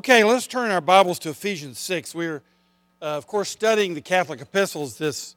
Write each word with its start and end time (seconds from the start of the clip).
Okay, 0.00 0.24
let's 0.24 0.46
turn 0.46 0.70
our 0.70 0.80
Bibles 0.80 1.18
to 1.18 1.28
Ephesians 1.28 1.78
6. 1.78 2.14
We're, 2.14 2.42
uh, 3.02 3.04
of 3.04 3.26
course, 3.26 3.50
studying 3.50 3.92
the 3.92 4.00
Catholic 4.00 4.40
epistles 4.40 4.96
this, 4.96 5.36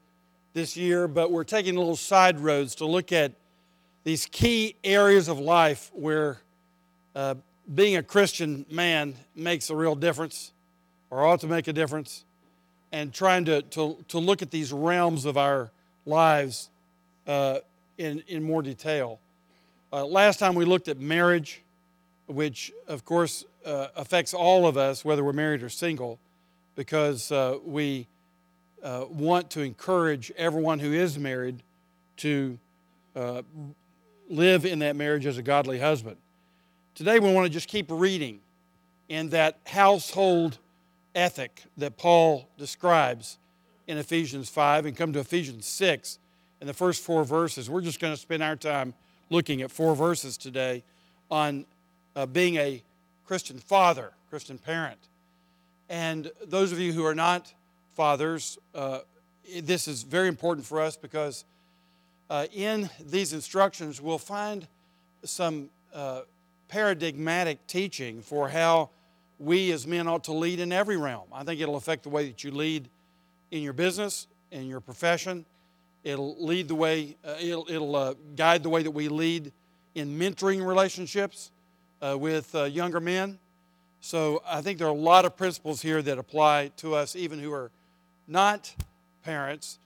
this 0.53 0.77
year, 0.77 1.09
but 1.09 1.33
we're 1.33 1.43
taking 1.43 1.75
little 1.75 1.97
side 1.97 2.39
roads 2.39 2.73
to 2.75 2.85
look 2.85 3.11
at 3.11 3.33
these 4.05 4.25
key 4.25 4.77
areas 4.81 5.27
of 5.27 5.37
life 5.37 5.91
where 5.93 6.37
uh, 7.13 7.35
being 7.75 7.97
a 7.97 8.03
Christian 8.03 8.65
man 8.71 9.15
makes 9.35 9.69
a 9.69 9.75
real 9.75 9.95
difference 9.95 10.53
or 11.09 11.25
ought 11.25 11.41
to 11.41 11.47
make 11.47 11.67
a 11.67 11.73
difference, 11.73 12.23
and 12.93 13.13
trying 13.13 13.43
to, 13.43 13.63
to, 13.63 13.97
to 14.07 14.17
look 14.17 14.41
at 14.41 14.49
these 14.49 14.71
realms 14.71 15.25
of 15.25 15.35
our 15.35 15.71
lives 16.05 16.69
uh, 17.27 17.57
in, 17.97 18.23
in 18.29 18.41
more 18.41 18.61
detail. 18.61 19.19
Uh, 19.91 20.05
last 20.05 20.39
time 20.39 20.55
we 20.55 20.63
looked 20.63 20.87
at 20.87 20.97
marriage, 21.01 21.61
which, 22.27 22.71
of 22.87 23.03
course, 23.03 23.43
uh, 23.65 23.87
affects 23.95 24.33
all 24.33 24.67
of 24.67 24.77
us, 24.77 25.03
whether 25.05 25.23
we're 25.23 25.33
married 25.33 25.63
or 25.63 25.69
single, 25.69 26.19
because 26.75 27.31
uh, 27.31 27.57
we 27.65 28.07
uh, 28.83 29.05
want 29.09 29.49
to 29.51 29.61
encourage 29.61 30.31
everyone 30.37 30.79
who 30.79 30.91
is 30.91 31.17
married 31.17 31.63
to 32.17 32.57
uh, 33.15 33.41
live 34.29 34.65
in 34.65 34.79
that 34.79 34.95
marriage 34.95 35.25
as 35.25 35.37
a 35.37 35.41
godly 35.41 35.79
husband. 35.79 36.17
Today, 36.95 37.19
we 37.19 37.31
want 37.33 37.45
to 37.45 37.53
just 37.53 37.67
keep 37.67 37.87
reading 37.89 38.39
in 39.09 39.29
that 39.29 39.57
household 39.65 40.57
ethic 41.15 41.63
that 41.77 41.97
Paul 41.97 42.47
describes 42.57 43.37
in 43.87 43.97
Ephesians 43.97 44.49
5 44.49 44.85
and 44.85 44.97
come 44.97 45.13
to 45.13 45.19
Ephesians 45.19 45.65
6 45.65 46.19
in 46.61 46.67
the 46.67 46.73
first 46.73 47.03
four 47.03 47.23
verses. 47.23 47.69
We're 47.69 47.81
just 47.81 47.99
going 47.99 48.13
to 48.13 48.19
spend 48.19 48.41
our 48.43 48.55
time 48.55 48.93
looking 49.29 49.61
at 49.61 49.71
four 49.71 49.95
verses 49.95 50.37
today 50.37 50.83
on 51.29 51.65
uh, 52.15 52.25
being 52.25 52.55
a 52.57 52.81
Christian 53.25 53.57
father, 53.57 54.11
Christian 54.29 54.57
parent. 54.57 54.99
And 55.89 56.31
those 56.45 56.71
of 56.71 56.79
you 56.79 56.93
who 56.93 57.05
are 57.05 57.15
not 57.15 57.53
fathers, 57.95 58.57
uh, 58.73 58.99
this 59.61 59.87
is 59.87 60.03
very 60.03 60.27
important 60.27 60.65
for 60.65 60.81
us 60.81 60.97
because 60.97 61.45
uh, 62.29 62.47
in 62.53 62.89
these 62.99 63.33
instructions 63.33 64.01
we'll 64.01 64.17
find 64.17 64.67
some 65.23 65.69
uh, 65.93 66.21
paradigmatic 66.67 67.65
teaching 67.67 68.21
for 68.21 68.49
how 68.49 68.89
we 69.39 69.71
as 69.71 69.85
men 69.85 70.07
ought 70.07 70.23
to 70.23 70.33
lead 70.33 70.59
in 70.59 70.71
every 70.71 70.97
realm. 70.97 71.27
I 71.31 71.43
think 71.43 71.61
it'll 71.61 71.75
affect 71.75 72.03
the 72.03 72.09
way 72.09 72.27
that 72.27 72.43
you 72.43 72.51
lead 72.51 72.89
in 73.51 73.61
your 73.61 73.73
business, 73.73 74.27
in 74.51 74.67
your 74.67 74.79
profession. 74.79 75.45
It'll 76.03 76.35
lead 76.43 76.67
the 76.67 76.75
way, 76.75 77.15
uh, 77.23 77.35
it'll, 77.39 77.65
it'll 77.69 77.95
uh, 77.95 78.13
guide 78.35 78.63
the 78.63 78.69
way 78.69 78.83
that 78.83 78.91
we 78.91 79.07
lead 79.07 79.51
in 79.95 80.17
mentoring 80.17 80.65
relationships 80.65 81.51
uh, 82.03 82.17
with 82.17 82.53
uh, 82.53 82.65
younger 82.65 82.99
men. 82.99 83.39
So 84.01 84.43
I 84.45 84.61
think 84.61 84.79
there 84.79 84.87
are 84.87 84.91
a 84.91 84.93
lot 84.93 85.23
of 85.23 85.37
principles 85.37 85.81
here 85.81 86.01
that 86.01 86.17
apply 86.17 86.71
to 86.77 86.95
us, 86.95 87.15
even 87.15 87.39
who 87.39 87.53
are 87.53 87.71
not 88.27 88.73
parents. 89.23 89.79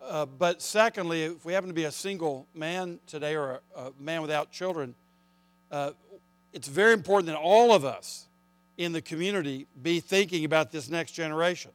Uh, 0.00 0.24
but 0.26 0.62
secondly, 0.62 1.24
if 1.24 1.44
we 1.44 1.52
happen 1.52 1.68
to 1.68 1.74
be 1.74 1.84
a 1.84 1.90
single 1.90 2.46
man 2.54 3.00
today 3.08 3.34
or 3.34 3.60
a, 3.76 3.80
a 3.80 3.92
man 3.98 4.22
without 4.22 4.52
children, 4.52 4.94
uh, 5.72 5.90
it's 6.52 6.68
very 6.68 6.92
important 6.92 7.26
that 7.26 7.36
all 7.36 7.74
of 7.74 7.84
us 7.84 8.26
in 8.76 8.92
the 8.92 9.02
community 9.02 9.66
be 9.82 9.98
thinking 9.98 10.44
about 10.44 10.70
this 10.70 10.88
next 10.88 11.12
generation. 11.12 11.72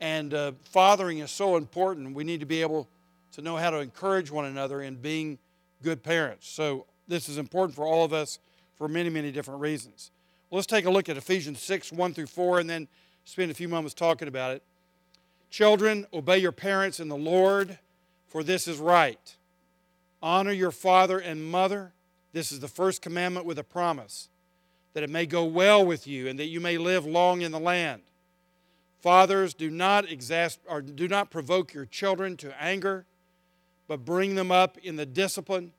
And 0.00 0.32
uh, 0.32 0.52
fathering 0.64 1.18
is 1.18 1.30
so 1.30 1.56
important. 1.56 2.14
We 2.14 2.24
need 2.24 2.40
to 2.40 2.46
be 2.46 2.62
able 2.62 2.88
to 3.32 3.42
know 3.42 3.56
how 3.56 3.70
to 3.70 3.78
encourage 3.78 4.30
one 4.30 4.46
another 4.46 4.80
in 4.80 4.96
being 4.96 5.38
good 5.82 6.02
parents. 6.02 6.48
So 6.48 6.86
this 7.06 7.28
is 7.28 7.36
important 7.36 7.76
for 7.76 7.84
all 7.86 8.04
of 8.04 8.14
us 8.14 8.38
for 8.76 8.88
many, 8.88 9.10
many 9.10 9.32
different 9.32 9.60
reasons. 9.60 10.10
Well, 10.50 10.58
let's 10.58 10.66
take 10.66 10.84
a 10.84 10.90
look 10.90 11.08
at 11.08 11.16
Ephesians 11.16 11.60
6 11.60 11.92
1 11.92 12.14
through 12.14 12.26
4 12.26 12.60
and 12.60 12.70
then 12.70 12.88
spend 13.24 13.50
a 13.50 13.54
few 13.54 13.68
moments 13.68 13.94
talking 13.94 14.28
about 14.28 14.52
it. 14.52 14.62
Children, 15.50 16.06
obey 16.12 16.38
your 16.38 16.52
parents 16.52 17.00
in 17.00 17.08
the 17.08 17.16
Lord, 17.16 17.78
for 18.28 18.42
this 18.42 18.68
is 18.68 18.78
right. 18.78 19.36
Honor 20.22 20.52
your 20.52 20.70
father 20.70 21.18
and 21.18 21.44
mother. 21.44 21.92
This 22.32 22.52
is 22.52 22.60
the 22.60 22.68
first 22.68 23.02
commandment 23.02 23.46
with 23.46 23.58
a 23.58 23.64
promise 23.64 24.28
that 24.92 25.02
it 25.02 25.10
may 25.10 25.26
go 25.26 25.44
well 25.44 25.84
with 25.84 26.06
you 26.06 26.26
and 26.26 26.38
that 26.38 26.46
you 26.46 26.60
may 26.60 26.78
live 26.78 27.04
long 27.04 27.42
in 27.42 27.52
the 27.52 27.60
land. 27.60 28.02
Fathers, 29.00 29.52
do 29.52 29.70
not 29.70 30.06
exasper- 30.06 30.58
or 30.68 30.80
do 30.80 31.06
not 31.06 31.30
provoke 31.30 31.74
your 31.74 31.84
children 31.84 32.36
to 32.38 32.62
anger, 32.62 33.04
but 33.88 34.04
bring 34.04 34.34
them 34.34 34.50
up 34.50 34.78
in 34.78 34.96
the 34.96 35.06
discipline 35.06 35.72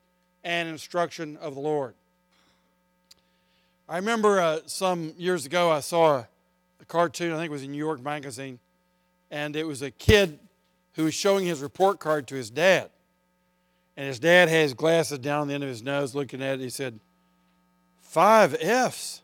and 0.44 0.68
instruction 0.68 1.36
of 1.36 1.54
the 1.54 1.60
Lord. 1.60 1.94
I 3.90 3.96
remember 3.96 4.38
uh, 4.38 4.60
some 4.66 5.14
years 5.16 5.46
ago 5.46 5.70
I 5.70 5.80
saw 5.80 6.16
a, 6.16 6.28
a, 6.78 6.84
cartoon, 6.84 7.32
I 7.32 7.36
think 7.36 7.46
it 7.46 7.52
was 7.52 7.62
in 7.62 7.72
New 7.72 7.78
York 7.78 8.02
Magazine, 8.02 8.58
and 9.30 9.56
it 9.56 9.66
was 9.66 9.80
a 9.80 9.90
kid 9.90 10.38
who 10.92 11.04
was 11.04 11.14
showing 11.14 11.46
his 11.46 11.60
report 11.60 11.98
card 11.98 12.26
to 12.26 12.34
his 12.34 12.50
dad. 12.50 12.90
And 13.96 14.06
his 14.06 14.18
dad 14.18 14.50
had 14.50 14.60
his 14.60 14.74
glasses 14.74 15.20
down 15.20 15.48
the 15.48 15.54
end 15.54 15.62
of 15.62 15.70
his 15.70 15.82
nose 15.82 16.14
looking 16.14 16.42
at 16.42 16.60
it. 16.60 16.60
He 16.60 16.68
said, 16.68 17.00
Five 18.02 18.54
F's? 18.60 19.22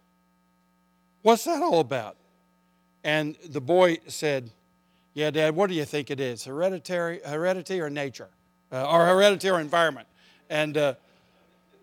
What's 1.21 1.45
that 1.45 1.63
all 1.63 1.81
about? 1.81 2.17
And 3.03 3.37
the 3.47 3.61
boy 3.61 3.99
said, 4.07 4.51
Yeah, 5.13 5.31
Dad, 5.31 5.55
what 5.55 5.69
do 5.69 5.75
you 5.75 5.85
think 5.85 6.11
it 6.11 6.21
is? 6.21 6.45
Hereditary, 6.45 7.21
heredity 7.25 7.81
or 7.81 7.91
nature? 7.91 8.29
Uh, 8.73 8.91
or 8.91 9.05
hereditary 9.07 9.61
environment? 9.61 10.09
And, 10.49 10.77
uh, 10.77 10.95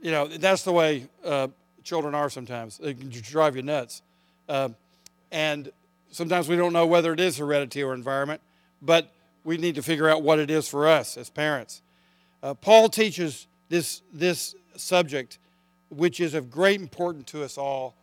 you 0.02 0.12
know, 0.12 0.28
that's 0.28 0.64
the 0.64 0.74
way 0.74 1.08
uh, 1.24 1.48
children 1.84 2.16
are 2.16 2.30
sometimes. 2.30 2.78
They 2.78 2.94
can 2.94 3.10
drive 3.10 3.56
you 3.56 3.62
nuts. 3.62 4.02
Uh, 4.48 4.70
and 5.32 5.72
sometimes 6.12 6.48
we 6.48 6.56
don't 6.56 6.74
know 6.74 6.86
whether 6.86 7.14
it 7.14 7.20
is 7.20 7.38
heredity 7.38 7.84
or 7.84 7.94
environment, 7.94 8.42
but 8.82 9.12
we 9.44 9.58
need 9.58 9.76
to 9.76 9.82
figure 9.82 10.10
out 10.10 10.22
what 10.22 10.40
it 10.40 10.50
is 10.50 10.68
for 10.68 10.88
us 10.88 11.18
as 11.18 11.30
parents. 11.30 11.82
Uh, 12.44 12.54
Paul 12.54 12.90
teaches 12.90 13.48
this, 13.70 14.02
this 14.14 14.56
subject, 14.76 15.40
which 15.90 16.20
is 16.20 16.34
of 16.34 16.52
great 16.52 16.82
importance 16.82 17.32
to 17.32 17.44
us 17.44 17.58
all. 17.58 17.96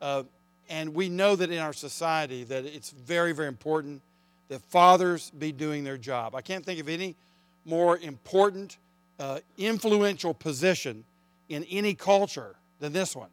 Uh, 0.00 0.24
and 0.68 0.94
we 0.94 1.08
know 1.08 1.34
that 1.36 1.50
in 1.50 1.58
our 1.58 1.72
society 1.72 2.44
that 2.44 2.64
it's 2.64 2.90
very, 2.90 3.32
very 3.32 3.48
important 3.48 4.02
that 4.48 4.62
fathers 4.62 5.30
be 5.30 5.52
doing 5.52 5.84
their 5.84 5.98
job. 5.98 6.34
I 6.34 6.40
can't 6.42 6.64
think 6.64 6.80
of 6.80 6.88
any 6.88 7.16
more 7.64 7.98
important, 7.98 8.78
uh, 9.18 9.40
influential 9.56 10.32
position 10.32 11.04
in 11.48 11.64
any 11.64 11.94
culture 11.94 12.56
than 12.78 12.92
this 12.92 13.14
one. 13.16 13.28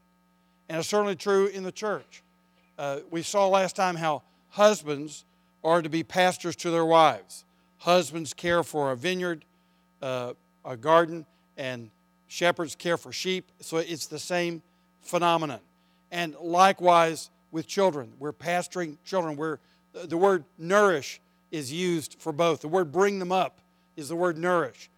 And 0.69 0.79
it's 0.79 0.88
certainly 0.88 1.16
true 1.16 1.47
in 1.47 1.63
the 1.63 1.72
church. 1.72 2.23
Uh, 2.78 3.00
we 3.11 3.22
saw 3.22 3.47
last 3.47 3.75
time 3.75 3.95
how 3.95 4.23
husbands 4.50 5.25
are 5.63 5.81
to 5.81 5.89
be 5.89 6.03
pastors 6.03 6.56
to 6.57 6.72
their 6.72 6.85
wives. 6.85 7.45
Husbands 7.79 8.33
care 8.33 8.63
for 8.63 8.91
a 8.91 8.95
vineyard, 8.95 9.45
uh, 10.01 10.33
a 10.63 10.75
garden, 10.75 11.25
and 11.57 11.89
shepherds 12.28 12.75
care 12.75 12.97
for 12.97 13.11
sheep. 13.11 13.51
So 13.61 13.78
it's 13.78 14.07
the 14.07 14.19
same 14.19 14.61
phenomenon. 15.01 15.59
And 16.12 16.35
likewise 16.39 17.29
with 17.51 17.67
children, 17.67 18.13
we're 18.19 18.33
pastoring 18.33 18.97
children. 19.06 19.35
We're, 19.38 19.59
the 19.94 20.17
word 20.17 20.44
nourish 20.57 21.22
is 21.51 21.72
used 21.72 22.17
for 22.19 22.31
both. 22.31 22.62
The 22.62 22.67
word 22.67 22.91
bring 22.91 23.19
them 23.19 23.31
up 23.31 23.59
is 23.95 24.09
the 24.09 24.16
word 24.16 24.38
nourish. 24.38 24.89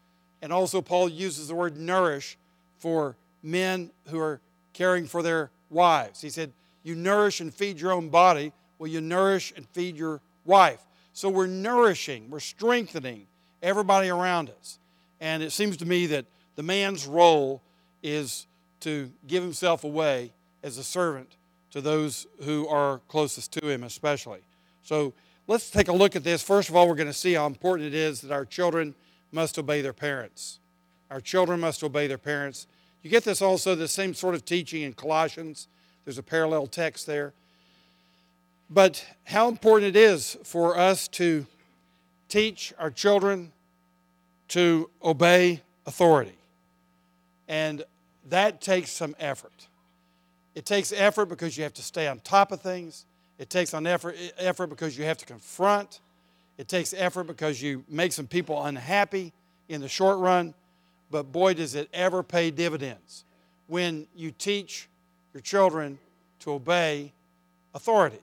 And 0.41 0.53
also, 0.53 0.81
Paul 0.81 1.09
uses 1.09 1.47
the 1.47 1.55
word 1.55 1.77
nourish 1.77 2.37
for 2.79 3.15
men 3.43 3.91
who 4.09 4.19
are 4.19 4.41
caring 4.73 5.05
for 5.05 5.21
their 5.21 5.49
wives. 5.69 6.21
He 6.21 6.29
said, 6.29 6.53
You 6.83 6.95
nourish 6.95 7.39
and 7.41 7.53
feed 7.53 7.79
your 7.79 7.91
own 7.91 8.09
body. 8.09 8.53
Well, 8.79 8.89
you 8.89 9.01
nourish 9.01 9.53
and 9.55 9.67
feed 9.69 9.97
your 9.97 10.21
wife. 10.45 10.81
So 11.13 11.29
we're 11.29 11.47
nourishing, 11.47 12.29
we're 12.29 12.39
strengthening 12.39 13.25
everybody 13.63 14.09
around 14.09 14.51
us. 14.51 14.77
And 15.19 15.41
it 15.41 15.51
seems 15.51 15.77
to 15.77 15.85
me 15.85 16.05
that 16.07 16.25
the 16.55 16.63
man's 16.63 17.07
role 17.07 17.61
is 18.03 18.45
to 18.81 19.11
give 19.25 19.41
himself 19.41 19.83
away 19.83 20.31
as 20.63 20.77
a 20.77 20.83
servant 20.83 21.35
to 21.71 21.81
those 21.81 22.27
who 22.43 22.67
are 22.67 22.99
closest 23.07 23.51
to 23.53 23.67
him, 23.67 23.83
especially. 23.83 24.41
So 24.83 25.13
let's 25.47 25.69
take 25.69 25.87
a 25.87 25.93
look 25.93 26.15
at 26.15 26.23
this. 26.23 26.43
First 26.43 26.69
of 26.69 26.75
all, 26.75 26.87
we're 26.87 26.95
going 26.95 27.07
to 27.07 27.13
see 27.13 27.33
how 27.33 27.47
important 27.47 27.87
it 27.87 27.93
is 27.93 28.21
that 28.21 28.31
our 28.31 28.45
children 28.45 28.95
must 29.31 29.57
obey 29.57 29.81
their 29.81 29.93
parents. 29.93 30.59
Our 31.09 31.21
children 31.21 31.59
must 31.59 31.83
obey 31.83 32.07
their 32.07 32.17
parents. 32.17 32.67
You 33.03 33.09
get 33.09 33.23
this 33.23 33.41
also, 33.41 33.75
the 33.75 33.87
same 33.87 34.13
sort 34.13 34.35
of 34.35 34.45
teaching 34.45 34.81
in 34.81 34.93
Colossians. 34.93 35.67
There's 36.05 36.17
a 36.17 36.23
parallel 36.23 36.67
text 36.67 37.05
there. 37.05 37.33
But 38.69 39.05
how 39.25 39.47
important 39.47 39.95
it 39.95 39.99
is 39.99 40.37
for 40.43 40.77
us 40.77 41.07
to 41.09 41.45
teach 42.27 42.73
our 42.77 42.91
children 42.91 43.51
to 44.49 44.89
obey 45.03 45.61
authority. 45.85 46.35
And 47.47 47.83
that 48.29 48.59
takes 48.59 48.91
some 48.91 49.15
effort. 49.19 49.67
It 50.55 50.65
takes 50.65 50.91
effort 50.91 51.27
because 51.27 51.57
you 51.57 51.63
have 51.63 51.73
to 51.75 51.83
stay 51.83 52.07
on 52.07 52.19
top 52.19 52.51
of 52.51 52.61
things. 52.61 53.05
It 53.39 53.49
takes 53.49 53.73
on 53.73 53.85
effort, 53.85 54.15
effort 54.37 54.67
because 54.67 54.97
you 54.97 55.05
have 55.05 55.17
to 55.19 55.25
confront. 55.25 55.99
It 56.57 56.67
takes 56.67 56.93
effort 56.93 57.25
because 57.25 57.61
you 57.61 57.83
make 57.87 58.11
some 58.11 58.27
people 58.27 58.63
unhappy 58.63 59.31
in 59.69 59.81
the 59.81 59.87
short 59.87 60.17
run 60.17 60.53
but 61.09 61.31
boy, 61.31 61.53
does 61.53 61.75
it 61.75 61.89
ever 61.93 62.23
pay 62.23 62.51
dividends 62.51 63.23
when 63.67 64.07
you 64.15 64.31
teach 64.31 64.87
your 65.33 65.41
children 65.41 65.99
to 66.39 66.51
obey 66.51 67.13
authority. 67.73 68.19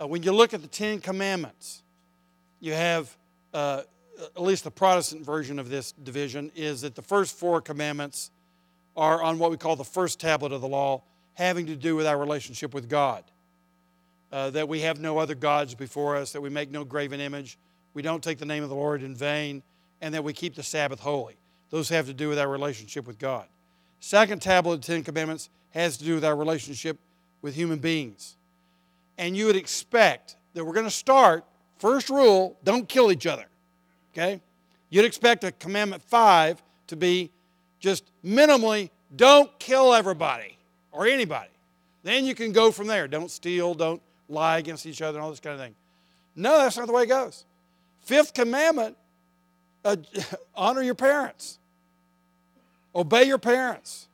Uh, 0.00 0.06
when 0.06 0.22
you 0.22 0.32
look 0.32 0.54
at 0.54 0.62
the 0.62 0.68
Ten 0.68 1.00
Commandments, 1.00 1.82
you 2.60 2.72
have, 2.72 3.14
uh, 3.52 3.82
at 4.18 4.42
least 4.42 4.64
the 4.64 4.70
Protestant 4.70 5.24
version 5.24 5.58
of 5.58 5.68
this 5.68 5.92
division, 5.92 6.52
is 6.54 6.82
that 6.82 6.94
the 6.94 7.02
first 7.02 7.36
four 7.36 7.60
commandments 7.60 8.30
are 8.96 9.22
on 9.22 9.38
what 9.38 9.50
we 9.50 9.56
call 9.56 9.76
the 9.76 9.84
first 9.84 10.20
tablet 10.20 10.52
of 10.52 10.60
the 10.60 10.68
law, 10.68 11.02
having 11.34 11.66
to 11.66 11.76
do 11.76 11.96
with 11.96 12.06
our 12.06 12.18
relationship 12.18 12.74
with 12.74 12.88
God. 12.88 13.24
Uh, 14.30 14.50
that 14.50 14.68
we 14.68 14.80
have 14.80 15.00
no 15.00 15.18
other 15.18 15.34
gods 15.34 15.74
before 15.74 16.16
us, 16.16 16.32
that 16.32 16.40
we 16.40 16.48
make 16.48 16.70
no 16.70 16.84
graven 16.84 17.18
image, 17.18 17.58
we 17.94 18.02
don't 18.02 18.22
take 18.22 18.38
the 18.38 18.46
name 18.46 18.62
of 18.62 18.68
the 18.68 18.76
Lord 18.76 19.02
in 19.02 19.16
vain, 19.16 19.62
and 20.00 20.14
that 20.14 20.22
we 20.22 20.32
keep 20.32 20.54
the 20.54 20.62
Sabbath 20.62 21.00
holy. 21.00 21.39
Those 21.70 21.88
have 21.88 22.06
to 22.06 22.14
do 22.14 22.28
with 22.28 22.38
our 22.38 22.48
relationship 22.48 23.06
with 23.06 23.18
God. 23.18 23.46
Second 24.00 24.42
tablet 24.42 24.74
of 24.74 24.80
the 24.80 24.86
Ten 24.86 25.02
Commandments 25.02 25.48
has 25.70 25.96
to 25.98 26.04
do 26.04 26.14
with 26.14 26.24
our 26.24 26.36
relationship 26.36 26.98
with 27.42 27.54
human 27.54 27.78
beings. 27.78 28.36
And 29.18 29.36
you 29.36 29.46
would 29.46 29.56
expect 29.56 30.36
that 30.54 30.64
we're 30.64 30.72
going 30.72 30.86
to 30.86 30.90
start, 30.90 31.44
first 31.78 32.10
rule, 32.10 32.56
don't 32.64 32.88
kill 32.88 33.12
each 33.12 33.26
other. 33.26 33.46
Okay? 34.12 34.40
You'd 34.88 35.04
expect 35.04 35.44
a 35.44 35.52
commandment 35.52 36.02
five 36.02 36.62
to 36.88 36.96
be 36.96 37.30
just 37.78 38.10
minimally 38.24 38.90
don't 39.14 39.56
kill 39.58 39.94
everybody 39.94 40.58
or 40.92 41.06
anybody. 41.06 41.50
Then 42.02 42.24
you 42.24 42.34
can 42.34 42.52
go 42.52 42.70
from 42.70 42.86
there. 42.86 43.06
Don't 43.06 43.30
steal, 43.30 43.74
don't 43.74 44.02
lie 44.28 44.58
against 44.58 44.86
each 44.86 45.02
other, 45.02 45.18
and 45.18 45.24
all 45.24 45.30
this 45.30 45.40
kind 45.40 45.54
of 45.54 45.60
thing. 45.60 45.74
No, 46.34 46.58
that's 46.58 46.76
not 46.76 46.86
the 46.86 46.92
way 46.92 47.02
it 47.02 47.08
goes. 47.08 47.44
Fifth 48.02 48.34
commandment 48.34 48.96
uh, 49.84 49.96
honor 50.54 50.82
your 50.82 50.94
parents, 50.94 51.58
obey 52.94 53.24
your 53.24 53.38
parents. 53.38 54.08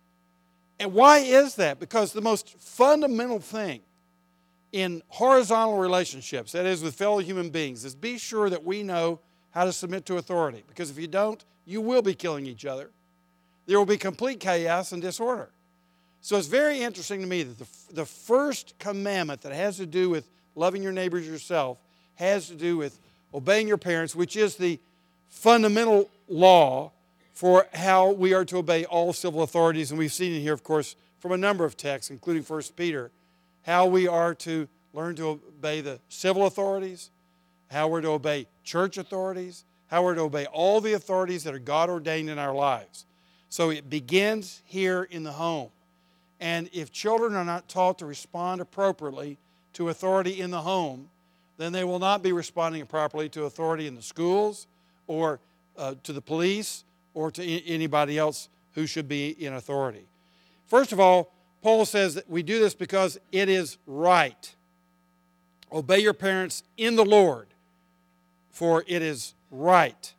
And 0.79 0.93
why 0.93 1.19
is 1.19 1.55
that? 1.57 1.81
Because 1.81 2.13
the 2.13 2.21
most 2.21 2.59
fundamental 2.59 3.41
thing 3.41 3.81
in 4.73 5.03
horizontal 5.09 5.79
relationships, 5.79 6.53
that 6.53 6.67
is 6.67 6.83
with 6.83 6.95
fellow 6.95 7.19
human 7.19 7.49
beings, 7.51 7.85
is 7.85 7.95
be 7.95 8.19
sure 8.19 8.51
that 8.51 8.65
we 8.65 8.83
know 8.83 9.21
how 9.53 9.65
to 9.65 9.73
submit 9.73 10.05
to 10.07 10.19
authority. 10.19 10.63
Because 10.69 10.91
if 10.91 10.99
you 10.99 11.07
don't, 11.07 11.43
you 11.65 11.81
will 11.81 12.03
be 12.03 12.15
killing 12.15 12.47
each 12.47 12.67
other. 12.67 12.91
There 13.67 13.79
will 13.79 13.87
be 13.87 13.97
complete 13.97 14.39
chaos 14.39 14.93
and 14.93 15.01
disorder. 15.01 15.49
So 16.21 16.37
it's 16.37 16.47
very 16.47 16.83
interesting 16.83 17.21
to 17.21 17.27
me 17.27 17.43
that 17.45 17.59
the, 17.59 17.95
the 17.95 18.05
first 18.05 18.75
commandment 18.79 19.43
that 19.43 19.53
has 19.53 19.77
to 19.79 19.87
do 19.87 20.11
with 20.11 20.29
loving 20.55 20.83
your 20.83 20.93
neighbors 20.93 21.27
yourself 21.27 21.79
has 22.17 22.49
to 22.49 22.55
do 22.55 22.77
with 22.77 22.99
obeying 23.33 23.69
your 23.69 23.77
parents, 23.79 24.15
which 24.15 24.37
is 24.37 24.57
the 24.57 24.79
fundamental 25.29 26.11
law 26.29 26.91
for 27.37 27.67
how 27.75 28.13
we 28.13 28.33
are 28.33 28.47
to 28.47 28.57
obey 28.57 28.87
all 28.87 29.13
civil 29.13 29.43
authorities. 29.43 29.91
And 29.91 29.99
we've 29.99 30.11
seen 30.13 30.33
it 30.33 30.41
here, 30.41 30.55
of 30.55 30.65
course, 30.65 30.97
from 31.19 31.33
a 31.33 31.37
number 31.37 31.67
of 31.67 31.77
texts, 31.77 32.11
including 32.11 32.43
1 32.43 32.63
Peter, 32.77 33.11
how 33.61 33.85
we 33.85 34.09
are 34.09 34.35
to 34.37 34.67
learn 34.95 35.15
to 35.17 35.27
obey 35.29 35.83
the 35.83 36.01
civil 36.09 36.47
authorities, 36.47 37.11
how 37.71 37.89
we're 37.89 38.01
to 38.01 38.09
obey 38.09 38.47
church 38.65 38.97
authorities, 38.97 39.65
how 39.89 40.03
we're 40.03 40.15
to 40.15 40.23
obey 40.23 40.47
all 40.47 40.81
the 40.81 40.95
authorities 40.95 41.45
that 41.45 41.53
are 41.53 41.59
God 41.59 41.91
ordained 41.91 42.31
in 42.31 42.39
our 42.39 42.55
lives. 42.55 43.05
So 43.51 43.69
it 43.69 43.91
begins 43.91 44.63
here 44.65 45.03
in 45.03 45.23
the 45.23 45.33
home. 45.33 45.69
And 46.41 46.71
if 46.73 46.91
children 46.91 47.35
are 47.35 47.45
not 47.45 47.69
taught 47.69 47.99
to 47.99 48.07
respond 48.07 48.63
appropriately 48.63 49.37
to 49.75 49.91
authority 49.91 50.41
in 50.41 50.51
the 50.51 50.63
home, 50.63 51.11
then 51.59 51.73
they 51.73 51.85
will 51.85 51.99
not 51.99 52.23
be 52.23 52.33
responding 52.33 52.87
properly 52.87 53.29
to 53.29 53.45
authority 53.45 53.87
in 53.87 53.95
the 53.95 54.01
schools 54.01 54.67
or 55.07 55.39
uh, 55.77 55.97
to 56.03 56.15
the 56.15 56.23
police 56.23 56.85
or 57.17 57.31
to 57.31 57.43
anybody 57.65 58.19
else 58.19 58.51
who 58.75 58.87
should 58.87 59.09
be 59.09 59.31
in 59.43 59.55
authority. 59.55 60.07
First 60.67 60.93
of 60.93 61.01
all, 61.01 61.33
Paul 61.63 61.87
says 61.87 62.15
that 62.15 62.29
we 62.29 62.43
do 62.43 62.61
this 62.61 62.75
because 62.75 63.19
it 63.33 63.49
is 63.49 63.79
right. 63.87 64.55
Obey 65.73 66.01
your 66.01 66.13
parents 66.13 66.63
in 66.77 66.95
the 66.95 67.07
Lord, 67.07 67.47
for 68.51 68.85
it 68.87 69.01
is 69.01 69.33
right. 69.51 70.13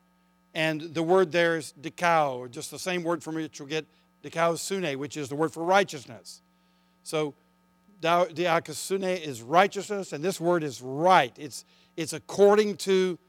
And 0.55 0.81
the 0.81 1.03
word 1.03 1.31
there 1.31 1.55
is 1.57 1.71
dikao, 1.79 2.49
just 2.49 2.71
the 2.71 2.79
same 2.79 3.03
word 3.03 3.21
from 3.21 3.35
which 3.35 3.61
we 3.61 3.67
get 3.67 3.85
dikaiosune, 4.23 4.95
which 4.95 5.17
is 5.17 5.29
the 5.29 5.35
word 5.35 5.53
for 5.53 5.63
righteousness. 5.63 6.41
So 7.03 7.35
dikaiosune 8.01 9.21
is 9.21 9.43
righteousness, 9.43 10.13
and 10.13 10.23
this 10.23 10.41
word 10.41 10.63
is 10.63 10.81
right. 10.81 11.33
It's, 11.37 11.63
it's 11.95 12.13
according 12.13 12.77
to 12.77 13.19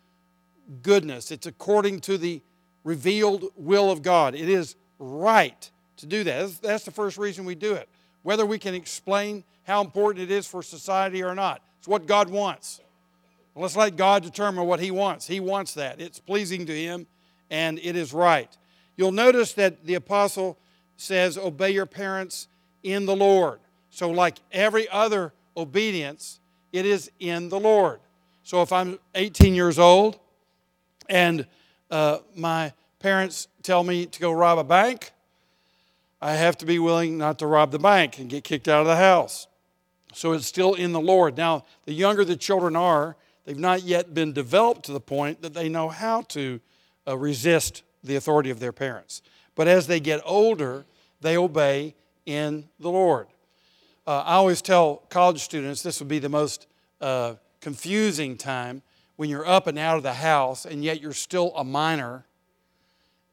goodness. 0.83 1.31
It's 1.31 1.47
according 1.47 2.01
to 2.01 2.17
the 2.17 2.41
revealed 2.89 3.45
will 3.55 3.91
of 3.91 4.01
God. 4.01 4.35
It 4.35 4.49
is 4.49 4.75
right 4.99 5.71
to 5.99 6.07
do 6.07 6.25
that. 6.25 6.63
That's, 6.63 6.85
the 6.85 6.91
first 6.91 7.19
reason 7.19 7.45
we 7.45 7.55
do 7.55 7.75
it. 7.75 7.87
Whether 8.23 8.47
we 8.47 8.59
can 8.59 8.75
explain 8.75 9.45
how 9.65 9.83
important 9.83 10.23
it 10.23 10.31
is 10.31 10.47
for 10.47 10.63
society 10.63 11.23
or 11.23 11.35
not, 11.35 11.61
it's 11.79 11.87
what 11.87 12.07
God 12.07 12.31
wants. 12.31 12.81
let's 13.55 13.77
let 13.77 13.97
God 13.97 14.23
determine 14.23 14.65
what 14.65 14.81
He 14.81 14.91
wants. 14.91 15.27
He 15.27 15.39
wants 15.39 15.75
that. 15.75 16.01
It's 16.01 16.19
pleasing 16.19 16.65
to 16.65 16.73
Him 16.73 17.07
and 17.51 17.79
it 17.81 17.95
is 17.95 18.15
right. 18.15 18.49
You'll 18.97 19.13
notice 19.13 19.53
that 19.55 19.85
the 19.85 19.95
apostle 19.95 20.59
says, 20.97 21.37
Obey 21.37 21.73
your 21.73 21.87
parents 21.87 22.49
in 22.83 23.05
the 23.05 23.15
Lord. 23.15 23.61
So, 23.91 24.11
like 24.11 24.39
every 24.51 24.89
other 24.89 25.35
obedience, 25.57 26.41
it 26.73 26.87
is 26.87 27.11
in 27.21 27.51
the 27.51 27.61
Lord. 27.61 28.01
So, 28.45 28.63
if 28.63 28.73
I'm 28.73 28.99
18 29.15 29.55
years 29.55 29.79
old 29.79 30.19
and 31.09 31.47
uh, 31.91 32.19
my 32.35 32.73
parents 32.99 33.49
tell 33.63 33.85
me 33.85 34.07
to 34.07 34.21
go 34.21 34.33
rob 34.33 34.59
a 34.59 34.65
bank, 34.65 35.13
I 36.21 36.33
have 36.35 36.59
to 36.59 36.67
be 36.67 36.79
willing 36.79 37.17
not 37.19 37.39
to 37.39 37.47
rob 37.47 37.71
the 37.71 37.79
bank 37.79 38.19
and 38.19 38.29
get 38.29 38.45
kicked 38.45 38.69
out 38.69 38.81
of 38.81 38.87
the 38.87 38.97
house. 38.97 39.47
So 40.13 40.33
it's 40.33 40.47
still 40.47 40.75
in 40.75 40.93
the 40.93 41.01
Lord. 41.01 41.37
Now, 41.37 41.65
the 41.85 41.93
younger 41.93 42.25
the 42.25 42.37
children 42.37 42.75
are, 42.75 43.17
they've 43.45 43.59
not 43.59 43.83
yet 43.83 44.15
been 44.15 44.33
developed 44.33 44.85
to 44.87 44.93
the 44.93 45.01
point 45.01 45.43
that 45.43 45.55
they 45.55 45.69
know 45.69 45.89
how 45.89 46.23
to 46.23 46.61
uh, 47.07 47.17
resist 47.17 47.83
the 48.03 48.17
authority 48.17 48.51
of 48.51 48.59
their 48.59 48.73
parents. 48.73 49.23
But 49.55 49.69
as 49.69 49.87
they 49.87 50.01
get 50.01 50.21
older, 50.25 50.85
they 51.21 51.37
obey 51.37 51.95
in 52.27 52.69
the 52.81 52.91
Lord. 52.91 53.29
Uh, 54.07 54.23
I 54.25 54.35
always 54.35 54.63
tell 54.63 55.03
college 55.09 55.41
students 55.41 55.83
this 55.83 56.01
would 56.01 56.09
be 56.09 56.19
the 56.19 56.29
most 56.29 56.67
uh, 57.01 57.35
confusing 57.61 58.37
time 58.37 58.83
when 59.19 59.29
you're 59.29 59.45
up 59.45 59.67
and 59.67 59.77
out 59.81 59.97
of 59.97 60.05
the 60.05 60.15
house 60.15 60.65
and 60.65 60.85
yet 60.85 61.01
you're 61.01 61.13
still 61.13 61.53
a 61.57 61.65
minor, 61.65 62.25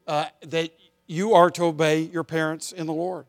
uh, 0.07 0.25
that 0.41 0.71
you 1.05 1.35
are 1.35 1.51
to 1.51 1.65
obey 1.65 1.99
your 1.99 2.23
parents 2.23 2.71
in 2.71 2.87
the 2.87 2.93
Lord. 2.93 3.27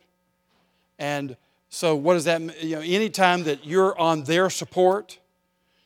And 0.98 1.36
so, 1.68 1.94
what 1.94 2.14
does 2.14 2.24
that 2.24 2.40
mean? 2.40 2.56
You 2.62 2.76
know, 2.76 2.80
anytime 2.80 3.44
that 3.44 3.66
you're 3.66 3.96
on 3.98 4.24
their 4.24 4.48
support, 4.48 5.18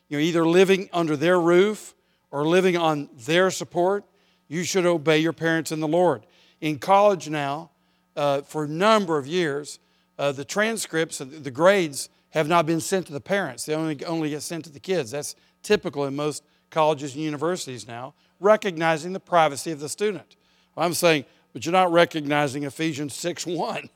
you're 0.07 0.21
either 0.21 0.47
living 0.47 0.89
under 0.93 1.17
their 1.17 1.41
roof 1.41 1.93
or 2.31 2.47
living 2.47 2.77
on 2.77 3.09
their 3.25 3.51
support, 3.51 4.05
you 4.47 4.63
should 4.63 4.85
obey 4.85 5.17
your 5.17 5.33
parents 5.33 5.73
in 5.73 5.81
the 5.81 5.89
Lord. 5.89 6.25
In 6.61 6.79
college 6.79 7.27
now, 7.27 7.71
uh, 8.15 8.43
for 8.43 8.63
a 8.63 8.69
number 8.69 9.17
of 9.17 9.27
years, 9.27 9.79
uh, 10.17 10.31
the 10.31 10.45
transcripts, 10.45 11.17
the 11.17 11.51
grades 11.51 12.07
have 12.29 12.47
not 12.47 12.65
been 12.65 12.79
sent 12.79 13.07
to 13.07 13.11
the 13.11 13.19
parents. 13.19 13.65
They 13.65 13.75
only, 13.75 14.05
only 14.05 14.29
get 14.29 14.41
sent 14.41 14.63
to 14.63 14.71
the 14.71 14.79
kids. 14.79 15.11
That's 15.11 15.35
typical 15.63 16.05
in 16.05 16.15
most 16.15 16.43
colleges 16.71 17.13
and 17.13 17.23
universities 17.23 17.87
now, 17.87 18.13
recognizing 18.39 19.13
the 19.13 19.19
privacy 19.19 19.71
of 19.71 19.79
the 19.79 19.89
student. 19.89 20.35
I'm 20.75 20.93
saying, 20.93 21.25
but 21.53 21.65
you're 21.65 21.73
not 21.73 21.91
recognizing 21.91 22.63
Ephesians 22.63 23.13
6 23.13 23.45
1, 23.45 23.89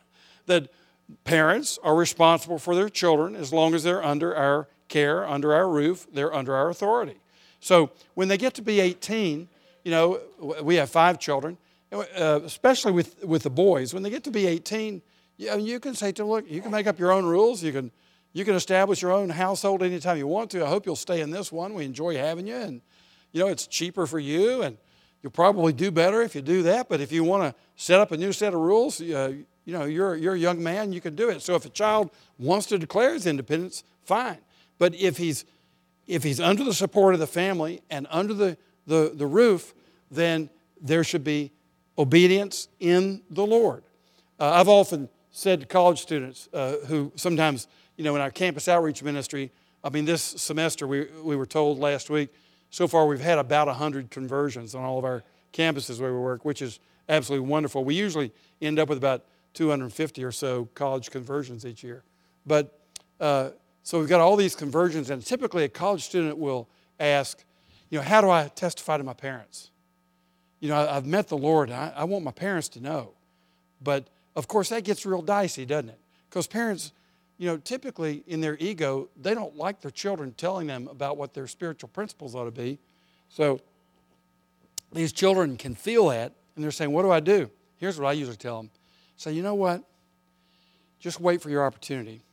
that 0.45 0.69
parents 1.23 1.79
are 1.83 1.95
responsible 1.95 2.59
for 2.59 2.75
their 2.75 2.89
children 2.89 3.35
as 3.35 3.51
long 3.51 3.73
as 3.73 3.83
they're 3.83 4.03
under 4.03 4.35
our 4.35 4.67
care, 4.87 5.25
under 5.27 5.53
our 5.53 5.67
roof, 5.67 6.05
they're 6.13 6.33
under 6.33 6.55
our 6.55 6.69
authority. 6.69 7.17
So 7.59 7.91
when 8.13 8.27
they 8.27 8.37
get 8.37 8.53
to 8.55 8.61
be 8.61 8.79
18, 8.79 9.47
you 9.83 9.91
know, 9.91 10.19
we 10.61 10.75
have 10.75 10.89
five 10.89 11.19
children, 11.19 11.57
uh, 11.91 12.41
especially 12.43 12.91
with, 12.91 13.23
with 13.23 13.43
the 13.43 13.49
boys, 13.49 13.93
when 13.93 14.03
they 14.03 14.09
get 14.09 14.23
to 14.25 14.31
be 14.31 14.45
18, 14.45 15.01
you, 15.37 15.59
you 15.59 15.79
can 15.79 15.95
say 15.95 16.11
to 16.11 16.21
them, 16.21 16.29
look, 16.29 16.49
you 16.49 16.61
can 16.61 16.71
make 16.71 16.87
up 16.87 16.99
your 16.99 17.11
own 17.11 17.25
rules. 17.25 17.63
You 17.63 17.71
can 17.71 17.91
you 18.35 18.43
can 18.43 18.55
establish 18.55 19.01
your 19.01 19.13
own 19.13 19.29
household 19.29 19.81
anytime 19.81 20.17
you 20.17 20.27
want 20.27 20.51
to. 20.51 20.65
I 20.65 20.67
hope 20.67 20.85
you'll 20.85 20.97
stay 20.97 21.21
in 21.21 21.31
this 21.31 21.53
one. 21.53 21.73
We 21.73 21.85
enjoy 21.85 22.17
having 22.17 22.45
you, 22.45 22.57
and 22.57 22.81
you 23.31 23.39
know 23.39 23.47
it's 23.47 23.65
cheaper 23.65 24.05
for 24.05 24.19
you, 24.19 24.61
and 24.61 24.77
you'll 25.23 25.31
probably 25.31 25.71
do 25.71 25.89
better 25.89 26.21
if 26.21 26.35
you 26.35 26.41
do 26.41 26.61
that. 26.63 26.89
But 26.89 26.99
if 26.99 27.13
you 27.13 27.23
want 27.23 27.43
to 27.43 27.55
set 27.77 28.01
up 28.01 28.11
a 28.11 28.17
new 28.17 28.33
set 28.33 28.53
of 28.53 28.59
rules, 28.59 28.99
uh, 28.99 29.31
you 29.63 29.73
know 29.73 29.85
you're 29.85 30.17
you're 30.17 30.33
a 30.33 30.37
young 30.37 30.61
man, 30.61 30.91
you 30.91 30.99
can 30.99 31.15
do 31.15 31.29
it. 31.29 31.41
So 31.43 31.55
if 31.55 31.65
a 31.65 31.69
child 31.69 32.11
wants 32.37 32.67
to 32.67 32.77
declare 32.77 33.13
his 33.13 33.25
independence, 33.25 33.85
fine. 34.03 34.39
But 34.79 34.93
if 34.95 35.15
he's 35.15 35.45
if 36.05 36.21
he's 36.23 36.41
under 36.41 36.65
the 36.65 36.73
support 36.73 37.13
of 37.13 37.21
the 37.21 37.27
family 37.27 37.83
and 37.89 38.05
under 38.09 38.33
the, 38.33 38.57
the, 38.85 39.13
the 39.15 39.25
roof, 39.25 39.73
then 40.11 40.49
there 40.81 41.05
should 41.05 41.23
be 41.23 41.53
obedience 41.97 42.67
in 42.81 43.21
the 43.29 43.45
Lord. 43.45 43.83
Uh, 44.39 44.51
I've 44.51 44.67
often 44.67 45.09
said 45.31 45.61
to 45.61 45.65
college 45.65 46.01
students 46.01 46.47
uh, 46.53 46.75
who 46.87 47.11
sometimes 47.15 47.67
you 47.97 48.03
know, 48.03 48.15
in 48.15 48.21
our 48.21 48.31
campus 48.31 48.67
outreach 48.67 49.03
ministry, 49.03 49.51
I 49.83 49.89
mean, 49.89 50.05
this 50.05 50.21
semester 50.21 50.87
we, 50.87 51.07
we 51.23 51.35
were 51.35 51.45
told 51.45 51.79
last 51.79 52.09
week, 52.09 52.29
so 52.69 52.87
far 52.87 53.05
we've 53.05 53.21
had 53.21 53.37
about 53.37 53.67
100 53.67 54.09
conversions 54.09 54.75
on 54.75 54.83
all 54.83 54.97
of 54.97 55.05
our 55.05 55.23
campuses 55.53 55.99
where 55.99 56.13
we 56.13 56.19
work, 56.19 56.43
which 56.43 56.61
is 56.61 56.79
absolutely 57.07 57.47
wonderful. 57.47 57.85
We 57.85 57.95
usually 57.95 58.31
end 58.61 58.79
up 58.79 58.89
with 58.89 58.97
about 58.97 59.25
250 59.53 60.23
or 60.23 60.31
so 60.31 60.65
college 60.75 61.11
conversions 61.11 61.65
each 61.65 61.83
year. 61.83 62.03
But 62.45 62.79
uh, 63.19 63.51
So 63.83 63.99
we've 63.99 64.09
got 64.09 64.19
all 64.19 64.35
these 64.35 64.55
conversions, 64.55 65.11
and 65.11 65.23
typically 65.23 65.63
a 65.63 65.69
college 65.69 66.03
student 66.03 66.37
will 66.37 66.67
ask, 66.99 67.43
you 67.91 67.99
know, 67.99 68.03
how 68.03 68.19
do 68.19 68.31
I 68.31 68.47
testify 68.47 68.97
to 68.97 69.03
my 69.03 69.13
parents? 69.13 69.69
You 70.59 70.69
know, 70.69 70.89
I've 70.89 71.05
met 71.05 71.27
the 71.27 71.37
Lord, 71.37 71.69
I, 71.69 71.93
I 71.95 72.03
want 72.05 72.25
my 72.25 72.31
parents 72.31 72.67
to 72.69 72.79
know. 72.79 73.11
But 73.81 74.07
of 74.35 74.47
course, 74.47 74.69
that 74.69 74.83
gets 74.83 75.05
real 75.05 75.21
dicey, 75.21 75.65
doesn't 75.65 75.89
it? 75.89 75.99
Because 76.27 76.47
parents, 76.47 76.93
you 77.37 77.47
know, 77.47 77.57
typically 77.57 78.23
in 78.27 78.41
their 78.41 78.55
ego, 78.59 79.09
they 79.19 79.33
don't 79.33 79.55
like 79.55 79.81
their 79.81 79.91
children 79.91 80.33
telling 80.37 80.67
them 80.67 80.87
about 80.87 81.17
what 81.17 81.33
their 81.33 81.47
spiritual 81.47 81.89
principles 81.89 82.33
ought 82.33 82.45
to 82.45 82.51
be. 82.51 82.79
So 83.29 83.59
these 84.93 85.11
children 85.11 85.57
can 85.57 85.75
feel 85.75 86.07
that, 86.09 86.33
and 86.55 86.63
they're 86.63 86.71
saying, 86.71 86.91
What 86.91 87.03
do 87.03 87.11
I 87.11 87.19
do? 87.19 87.49
Here's 87.77 87.99
what 87.99 88.07
I 88.07 88.13
usually 88.13 88.37
tell 88.37 88.57
them 88.57 88.71
say, 89.17 89.33
You 89.33 89.43
know 89.43 89.55
what? 89.55 89.83
Just 90.99 91.19
wait 91.19 91.41
for 91.41 91.49
your 91.49 91.65
opportunity, 91.65 92.23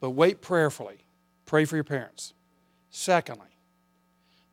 but 0.00 0.10
wait 0.10 0.40
prayerfully. 0.40 0.98
Pray 1.44 1.66
for 1.66 1.76
your 1.76 1.84
parents. 1.84 2.32
Secondly, 2.90 3.46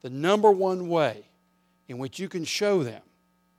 the 0.02 0.10
number 0.10 0.52
one 0.52 0.90
way 0.90 1.26
in 1.88 1.98
which 1.98 2.20
you 2.20 2.28
can 2.28 2.44
show 2.44 2.84
them 2.84 3.02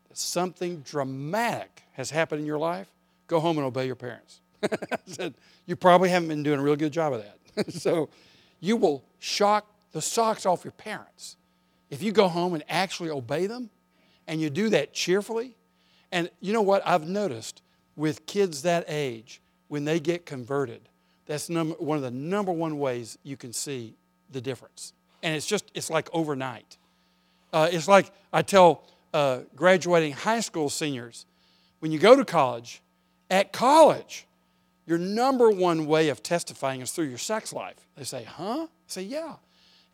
that 0.08 0.18
something 0.18 0.80
dramatic 0.80 1.82
has 1.92 2.10
happened 2.10 2.40
in 2.40 2.46
your 2.46 2.58
life, 2.58 2.88
go 3.26 3.40
home 3.40 3.56
and 3.56 3.66
obey 3.66 3.86
your 3.86 3.96
parents. 3.96 4.40
you 5.66 5.76
probably 5.76 6.08
haven't 6.08 6.28
been 6.28 6.42
doing 6.42 6.60
a 6.60 6.62
real 6.62 6.76
good 6.76 6.92
job 6.92 7.12
of 7.12 7.24
that. 7.24 7.72
so 7.72 8.08
you 8.60 8.76
will 8.76 9.04
shock 9.18 9.66
the 9.92 10.00
socks 10.00 10.46
off 10.46 10.64
your 10.64 10.72
parents 10.72 11.36
if 11.90 12.02
you 12.02 12.12
go 12.12 12.28
home 12.28 12.54
and 12.54 12.64
actually 12.68 13.10
obey 13.10 13.46
them 13.46 13.70
and 14.26 14.40
you 14.40 14.50
do 14.50 14.68
that 14.70 14.92
cheerfully. 14.92 15.56
And 16.12 16.30
you 16.40 16.52
know 16.52 16.62
what? 16.62 16.86
I've 16.86 17.06
noticed 17.06 17.62
with 17.96 18.26
kids 18.26 18.62
that 18.62 18.84
age, 18.88 19.40
when 19.68 19.84
they 19.84 20.00
get 20.00 20.26
converted, 20.26 20.88
that's 21.26 21.48
number, 21.48 21.74
one 21.76 21.96
of 21.96 22.02
the 22.02 22.10
number 22.10 22.50
one 22.50 22.78
ways 22.78 23.18
you 23.22 23.36
can 23.36 23.52
see 23.52 23.94
the 24.30 24.40
difference. 24.40 24.92
And 25.22 25.36
it's 25.36 25.46
just, 25.46 25.70
it's 25.74 25.90
like 25.90 26.08
overnight. 26.12 26.76
Uh, 27.52 27.68
it's 27.70 27.86
like 27.86 28.10
I 28.32 28.42
tell 28.42 28.84
uh, 29.12 29.40
graduating 29.54 30.12
high 30.12 30.40
school 30.40 30.70
seniors 30.70 31.26
when 31.80 31.92
you 31.92 31.98
go 31.98 32.16
to 32.16 32.24
college, 32.24 32.82
at 33.30 33.52
college, 33.52 34.26
your 34.86 34.98
number 34.98 35.50
one 35.50 35.86
way 35.86 36.08
of 36.08 36.22
testifying 36.22 36.80
is 36.80 36.90
through 36.90 37.06
your 37.06 37.18
sex 37.18 37.52
life. 37.52 37.86
They 37.96 38.04
say, 38.04 38.24
huh? 38.24 38.66
I 38.66 38.68
say, 38.86 39.02
yeah. 39.02 39.34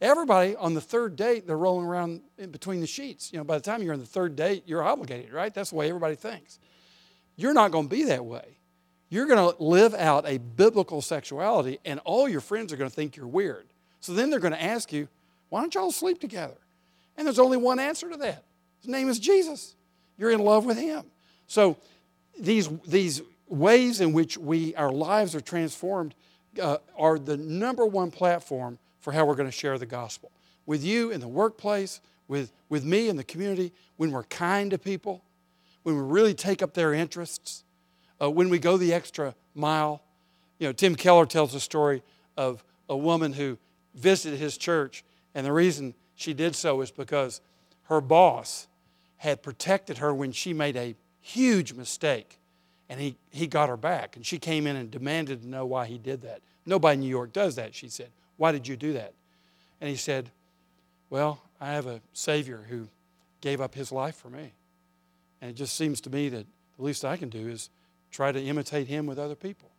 Everybody 0.00 0.56
on 0.56 0.74
the 0.74 0.80
third 0.80 1.16
date, 1.16 1.46
they're 1.46 1.56
rolling 1.56 1.86
around 1.86 2.20
in 2.38 2.50
between 2.50 2.80
the 2.80 2.86
sheets. 2.86 3.32
You 3.32 3.38
know, 3.38 3.44
by 3.44 3.56
the 3.56 3.64
time 3.64 3.82
you're 3.82 3.94
on 3.94 4.00
the 4.00 4.06
third 4.06 4.36
date, 4.36 4.64
you're 4.66 4.82
obligated, 4.82 5.32
right? 5.32 5.52
That's 5.52 5.70
the 5.70 5.76
way 5.76 5.88
everybody 5.88 6.16
thinks. 6.16 6.58
You're 7.36 7.54
not 7.54 7.70
going 7.72 7.88
to 7.88 7.94
be 7.94 8.04
that 8.04 8.24
way. 8.24 8.58
You're 9.08 9.26
going 9.26 9.54
to 9.54 9.62
live 9.62 9.94
out 9.94 10.26
a 10.26 10.38
biblical 10.38 11.00
sexuality, 11.00 11.78
and 11.84 12.00
all 12.04 12.28
your 12.28 12.40
friends 12.40 12.72
are 12.72 12.76
going 12.76 12.90
to 12.90 12.94
think 12.94 13.16
you're 13.16 13.26
weird. 13.26 13.66
So 14.00 14.12
then 14.12 14.30
they're 14.30 14.40
going 14.40 14.52
to 14.52 14.62
ask 14.62 14.92
you, 14.92 15.08
why 15.48 15.60
don't 15.60 15.74
y'all 15.74 15.92
sleep 15.92 16.20
together? 16.20 16.56
And 17.16 17.26
there's 17.26 17.38
only 17.38 17.56
one 17.56 17.78
answer 17.78 18.10
to 18.10 18.16
that. 18.18 18.44
His 18.80 18.88
name 18.88 19.08
is 19.08 19.18
Jesus. 19.18 19.74
You're 20.18 20.30
in 20.30 20.40
love 20.40 20.64
with 20.64 20.78
him. 20.78 21.04
So 21.46 21.76
these, 22.38 22.68
these 22.86 23.22
ways 23.48 24.00
in 24.00 24.12
which 24.12 24.36
we, 24.36 24.74
our 24.74 24.90
lives 24.90 25.34
are 25.34 25.40
transformed 25.40 26.14
uh, 26.60 26.78
are 26.96 27.18
the 27.18 27.36
number 27.36 27.86
one 27.86 28.10
platform 28.10 28.78
for 29.00 29.12
how 29.12 29.24
we're 29.24 29.34
going 29.34 29.48
to 29.48 29.52
share 29.52 29.78
the 29.78 29.86
gospel. 29.86 30.30
With 30.64 30.82
you 30.82 31.10
in 31.10 31.20
the 31.20 31.28
workplace, 31.28 32.00
with, 32.28 32.52
with 32.68 32.84
me 32.84 33.08
in 33.08 33.16
the 33.16 33.24
community, 33.24 33.72
when 33.96 34.10
we're 34.10 34.24
kind 34.24 34.70
to 34.72 34.78
people, 34.78 35.22
when 35.84 35.96
we 35.96 36.02
really 36.02 36.34
take 36.34 36.62
up 36.62 36.74
their 36.74 36.92
interests, 36.92 37.62
uh, 38.20 38.30
when 38.30 38.48
we 38.48 38.58
go 38.58 38.76
the 38.76 38.92
extra 38.92 39.34
mile. 39.54 40.02
You 40.58 40.68
know, 40.68 40.72
Tim 40.72 40.96
Keller 40.96 41.26
tells 41.26 41.54
a 41.54 41.60
story 41.60 42.02
of 42.36 42.64
a 42.88 42.96
woman 42.96 43.32
who 43.32 43.58
visited 43.94 44.38
his 44.38 44.56
church, 44.56 45.04
and 45.34 45.46
the 45.46 45.52
reason 45.52 45.94
she 46.14 46.34
did 46.34 46.56
so 46.56 46.80
is 46.80 46.90
because 46.90 47.40
her 47.84 48.00
boss 48.00 48.66
had 49.18 49.42
protected 49.42 49.98
her 49.98 50.12
when 50.12 50.32
she 50.32 50.52
made 50.52 50.76
a 50.76 50.96
huge 51.20 51.72
mistake. 51.72 52.38
And 52.88 53.00
he, 53.00 53.16
he 53.30 53.46
got 53.46 53.68
her 53.68 53.76
back. 53.76 54.16
And 54.16 54.24
she 54.24 54.38
came 54.38 54.66
in 54.66 54.76
and 54.76 54.90
demanded 54.90 55.42
to 55.42 55.48
know 55.48 55.66
why 55.66 55.86
he 55.86 55.98
did 55.98 56.22
that. 56.22 56.40
Nobody 56.64 56.94
in 56.94 57.00
New 57.00 57.08
York 57.08 57.32
does 57.32 57.56
that, 57.56 57.74
she 57.74 57.88
said. 57.88 58.10
Why 58.36 58.52
did 58.52 58.66
you 58.66 58.76
do 58.76 58.92
that? 58.94 59.12
And 59.80 59.90
he 59.90 59.96
said, 59.96 60.30
Well, 61.10 61.40
I 61.60 61.72
have 61.72 61.86
a 61.86 62.00
Savior 62.12 62.64
who 62.68 62.88
gave 63.40 63.60
up 63.60 63.74
his 63.74 63.92
life 63.92 64.16
for 64.16 64.28
me. 64.28 64.52
And 65.40 65.50
it 65.50 65.54
just 65.54 65.76
seems 65.76 66.00
to 66.02 66.10
me 66.10 66.28
that 66.28 66.46
the 66.76 66.82
least 66.82 67.04
I 67.04 67.16
can 67.16 67.28
do 67.28 67.48
is 67.48 67.70
try 68.10 68.32
to 68.32 68.40
imitate 68.42 68.88
him 68.88 69.06
with 69.06 69.18
other 69.18 69.34
people. 69.34 69.70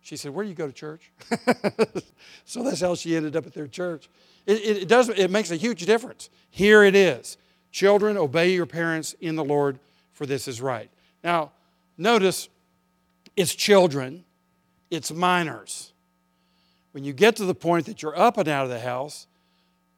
She 0.00 0.16
said, 0.16 0.32
Where 0.32 0.44
do 0.44 0.48
you 0.48 0.56
go 0.56 0.66
to 0.66 0.72
church? 0.72 1.12
so 2.44 2.62
that's 2.62 2.80
how 2.80 2.94
she 2.94 3.16
ended 3.16 3.36
up 3.36 3.46
at 3.46 3.54
their 3.54 3.68
church. 3.68 4.08
It, 4.46 4.58
it, 4.58 4.76
it, 4.82 4.88
does, 4.88 5.08
it 5.08 5.30
makes 5.30 5.50
a 5.50 5.56
huge 5.56 5.86
difference. 5.86 6.28
Here 6.50 6.82
it 6.82 6.94
is 6.94 7.36
Children, 7.72 8.18
obey 8.18 8.52
your 8.52 8.66
parents 8.66 9.14
in 9.20 9.34
the 9.34 9.44
Lord, 9.44 9.78
for 10.12 10.26
this 10.26 10.46
is 10.46 10.60
right. 10.60 10.90
Now, 11.24 11.52
notice 11.96 12.50
it's 13.36 13.54
children, 13.54 14.24
it's 14.90 15.12
minors. 15.12 15.92
When 16.92 17.04
you 17.04 17.12
get 17.12 17.36
to 17.36 17.44
the 17.44 17.54
point 17.54 17.86
that 17.86 18.02
you're 18.02 18.18
up 18.18 18.36
and 18.36 18.48
out 18.48 18.64
of 18.64 18.70
the 18.70 18.80
house, 18.80 19.26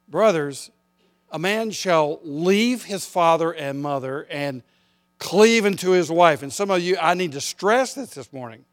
brothers, 0.07 0.71
a 1.31 1.39
man 1.39 1.71
shall 1.71 2.19
leave 2.23 2.85
his 2.85 3.05
father 3.05 3.51
and 3.51 3.81
mother 3.81 4.25
and 4.29 4.63
cleave 5.19 5.65
unto 5.65 5.91
his 5.91 6.09
wife. 6.09 6.43
And 6.43 6.51
some 6.51 6.71
of 6.71 6.81
you, 6.81 6.97
I 7.01 7.13
need 7.13 7.33
to 7.33 7.41
stress 7.41 7.93
this 7.93 8.11
this 8.11 8.31
morning 8.31 8.63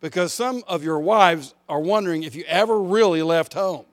because 0.00 0.32
some 0.32 0.62
of 0.66 0.82
your 0.82 0.98
wives 1.00 1.54
are 1.68 1.80
wondering 1.80 2.22
if 2.22 2.34
you 2.34 2.44
ever 2.46 2.80
really 2.80 3.22
left 3.22 3.52
home. 3.52 3.84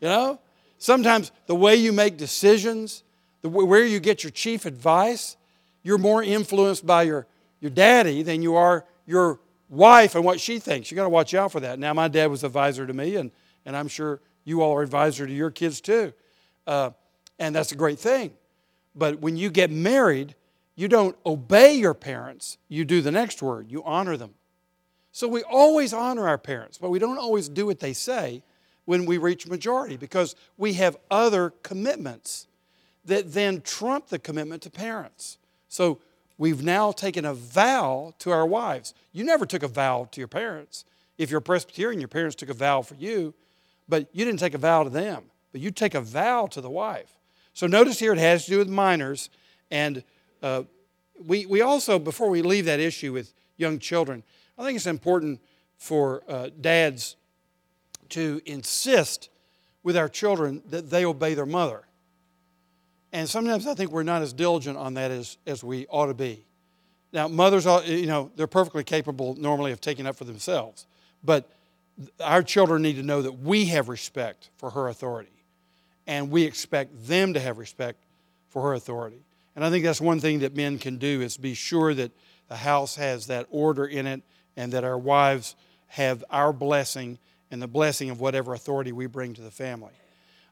You 0.00 0.08
know? 0.08 0.38
Sometimes 0.78 1.32
the 1.46 1.54
way 1.54 1.76
you 1.76 1.92
make 1.92 2.18
decisions, 2.18 3.02
the, 3.40 3.48
where 3.48 3.84
you 3.84 4.00
get 4.00 4.22
your 4.22 4.30
chief 4.30 4.66
advice, 4.66 5.36
you're 5.82 5.98
more 5.98 6.22
influenced 6.22 6.84
by 6.84 7.04
your, 7.04 7.26
your 7.60 7.70
daddy 7.70 8.22
than 8.22 8.42
you 8.42 8.56
are 8.56 8.84
your 9.06 9.38
wife 9.68 10.14
and 10.14 10.24
what 10.24 10.40
she 10.40 10.58
thinks. 10.58 10.90
You 10.90 10.96
got 10.96 11.04
to 11.04 11.08
watch 11.08 11.34
out 11.34 11.52
for 11.52 11.60
that. 11.60 11.78
Now, 11.78 11.92
my 11.94 12.08
dad 12.08 12.26
was 12.26 12.44
advisor 12.44 12.86
to 12.86 12.92
me, 12.92 13.16
and, 13.16 13.30
and 13.64 13.76
I'm 13.76 13.88
sure 13.88 14.20
you 14.44 14.62
all 14.62 14.76
are 14.76 14.82
advisor 14.82 15.26
to 15.26 15.32
your 15.32 15.50
kids 15.50 15.80
too. 15.80 16.12
Uh, 16.66 16.90
and 17.38 17.54
that's 17.54 17.72
a 17.72 17.76
great 17.76 17.98
thing. 17.98 18.32
But 18.94 19.20
when 19.20 19.36
you 19.36 19.50
get 19.50 19.70
married, 19.70 20.34
you 20.76 20.88
don't 20.88 21.16
obey 21.24 21.74
your 21.74 21.94
parents, 21.94 22.58
you 22.68 22.84
do 22.84 23.00
the 23.00 23.12
next 23.12 23.42
word 23.42 23.70
you 23.70 23.82
honor 23.84 24.16
them. 24.16 24.34
So 25.12 25.28
we 25.28 25.42
always 25.44 25.92
honor 25.92 26.26
our 26.26 26.38
parents, 26.38 26.78
but 26.78 26.90
we 26.90 26.98
don't 26.98 27.18
always 27.18 27.48
do 27.48 27.66
what 27.66 27.78
they 27.78 27.92
say 27.92 28.42
when 28.84 29.06
we 29.06 29.16
reach 29.16 29.46
majority 29.46 29.96
because 29.96 30.34
we 30.56 30.74
have 30.74 30.96
other 31.10 31.50
commitments 31.62 32.48
that 33.04 33.32
then 33.32 33.60
trump 33.60 34.08
the 34.08 34.18
commitment 34.18 34.62
to 34.62 34.70
parents. 34.70 35.38
So 35.68 36.00
we've 36.38 36.62
now 36.62 36.92
taken 36.92 37.24
a 37.24 37.34
vow 37.34 38.14
to 38.18 38.30
our 38.30 38.46
wives. 38.46 38.94
You 39.12 39.24
never 39.24 39.46
took 39.46 39.62
a 39.62 39.68
vow 39.68 40.08
to 40.12 40.20
your 40.20 40.28
parents. 40.28 40.84
If 41.18 41.30
you're 41.30 41.38
a 41.38 41.42
Presbyterian, 41.42 42.00
your 42.00 42.08
parents 42.08 42.34
took 42.36 42.48
a 42.48 42.54
vow 42.54 42.82
for 42.82 42.94
you, 42.94 43.34
but 43.88 44.08
you 44.12 44.24
didn't 44.24 44.40
take 44.40 44.54
a 44.54 44.58
vow 44.58 44.82
to 44.82 44.90
them, 44.90 45.24
but 45.52 45.60
you 45.60 45.70
take 45.70 45.94
a 45.94 46.00
vow 46.00 46.46
to 46.46 46.60
the 46.60 46.70
wife. 46.70 47.18
So 47.52 47.66
notice 47.66 47.98
here 47.98 48.12
it 48.12 48.18
has 48.18 48.44
to 48.46 48.50
do 48.50 48.58
with 48.58 48.68
minors. 48.68 49.30
And 49.70 50.02
uh, 50.42 50.64
we, 51.24 51.46
we 51.46 51.60
also, 51.60 51.98
before 51.98 52.28
we 52.28 52.42
leave 52.42 52.64
that 52.64 52.80
issue 52.80 53.12
with 53.12 53.32
young 53.56 53.78
children, 53.78 54.24
I 54.58 54.64
think 54.64 54.76
it's 54.76 54.86
important 54.86 55.40
for 55.76 56.22
uh, 56.28 56.50
dads 56.60 57.16
to 58.10 58.40
insist 58.44 59.28
with 59.82 59.96
our 59.96 60.08
children 60.08 60.62
that 60.70 60.90
they 60.90 61.04
obey 61.04 61.34
their 61.34 61.46
mother. 61.46 61.84
And 63.14 63.30
sometimes 63.30 63.68
I 63.68 63.74
think 63.74 63.92
we're 63.92 64.02
not 64.02 64.22
as 64.22 64.32
diligent 64.32 64.76
on 64.76 64.94
that 64.94 65.12
as, 65.12 65.38
as 65.46 65.62
we 65.62 65.86
ought 65.86 66.06
to 66.06 66.14
be. 66.14 66.44
Now, 67.12 67.28
mothers, 67.28 67.64
are, 67.64 67.80
you 67.84 68.06
know, 68.06 68.32
they're 68.34 68.48
perfectly 68.48 68.82
capable 68.82 69.36
normally 69.36 69.70
of 69.70 69.80
taking 69.80 70.04
up 70.04 70.16
for 70.16 70.24
themselves. 70.24 70.84
But 71.22 71.48
our 72.18 72.42
children 72.42 72.82
need 72.82 72.96
to 72.96 73.04
know 73.04 73.22
that 73.22 73.38
we 73.38 73.66
have 73.66 73.88
respect 73.88 74.50
for 74.56 74.70
her 74.70 74.88
authority. 74.88 75.30
And 76.08 76.28
we 76.28 76.42
expect 76.42 77.06
them 77.06 77.34
to 77.34 77.40
have 77.40 77.58
respect 77.58 78.00
for 78.48 78.62
her 78.62 78.74
authority. 78.74 79.24
And 79.54 79.64
I 79.64 79.70
think 79.70 79.84
that's 79.84 80.00
one 80.00 80.18
thing 80.18 80.40
that 80.40 80.56
men 80.56 80.80
can 80.80 80.98
do 80.98 81.20
is 81.20 81.36
be 81.36 81.54
sure 81.54 81.94
that 81.94 82.10
the 82.48 82.56
house 82.56 82.96
has 82.96 83.28
that 83.28 83.46
order 83.48 83.86
in 83.86 84.08
it 84.08 84.22
and 84.56 84.72
that 84.72 84.82
our 84.82 84.98
wives 84.98 85.54
have 85.86 86.24
our 86.30 86.52
blessing 86.52 87.20
and 87.52 87.62
the 87.62 87.68
blessing 87.68 88.10
of 88.10 88.20
whatever 88.20 88.54
authority 88.54 88.90
we 88.90 89.06
bring 89.06 89.34
to 89.34 89.40
the 89.40 89.52
family. 89.52 89.92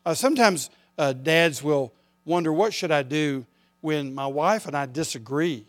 Uh, 0.06 0.14
sometimes 0.14 0.70
uh, 0.96 1.12
dads 1.12 1.60
will 1.60 1.92
wonder 2.24 2.52
what 2.52 2.72
should 2.72 2.90
I 2.90 3.02
do 3.02 3.46
when 3.80 4.14
my 4.14 4.26
wife 4.26 4.66
and 4.66 4.76
I 4.76 4.86
disagree 4.86 5.66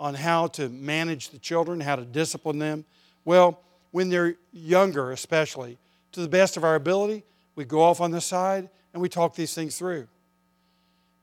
on 0.00 0.14
how 0.14 0.48
to 0.48 0.68
manage 0.68 1.30
the 1.30 1.38
children, 1.38 1.80
how 1.80 1.96
to 1.96 2.04
discipline 2.04 2.58
them. 2.58 2.84
Well, 3.24 3.60
when 3.92 4.08
they're 4.08 4.36
younger, 4.52 5.12
especially, 5.12 5.78
to 6.12 6.20
the 6.20 6.28
best 6.28 6.56
of 6.56 6.64
our 6.64 6.74
ability, 6.74 7.24
we 7.54 7.64
go 7.64 7.82
off 7.82 8.00
on 8.00 8.10
the 8.10 8.20
side 8.20 8.68
and 8.92 9.00
we 9.00 9.08
talk 9.08 9.34
these 9.34 9.54
things 9.54 9.78
through. 9.78 10.08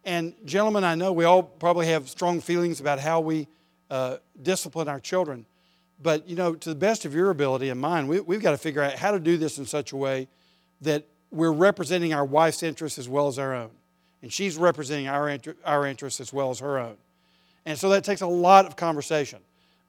And, 0.05 0.33
gentlemen, 0.45 0.83
I 0.83 0.95
know 0.95 1.11
we 1.11 1.25
all 1.25 1.43
probably 1.43 1.87
have 1.87 2.09
strong 2.09 2.39
feelings 2.39 2.79
about 2.79 2.99
how 2.99 3.19
we 3.19 3.47
uh, 3.89 4.17
discipline 4.41 4.87
our 4.87 4.99
children. 4.99 5.45
But, 6.01 6.29
you 6.29 6.35
know, 6.35 6.55
to 6.55 6.69
the 6.69 6.75
best 6.75 7.03
of 7.03 7.13
your 7.13 7.31
ability 7.31 7.69
and 7.69 7.81
mine, 7.81 8.07
we, 8.07 8.21
we've 8.21 8.41
got 8.41 8.51
to 8.51 8.57
figure 8.57 8.81
out 8.81 8.93
how 8.93 9.11
to 9.11 9.19
do 9.19 9.35
this 9.35 9.57
in 9.57 9.65
such 9.65 9.91
a 9.91 9.97
way 9.97 10.29
that 10.81 11.05
we're 11.31 11.51
representing 11.51 12.13
our 12.13 12.23
wife's 12.23 12.63
interests 12.63 12.97
as 12.97 13.09
well 13.09 13.27
as 13.27 13.37
our 13.37 13.53
own. 13.53 13.71
And 14.21 14.31
she's 14.31 14.57
representing 14.57 15.07
our, 15.07 15.29
inter- 15.29 15.55
our 15.65 15.85
interests 15.85 16.19
as 16.19 16.33
well 16.33 16.49
as 16.49 16.59
her 16.59 16.77
own. 16.77 16.97
And 17.65 17.77
so 17.77 17.89
that 17.89 18.03
takes 18.03 18.21
a 18.21 18.27
lot 18.27 18.65
of 18.65 18.75
conversation. 18.75 19.39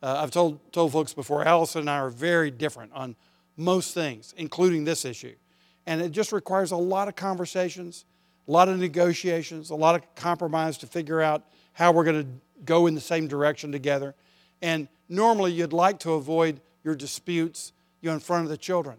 Uh, 0.02 0.20
I've 0.22 0.30
told, 0.30 0.72
told 0.72 0.92
folks 0.92 1.12
before, 1.12 1.44
Allison 1.44 1.80
and 1.80 1.90
I 1.90 1.98
are 1.98 2.10
very 2.10 2.50
different 2.50 2.92
on 2.92 3.16
most 3.56 3.94
things, 3.94 4.34
including 4.36 4.84
this 4.84 5.04
issue. 5.04 5.34
And 5.86 6.00
it 6.00 6.12
just 6.12 6.32
requires 6.32 6.70
a 6.70 6.76
lot 6.76 7.08
of 7.08 7.16
conversations, 7.16 8.04
a 8.48 8.50
lot 8.50 8.68
of 8.68 8.78
negotiations, 8.78 9.70
a 9.70 9.74
lot 9.74 9.94
of 9.94 10.14
compromise 10.14 10.78
to 10.78 10.86
figure 10.86 11.20
out 11.20 11.42
how 11.72 11.92
we're 11.92 12.04
going 12.04 12.22
to 12.22 12.28
go 12.64 12.86
in 12.86 12.94
the 12.94 13.00
same 13.00 13.26
direction 13.26 13.72
together. 13.72 14.14
And 14.62 14.88
normally 15.08 15.52
you'd 15.52 15.72
like 15.72 15.98
to 16.00 16.12
avoid 16.12 16.60
your 16.84 16.94
disputes 16.94 17.72
you 18.00 18.10
in 18.10 18.20
front 18.20 18.44
of 18.44 18.50
the 18.50 18.56
children. 18.56 18.96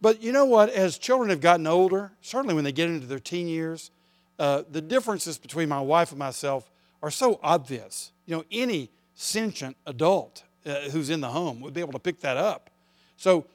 But 0.00 0.22
you 0.22 0.32
know 0.32 0.44
what? 0.44 0.70
As 0.70 0.98
children 0.98 1.30
have 1.30 1.40
gotten 1.40 1.66
older, 1.66 2.12
certainly 2.20 2.54
when 2.54 2.64
they 2.64 2.72
get 2.72 2.88
into 2.88 3.06
their 3.06 3.18
teen 3.18 3.48
years, 3.48 3.90
uh, 4.38 4.62
the 4.70 4.80
differences 4.80 5.38
between 5.38 5.68
my 5.68 5.80
wife 5.80 6.10
and 6.10 6.18
myself 6.18 6.70
are 7.02 7.10
so 7.10 7.40
obvious. 7.42 8.12
You 8.26 8.36
know, 8.36 8.44
any 8.50 8.90
sentient 9.14 9.76
adult 9.86 10.44
uh, 10.64 10.80
who's 10.90 11.10
in 11.10 11.20
the 11.20 11.28
home 11.28 11.60
would 11.60 11.74
be 11.74 11.80
able 11.80 11.92
to 11.92 11.98
pick 11.98 12.20
that 12.20 12.36
up. 12.36 12.70
So, 13.16 13.46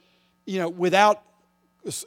you 0.46 0.58
know, 0.58 0.68
without 0.68 1.22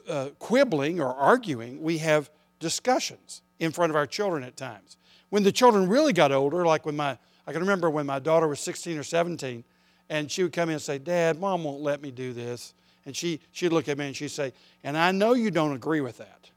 uh, 0.08 0.30
quibbling 0.38 1.00
or 1.00 1.14
arguing, 1.14 1.82
we 1.82 1.98
have 1.98 2.30
discussions 2.60 3.42
in 3.58 3.72
front 3.72 3.90
of 3.90 3.96
our 3.96 4.06
children 4.06 4.42
at 4.44 4.56
times. 4.56 4.96
When 5.30 5.42
the 5.42 5.52
children 5.52 5.88
really 5.88 6.12
got 6.12 6.32
older, 6.32 6.64
like 6.64 6.86
when 6.86 6.96
my, 6.96 7.18
I 7.46 7.52
can 7.52 7.60
remember 7.60 7.90
when 7.90 8.06
my 8.06 8.18
daughter 8.18 8.48
was 8.48 8.60
16 8.60 8.98
or 8.98 9.02
17, 9.02 9.64
and 10.08 10.30
she 10.30 10.42
would 10.42 10.52
come 10.52 10.68
in 10.68 10.74
and 10.74 10.82
say, 10.82 10.98
Dad, 10.98 11.38
mom 11.38 11.64
won't 11.64 11.82
let 11.82 12.00
me 12.00 12.10
do 12.10 12.32
this. 12.32 12.74
And 13.04 13.16
she, 13.16 13.40
she'd 13.52 13.72
look 13.72 13.88
at 13.88 13.98
me 13.98 14.06
and 14.06 14.16
she'd 14.16 14.30
say, 14.30 14.52
And 14.84 14.96
I 14.96 15.12
know 15.12 15.34
you 15.34 15.50
don't 15.50 15.74
agree 15.74 16.00
with 16.00 16.18
that. 16.18 16.47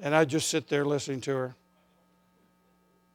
And 0.00 0.14
I'd 0.14 0.28
just 0.28 0.48
sit 0.48 0.68
there 0.68 0.84
listening 0.84 1.20
to 1.22 1.34
her. 1.34 1.54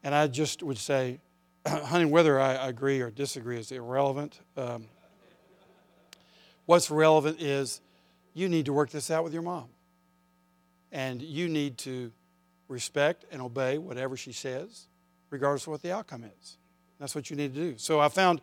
And 0.03 0.15
I 0.15 0.27
just 0.27 0.63
would 0.63 0.77
say, 0.77 1.19
honey, 1.67 2.05
whether 2.05 2.39
I 2.39 2.67
agree 2.67 3.01
or 3.01 3.11
disagree 3.11 3.59
is 3.59 3.71
irrelevant. 3.71 4.39
Um, 4.57 4.85
what's 6.65 6.89
relevant 6.89 7.41
is 7.41 7.81
you 8.33 8.50
need 8.50 8.65
to 8.65 8.73
work 8.73 8.89
this 8.89 9.11
out 9.11 9.23
with 9.23 9.33
your 9.33 9.43
mom. 9.43 9.65
And 10.91 11.21
you 11.21 11.47
need 11.47 11.77
to 11.79 12.11
respect 12.67 13.25
and 13.31 13.41
obey 13.41 13.77
whatever 13.77 14.17
she 14.17 14.31
says, 14.31 14.88
regardless 15.29 15.63
of 15.63 15.71
what 15.71 15.81
the 15.81 15.91
outcome 15.91 16.23
is. 16.23 16.57
That's 17.00 17.15
what 17.15 17.29
you 17.29 17.35
need 17.35 17.53
to 17.53 17.59
do. 17.59 17.77
So 17.77 18.00
I 18.00 18.09
found 18.09 18.41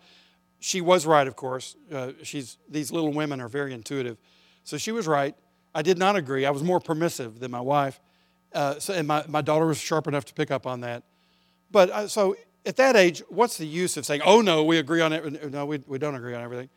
she 0.61 0.81
was 0.81 1.07
right, 1.07 1.27
of 1.27 1.37
course. 1.37 1.77
Uh, 1.93 2.13
she's, 2.23 2.59
these 2.69 2.91
little 2.91 3.13
women 3.13 3.41
are 3.41 3.49
very 3.49 3.73
intuitive. 3.73 4.17
So 4.65 4.77
she 4.77 4.93
was 4.93 5.07
right. 5.07 5.35
I 5.75 5.83
did 5.83 5.99
not 5.99 6.17
agree. 6.17 6.45
I 6.45 6.51
was 6.51 6.63
more 6.63 6.81
permissive 6.81 7.39
than 7.41 7.51
my 7.51 7.61
wife. 7.61 8.01
Uh, 8.53 8.79
so, 8.79 8.95
and 8.95 9.07
my, 9.07 9.25
my 9.29 9.43
daughter 9.43 9.67
was 9.67 9.79
sharp 9.79 10.07
enough 10.07 10.25
to 10.27 10.35
pick 10.35 10.51
up 10.51 10.67
on 10.67 10.81
that. 10.81 11.03
But 11.71 11.91
uh, 11.91 12.09
so 12.09 12.37
at 12.65 12.77
that 12.77 12.97
age, 12.97 13.23
what's 13.29 13.59
the 13.59 13.67
use 13.67 13.97
of 13.97 14.07
saying, 14.07 14.23
oh 14.25 14.41
no, 14.41 14.65
we 14.65 14.79
agree 14.79 15.01
on 15.01 15.13
it? 15.13 15.53
No, 15.53 15.67
we, 15.67 15.83
we 15.87 15.99
don't 15.99 16.15
agree 16.15 16.35
on 16.35 16.43
everything. 16.43 16.69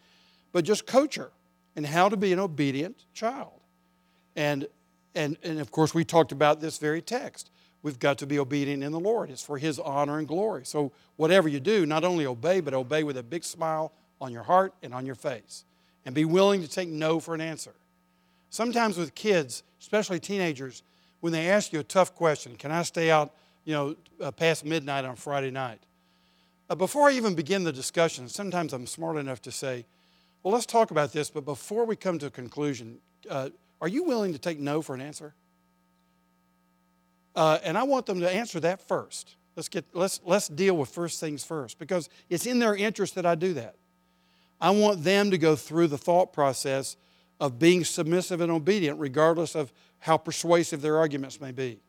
But 0.51 0.65
just 0.65 0.85
coach 0.85 1.15
her 1.15 1.31
in 1.75 1.83
how 1.83 2.09
to 2.09 2.17
be 2.17 2.33
an 2.33 2.39
obedient 2.39 3.05
child. 3.13 3.61
And, 4.35 4.67
and, 5.15 5.37
and 5.43 5.59
of 5.59 5.71
course, 5.71 5.93
we 5.93 6.03
talked 6.03 6.31
about 6.31 6.59
this 6.59 6.77
very 6.77 7.01
text. 7.01 7.49
We've 7.83 7.99
got 7.99 8.17
to 8.19 8.27
be 8.27 8.37
obedient 8.37 8.83
in 8.83 8.91
the 8.91 8.99
Lord. 8.99 9.29
It's 9.29 9.43
for 9.43 9.57
His 9.57 9.79
honor 9.79 10.19
and 10.19 10.27
glory. 10.27 10.65
So, 10.65 10.91
whatever 11.15 11.49
you 11.49 11.59
do, 11.59 11.85
not 11.85 12.03
only 12.03 12.25
obey, 12.25 12.59
but 12.59 12.73
obey 12.73 13.03
with 13.03 13.17
a 13.17 13.23
big 13.23 13.43
smile 13.43 13.91
on 14.19 14.31
your 14.31 14.43
heart 14.43 14.73
and 14.83 14.93
on 14.93 15.05
your 15.05 15.15
face. 15.15 15.65
And 16.05 16.13
be 16.13 16.25
willing 16.25 16.61
to 16.61 16.67
take 16.67 16.89
no 16.89 17.19
for 17.19 17.33
an 17.33 17.41
answer. 17.41 17.73
Sometimes 18.49 18.97
with 18.97 19.15
kids, 19.15 19.63
especially 19.79 20.19
teenagers, 20.19 20.83
when 21.21 21.33
they 21.33 21.49
ask 21.49 21.71
you 21.71 21.79
a 21.79 21.83
tough 21.83 22.13
question, 22.13 22.55
can 22.55 22.71
I 22.71 22.83
stay 22.83 23.09
out 23.09 23.33
you 23.65 23.73
know, 23.73 23.95
uh, 24.19 24.31
past 24.31 24.65
midnight 24.65 25.05
on 25.05 25.15
Friday 25.15 25.51
night. 25.51 25.79
Uh, 26.69 26.75
before 26.75 27.09
I 27.09 27.13
even 27.13 27.35
begin 27.35 27.63
the 27.63 27.71
discussion, 27.71 28.27
sometimes 28.27 28.73
I'm 28.73 28.87
smart 28.87 29.17
enough 29.17 29.41
to 29.43 29.51
say, 29.51 29.85
well, 30.43 30.53
let's 30.53 30.65
talk 30.65 30.91
about 30.91 31.13
this, 31.13 31.29
but 31.29 31.45
before 31.45 31.85
we 31.85 31.95
come 31.95 32.17
to 32.19 32.27
a 32.27 32.31
conclusion, 32.31 32.97
uh, 33.29 33.49
are 33.79 33.87
you 33.87 34.03
willing 34.03 34.33
to 34.33 34.39
take 34.39 34.59
no 34.59 34.81
for 34.81 34.95
an 34.95 35.01
answer? 35.01 35.33
Uh, 37.35 37.59
and 37.63 37.77
I 37.77 37.83
want 37.83 38.05
them 38.05 38.19
to 38.21 38.29
answer 38.29 38.59
that 38.61 38.81
first. 38.87 39.35
Let's, 39.55 39.69
get, 39.69 39.85
let's, 39.93 40.19
let's 40.25 40.47
deal 40.47 40.75
with 40.75 40.89
first 40.89 41.19
things 41.19 41.43
first 41.43 41.77
because 41.77 42.09
it's 42.29 42.45
in 42.45 42.59
their 42.59 42.75
interest 42.75 43.15
that 43.15 43.25
I 43.25 43.35
do 43.35 43.53
that. 43.53 43.75
I 44.59 44.71
want 44.71 45.03
them 45.03 45.31
to 45.31 45.37
go 45.37 45.55
through 45.55 45.87
the 45.87 45.97
thought 45.97 46.33
process 46.33 46.95
of 47.39 47.59
being 47.59 47.83
submissive 47.83 48.41
and 48.41 48.51
obedient, 48.51 48.99
regardless 48.99 49.55
of 49.55 49.73
how 50.01 50.17
persuasive 50.17 50.81
their 50.81 50.97
arguments 50.97 51.39
may 51.39 51.51
be. 51.51 51.79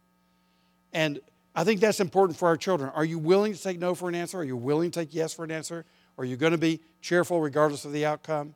And 0.92 1.20
I 1.54 1.64
think 1.64 1.80
that's 1.80 1.98
important 1.98 2.38
for 2.38 2.46
our 2.46 2.56
children. 2.56 2.90
Are 2.94 3.04
you 3.04 3.18
willing 3.18 3.52
to 3.52 3.60
take 3.60 3.78
no 3.78 3.94
for 3.94 4.08
an 4.08 4.14
answer? 4.14 4.38
Are 4.38 4.44
you 4.44 4.56
willing 4.56 4.90
to 4.90 5.00
take 5.00 5.14
yes 5.14 5.34
for 5.34 5.44
an 5.44 5.50
answer? 5.50 5.84
Are 6.16 6.24
you 6.24 6.36
going 6.36 6.52
to 6.52 6.58
be 6.58 6.80
cheerful 7.00 7.40
regardless 7.40 7.84
of 7.84 7.92
the 7.92 8.06
outcome? 8.06 8.54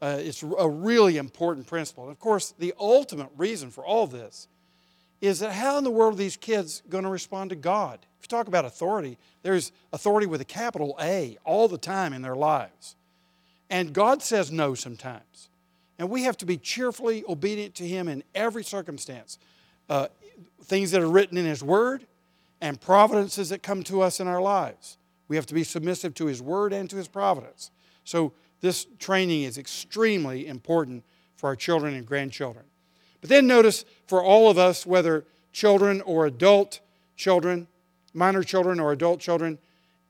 Uh, 0.00 0.16
it's 0.20 0.42
a 0.42 0.68
really 0.68 1.16
important 1.16 1.66
principle. 1.66 2.04
And 2.04 2.12
of 2.12 2.18
course, 2.18 2.54
the 2.58 2.72
ultimate 2.78 3.28
reason 3.36 3.70
for 3.70 3.84
all 3.84 4.06
this 4.06 4.48
is 5.20 5.40
that 5.40 5.52
how 5.52 5.76
in 5.78 5.84
the 5.84 5.90
world 5.90 6.14
are 6.14 6.16
these 6.16 6.36
kids 6.36 6.82
going 6.88 7.04
to 7.04 7.10
respond 7.10 7.50
to 7.50 7.56
God? 7.56 7.98
If 8.20 8.24
you 8.24 8.28
talk 8.28 8.48
about 8.48 8.64
authority, 8.64 9.18
there's 9.42 9.72
authority 9.92 10.26
with 10.26 10.40
a 10.40 10.44
capital 10.44 10.96
A 11.00 11.36
all 11.44 11.68
the 11.68 11.78
time 11.78 12.12
in 12.12 12.22
their 12.22 12.36
lives. 12.36 12.96
And 13.68 13.92
God 13.92 14.22
says 14.22 14.50
no 14.52 14.74
sometimes. 14.74 15.47
And 15.98 16.10
we 16.10 16.22
have 16.24 16.36
to 16.38 16.46
be 16.46 16.56
cheerfully 16.56 17.24
obedient 17.28 17.74
to 17.76 17.86
Him 17.86 18.08
in 18.08 18.22
every 18.34 18.64
circumstance. 18.64 19.38
Uh, 19.88 20.08
things 20.62 20.90
that 20.90 21.02
are 21.02 21.10
written 21.10 21.36
in 21.36 21.46
His 21.46 21.62
Word, 21.62 22.06
and 22.60 22.80
providences 22.80 23.48
that 23.50 23.62
come 23.62 23.82
to 23.84 24.00
us 24.00 24.20
in 24.20 24.26
our 24.26 24.40
lives. 24.40 24.98
We 25.28 25.36
have 25.36 25.46
to 25.46 25.54
be 25.54 25.64
submissive 25.64 26.14
to 26.14 26.26
His 26.26 26.42
Word 26.42 26.72
and 26.72 26.88
to 26.90 26.96
His 26.96 27.08
providence. 27.08 27.70
So, 28.04 28.32
this 28.60 28.86
training 28.98 29.42
is 29.42 29.56
extremely 29.56 30.48
important 30.48 31.04
for 31.36 31.46
our 31.46 31.54
children 31.54 31.94
and 31.94 32.04
grandchildren. 32.04 32.64
But 33.20 33.30
then 33.30 33.46
notice 33.46 33.84
for 34.08 34.20
all 34.20 34.50
of 34.50 34.58
us, 34.58 34.84
whether 34.84 35.24
children 35.52 36.00
or 36.00 36.26
adult 36.26 36.80
children, 37.16 37.68
minor 38.12 38.42
children 38.42 38.80
or 38.80 38.90
adult 38.90 39.20
children, 39.20 39.58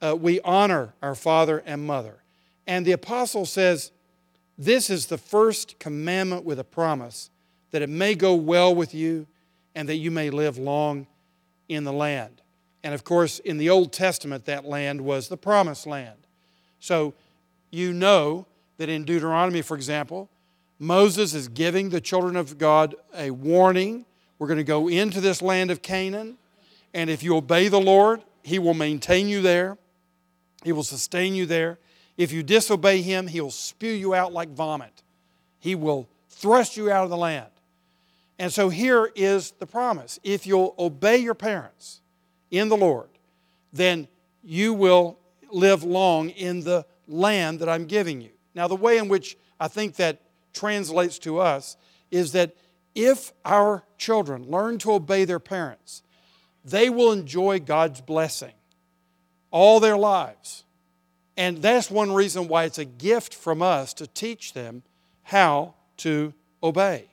uh, 0.01 0.17
we 0.17 0.41
honor 0.41 0.95
our 1.03 1.15
father 1.15 1.63
and 1.67 1.87
mother. 1.87 2.23
And 2.67 2.87
the 2.87 2.93
apostle 2.93 3.45
says, 3.45 3.93
This 4.59 4.91
is 4.91 5.07
the 5.07 5.19
first 5.19 5.79
commandment 5.79 6.45
with 6.45 6.59
a 6.59 6.65
promise 6.65 7.31
that 7.71 7.81
it 7.81 7.89
may 7.89 8.15
go 8.17 8.35
well 8.35 8.75
with 8.75 8.93
you 8.93 9.27
and 9.75 9.89
that 9.89 9.97
you 9.97 10.11
may 10.11 10.31
live 10.31 10.59
long 10.59 11.07
in 11.69 11.85
the 11.85 11.93
land. 11.93 12.43
And 12.83 12.93
of 12.93 13.05
course, 13.05 13.39
in 13.39 13.59
the 13.59 13.71
Old 13.71 13.93
Testament, 13.93 14.47
that 14.47 14.65
land 14.65 15.01
was 15.01 15.29
the 15.29 15.37
promised 15.37 15.87
land. 15.87 16.27
So 16.81 17.15
you 17.71 17.93
know 17.93 18.47
that 18.79 18.89
in 18.89 19.05
Deuteronomy, 19.05 19.63
for 19.63 19.77
example, 19.77 20.29
Moses 20.79 21.35
is 21.35 21.49
giving 21.49 21.91
the 21.91 22.01
children 22.01 22.37
of 22.37 22.59
God 22.59 22.95
a 23.15 23.31
warning. 23.31 24.07
We're 24.39 24.47
going 24.47 24.59
to 24.59 24.65
go 24.65 24.89
into 24.89 25.21
this 25.21 25.43
land 25.43 25.71
of 25.71 25.83
Canaan, 25.83 26.39
and 26.95 27.11
if 27.11 27.23
you 27.23 27.37
obey 27.37 27.69
the 27.69 27.81
Lord, 27.81 28.23
He 28.43 28.59
will 28.59 28.75
maintain 28.75 29.29
you 29.29 29.43
there, 29.43 29.77
He 30.65 30.73
will 30.73 30.85
sustain 30.85 31.35
you 31.35 31.47
there. 31.47 31.79
If 32.19 32.33
you 32.33 32.43
disobey 32.43 33.01
Him, 33.01 33.29
He 33.29 33.41
will 33.41 33.51
spew 33.51 33.93
you 33.93 34.15
out 34.15 34.35
like 34.35 34.51
vomit, 34.51 35.03
He 35.59 35.75
will 35.75 36.11
thrust 36.29 36.77
you 36.77 36.91
out 36.91 37.05
of 37.05 37.11
the 37.11 37.17
land. 37.17 37.49
And 38.39 38.53
so 38.53 38.69
here 38.69 39.11
is 39.17 39.53
the 39.53 39.67
promise 39.67 40.21
if 40.23 40.47
you'll 40.47 40.75
obey 40.79 41.17
your 41.17 41.35
parents 41.35 42.01
in 42.51 42.69
the 42.69 42.77
Lord, 42.77 43.09
then 43.73 44.07
you 44.43 44.75
will 44.75 45.19
live 45.51 45.83
long 45.83 46.31
in 46.31 46.61
the 46.61 46.87
land 47.07 47.61
that 47.61 47.69
I'm 47.69 47.87
giving 47.87 48.21
you. 48.21 48.31
Now, 48.55 48.69
the 48.69 48.77
way 48.77 48.99
in 48.99 49.09
which 49.09 49.37
I 49.59 49.69
think 49.69 49.97
that 49.97 50.23
translates 50.53 51.19
to 51.21 51.39
us 51.39 51.77
is 52.11 52.33
that 52.33 52.55
if 52.95 53.33
our 53.45 53.85
children 53.97 54.45
learn 54.51 54.79
to 54.79 54.93
obey 54.93 55.25
their 55.25 55.39
parents, 55.39 56.03
they 56.65 56.91
will 56.91 57.13
enjoy 57.13 57.61
God's 57.61 58.01
blessing 58.01 58.53
all 59.51 59.81
their 59.81 59.97
lives. 59.97 60.65
And 61.39 61.63
that's 61.63 61.89
one 61.89 62.13
reason 62.13 62.49
why 62.49 62.65
it's 62.65 62.79
a 62.79 62.85
gift 62.85 63.33
from 63.33 63.63
us 63.63 63.95
to 63.95 64.09
teach 64.09 64.55
them 64.55 64.83
how 65.23 65.75
to 65.99 66.35
obey. 66.65 67.05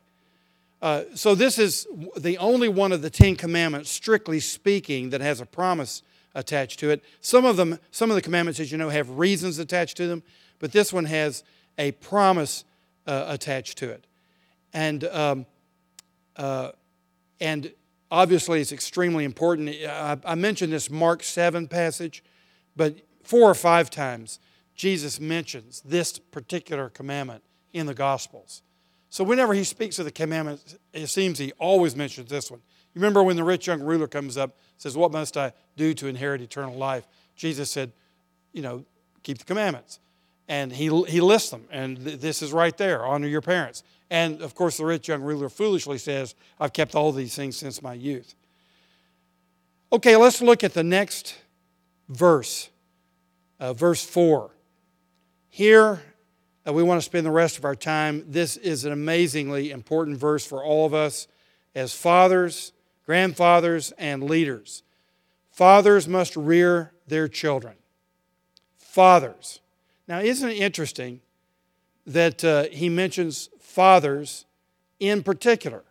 Uh, 0.82 1.04
so, 1.14 1.36
this 1.36 1.60
is 1.60 1.88
the 2.18 2.38
only 2.40 2.68
one 2.68 2.92
of 2.92 3.04
the 3.04 3.10
Ten 3.12 3.36
Commandments, 3.36 3.92
strictly 3.92 4.40
speaking, 4.40 5.12
that 5.12 5.22
has 5.22 5.42
a 5.42 5.46
promise 5.46 6.02
attached 6.34 6.80
to 6.80 6.90
it. 6.90 7.04
Some 7.22 7.46
of 7.46 7.56
them, 7.56 7.80
some 7.92 8.10
of 8.10 8.16
the 8.16 8.22
commandments, 8.22 8.60
as 8.60 8.72
you 8.72 8.80
know, 8.80 8.90
have 8.90 9.12
reasons 9.12 9.60
attached 9.60 9.96
to 9.98 10.08
them, 10.08 10.24
but 10.58 10.72
this 10.72 10.92
one 10.92 11.06
has 11.06 11.44
a 11.78 11.92
promise 11.92 12.66
uh, 13.06 13.26
attached 13.28 13.78
to 13.78 13.92
it. 13.92 14.06
And, 14.74 15.04
um, 15.06 15.46
uh, 16.36 16.72
and 17.40 17.72
obviously, 18.10 18.60
it's 18.60 18.72
extremely 18.72 19.24
important. 19.24 19.70
I, 19.70 20.18
I 20.26 20.34
mentioned 20.34 20.74
this 20.74 20.90
Mark 20.90 21.22
7 21.22 21.68
passage, 21.68 22.24
but 22.76 22.96
four 23.26 23.50
or 23.50 23.56
five 23.56 23.90
times 23.90 24.40
Jesus 24.76 25.20
mentions 25.20 25.82
this 25.82 26.20
particular 26.20 26.90
commandment 26.90 27.44
in 27.74 27.86
the 27.86 27.94
Gospels. 27.94 28.62
So 29.10 29.24
whenever 29.24 29.54
he 29.54 29.64
speaks 29.64 30.00
of 30.00 30.06
the 30.06 30.12
commandments, 30.12 30.76
it 30.94 31.08
seems 31.08 31.40
he 31.40 31.54
always 31.54 31.96
mentions 31.96 32.30
this 32.30 32.52
one. 32.52 32.60
You 32.94 33.02
remember 33.02 33.24
when 33.24 33.36
the 33.36 33.44
rich 33.44 33.68
young 33.68 33.82
ruler 33.82 34.08
comes 34.08 34.38
up, 34.38 34.58
says, 34.78 34.98
What 34.98 35.12
must 35.12 35.38
I 35.38 35.54
do 35.78 35.94
to 35.94 36.08
inherit 36.08 36.42
eternal 36.42 36.76
life? 36.76 37.08
Jesus 37.36 37.72
said, 37.72 37.92
You 38.52 38.62
know, 38.62 38.86
keep 39.24 39.38
the 39.38 39.46
commandments. 39.46 40.00
And 40.48 40.72
he, 40.72 40.86
he 41.06 41.22
lists 41.22 41.50
them, 41.50 41.64
and 41.72 42.04
th- 42.04 42.20
this 42.20 42.44
is 42.44 42.54
right 42.54 42.78
there 42.78 43.04
honor 43.04 43.28
your 43.28 43.42
parents. 43.42 43.84
And 44.12 44.42
of 44.42 44.54
course, 44.54 44.78
the 44.78 44.86
rich 44.86 45.08
young 45.08 45.22
ruler 45.24 45.50
foolishly 45.50 45.98
says, 45.98 46.36
I've 46.60 46.74
kept 46.74 46.94
all 46.94 47.12
these 47.12 47.36
things 47.36 47.58
since 47.58 47.82
my 47.82 47.94
youth. 47.94 48.36
Okay, 49.92 50.16
let's 50.16 50.42
look 50.42 50.64
at 50.64 50.74
the 50.74 50.84
next 50.84 51.36
verse, 52.10 52.70
uh, 53.60 53.74
verse 53.74 54.04
4. 54.04 54.52
Here, 55.50 56.02
uh, 56.68 56.74
we 56.74 56.84
want 56.84 57.00
to 57.00 57.06
spend 57.06 57.26
the 57.26 57.32
rest 57.32 57.58
of 57.58 57.66
our 57.66 57.76
time. 57.76 58.26
This 58.28 58.58
is 58.58 58.86
an 58.86 58.92
amazingly 58.92 59.72
important 59.72 60.18
verse 60.18 60.46
for 60.46 60.64
all 60.64 60.86
of 60.86 60.94
us 60.94 61.28
as 61.74 61.94
fathers, 61.94 62.72
grandfathers, 63.06 63.92
and 63.98 64.24
leaders. 64.24 64.84
Fathers 65.52 66.08
must 66.08 66.36
rear 66.36 66.92
their 67.08 67.28
children. 67.28 67.76
Fathers. 68.78 69.62
Now, 70.08 70.20
isn't 70.20 70.50
it 70.50 70.58
interesting 70.58 71.22
that 72.06 72.44
uh, 72.44 72.66
he 72.72 72.90
mentions 72.90 73.50
fathers 73.60 74.46
in 75.00 75.24
particular? 75.24 75.84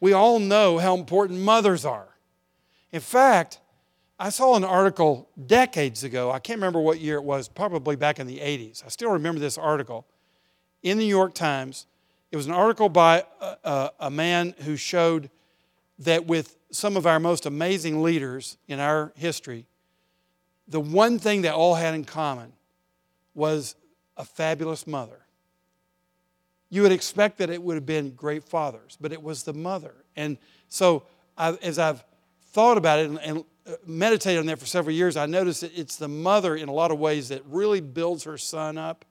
We 0.00 0.12
all 0.12 0.38
know 0.38 0.78
how 0.78 0.96
important 0.96 1.40
mothers 1.40 1.84
are. 1.84 2.08
In 2.90 3.00
fact, 3.00 3.60
I 4.22 4.28
saw 4.28 4.54
an 4.54 4.62
article 4.62 5.28
decades 5.48 6.04
ago. 6.04 6.30
I 6.30 6.38
can't 6.38 6.58
remember 6.58 6.80
what 6.80 7.00
year 7.00 7.16
it 7.16 7.24
was, 7.24 7.48
probably 7.48 7.96
back 7.96 8.20
in 8.20 8.28
the 8.28 8.38
80s. 8.38 8.84
I 8.86 8.88
still 8.88 9.10
remember 9.10 9.40
this 9.40 9.58
article 9.58 10.06
in 10.80 10.98
the 10.98 11.02
New 11.02 11.10
York 11.10 11.34
Times. 11.34 11.86
It 12.30 12.36
was 12.36 12.46
an 12.46 12.52
article 12.52 12.88
by 12.88 13.24
a, 13.40 13.56
a, 13.64 13.90
a 13.98 14.10
man 14.12 14.54
who 14.60 14.76
showed 14.76 15.28
that 15.98 16.24
with 16.24 16.56
some 16.70 16.96
of 16.96 17.04
our 17.04 17.18
most 17.18 17.46
amazing 17.46 18.00
leaders 18.00 18.58
in 18.68 18.78
our 18.78 19.12
history, 19.16 19.66
the 20.68 20.78
one 20.78 21.18
thing 21.18 21.42
they 21.42 21.48
all 21.48 21.74
had 21.74 21.92
in 21.92 22.04
common 22.04 22.52
was 23.34 23.74
a 24.16 24.24
fabulous 24.24 24.86
mother. 24.86 25.26
You 26.70 26.82
would 26.82 26.92
expect 26.92 27.38
that 27.38 27.50
it 27.50 27.60
would 27.60 27.74
have 27.74 27.86
been 27.86 28.10
great 28.10 28.44
fathers, 28.44 28.96
but 29.00 29.12
it 29.12 29.20
was 29.20 29.42
the 29.42 29.52
mother. 29.52 29.94
And 30.14 30.38
so, 30.68 31.02
I, 31.36 31.54
as 31.54 31.80
I've 31.80 32.04
thought 32.52 32.78
about 32.78 33.00
it 33.00 33.10
and, 33.10 33.18
and 33.18 33.44
meditated 33.86 34.40
on 34.40 34.46
that 34.46 34.58
for 34.58 34.66
several 34.66 34.94
years, 34.94 35.16
I 35.16 35.26
noticed 35.26 35.60
that 35.60 35.76
it's 35.78 35.96
the 35.96 36.08
mother 36.08 36.56
in 36.56 36.68
a 36.68 36.72
lot 36.72 36.90
of 36.90 36.98
ways 36.98 37.28
that 37.28 37.42
really 37.46 37.80
builds 37.80 38.24
her 38.24 38.36
son 38.36 38.76
up 38.76 39.04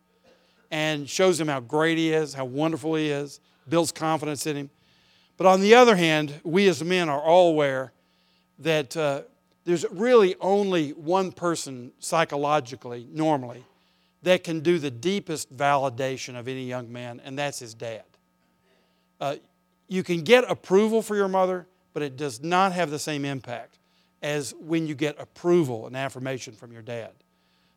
and 0.70 1.10
shows 1.10 1.40
him 1.40 1.48
how 1.48 1.60
great 1.60 1.98
he 1.98 2.12
is, 2.12 2.34
how 2.34 2.46
wonderful 2.46 2.96
he 2.96 3.10
is, 3.10 3.40
builds 3.68 3.92
confidence 3.92 4.46
in 4.46 4.56
him. 4.56 4.70
But 5.38 5.48
on 5.48 5.62
the 5.62 5.76
other 5.76 5.96
hand, 5.96 6.40
we 6.44 6.68
as 6.68 6.84
men 6.84 7.10
are 7.10 7.22
all 7.22 7.50
aware 7.50 7.94
that 8.60 8.96
uh, 8.96 9.22
there's 9.66 9.86
really 9.92 10.36
only 10.40 10.92
one 10.92 11.32
person 11.32 11.92
psychologically, 12.00 13.08
normally, 13.12 13.64
that 14.24 14.44
can 14.44 14.60
do 14.60 14.78
the 14.78 14.92
deepest 14.92 15.56
validation 15.56 16.38
of 16.38 16.48
any 16.48 16.66
young 16.66 16.92
man, 16.92 17.22
and 17.24 17.38
that's 17.38 17.60
his 17.60 17.74
dad. 17.74 18.04
Uh, 19.20 19.36
you 19.88 20.04
can 20.04 20.22
get 20.22 20.50
approval 20.50 21.02
for 21.02 21.16
your 21.16 21.28
mother, 21.28 21.68
but 21.94 22.04
it 22.04 22.18
does 22.18 22.42
not 22.42 22.72
have 22.72 22.92
the 22.92 23.00
same 23.00 23.26
impact 23.26 23.78
as 24.22 24.54
when 24.60 24.88
you 24.88 24.96
get 24.96 25.20
approval 25.20 25.88
and 25.88 25.96
affirmation 25.96 26.54
from 26.54 26.72
your 26.72 26.82
dad. 26.82 27.12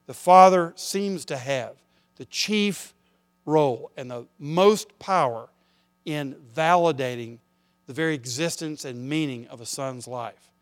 The 0.07 0.15
father 0.15 0.73
seems 0.77 1.25
to 1.27 1.37
have 1.37 1.77
the 2.17 2.27
chief 2.27 2.95
role 3.47 3.91
and 3.97 4.11
the 4.11 4.27
most 4.39 4.99
power 4.99 5.49
in 6.05 6.37
validating 6.55 7.39
the 7.87 7.93
very 7.93 8.15
existence 8.15 8.85
and 8.85 9.09
meaning 9.09 9.47
of 9.49 9.61
a 9.61 9.67
son's 9.67 10.07
life. 10.07 10.53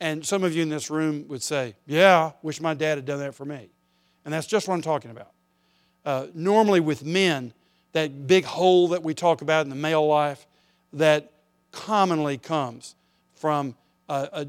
And 0.00 0.24
some 0.24 0.44
of 0.44 0.54
you 0.54 0.62
in 0.62 0.68
this 0.68 0.90
room 0.90 1.26
would 1.28 1.42
say, 1.42 1.74
Yeah, 1.86 2.32
wish 2.42 2.60
my 2.60 2.74
dad 2.74 2.96
had 2.98 3.04
done 3.04 3.18
that 3.20 3.34
for 3.34 3.44
me. 3.44 3.70
And 4.24 4.32
that's 4.32 4.46
just 4.46 4.66
what 4.66 4.74
I'm 4.74 4.82
talking 4.82 5.10
about. 5.10 5.32
Uh, 6.04 6.26
normally, 6.34 6.80
with 6.80 7.04
men, 7.04 7.52
that 7.92 8.26
big 8.26 8.44
hole 8.44 8.88
that 8.88 9.02
we 9.02 9.14
talk 9.14 9.42
about 9.42 9.66
in 9.66 9.70
the 9.70 9.76
male 9.76 10.06
life, 10.06 10.46
that 10.92 11.32
commonly 11.72 12.38
comes 12.38 12.94
from 13.34 13.76
a, 14.08 14.28
a 14.32 14.46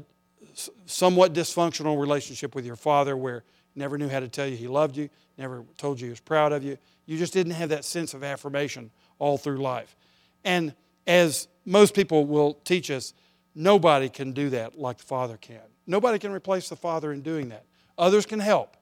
somewhat 0.86 1.32
dysfunctional 1.32 2.00
relationship 2.00 2.54
with 2.54 2.64
your 2.64 2.76
father 2.76 3.16
where 3.16 3.44
he 3.74 3.80
never 3.80 3.98
knew 3.98 4.08
how 4.08 4.20
to 4.20 4.28
tell 4.28 4.46
you 4.46 4.56
he 4.56 4.68
loved 4.68 4.96
you, 4.96 5.08
never 5.38 5.64
told 5.78 6.00
you 6.00 6.06
he 6.06 6.10
was 6.10 6.20
proud 6.20 6.52
of 6.52 6.62
you. 6.62 6.78
You 7.06 7.18
just 7.18 7.32
didn't 7.32 7.52
have 7.52 7.70
that 7.70 7.84
sense 7.84 8.14
of 8.14 8.22
affirmation 8.22 8.90
all 9.18 9.38
through 9.38 9.58
life. 9.58 9.96
And 10.44 10.74
as 11.06 11.48
most 11.64 11.94
people 11.94 12.26
will 12.26 12.54
teach 12.64 12.90
us, 12.90 13.14
nobody 13.54 14.08
can 14.08 14.32
do 14.32 14.50
that 14.50 14.78
like 14.78 14.98
the 14.98 15.04
father 15.04 15.36
can. 15.36 15.60
Nobody 15.86 16.18
can 16.18 16.32
replace 16.32 16.68
the 16.68 16.76
father 16.76 17.12
in 17.12 17.22
doing 17.22 17.48
that. 17.48 17.64
Others 17.98 18.26
can 18.26 18.40
help. 18.40 18.76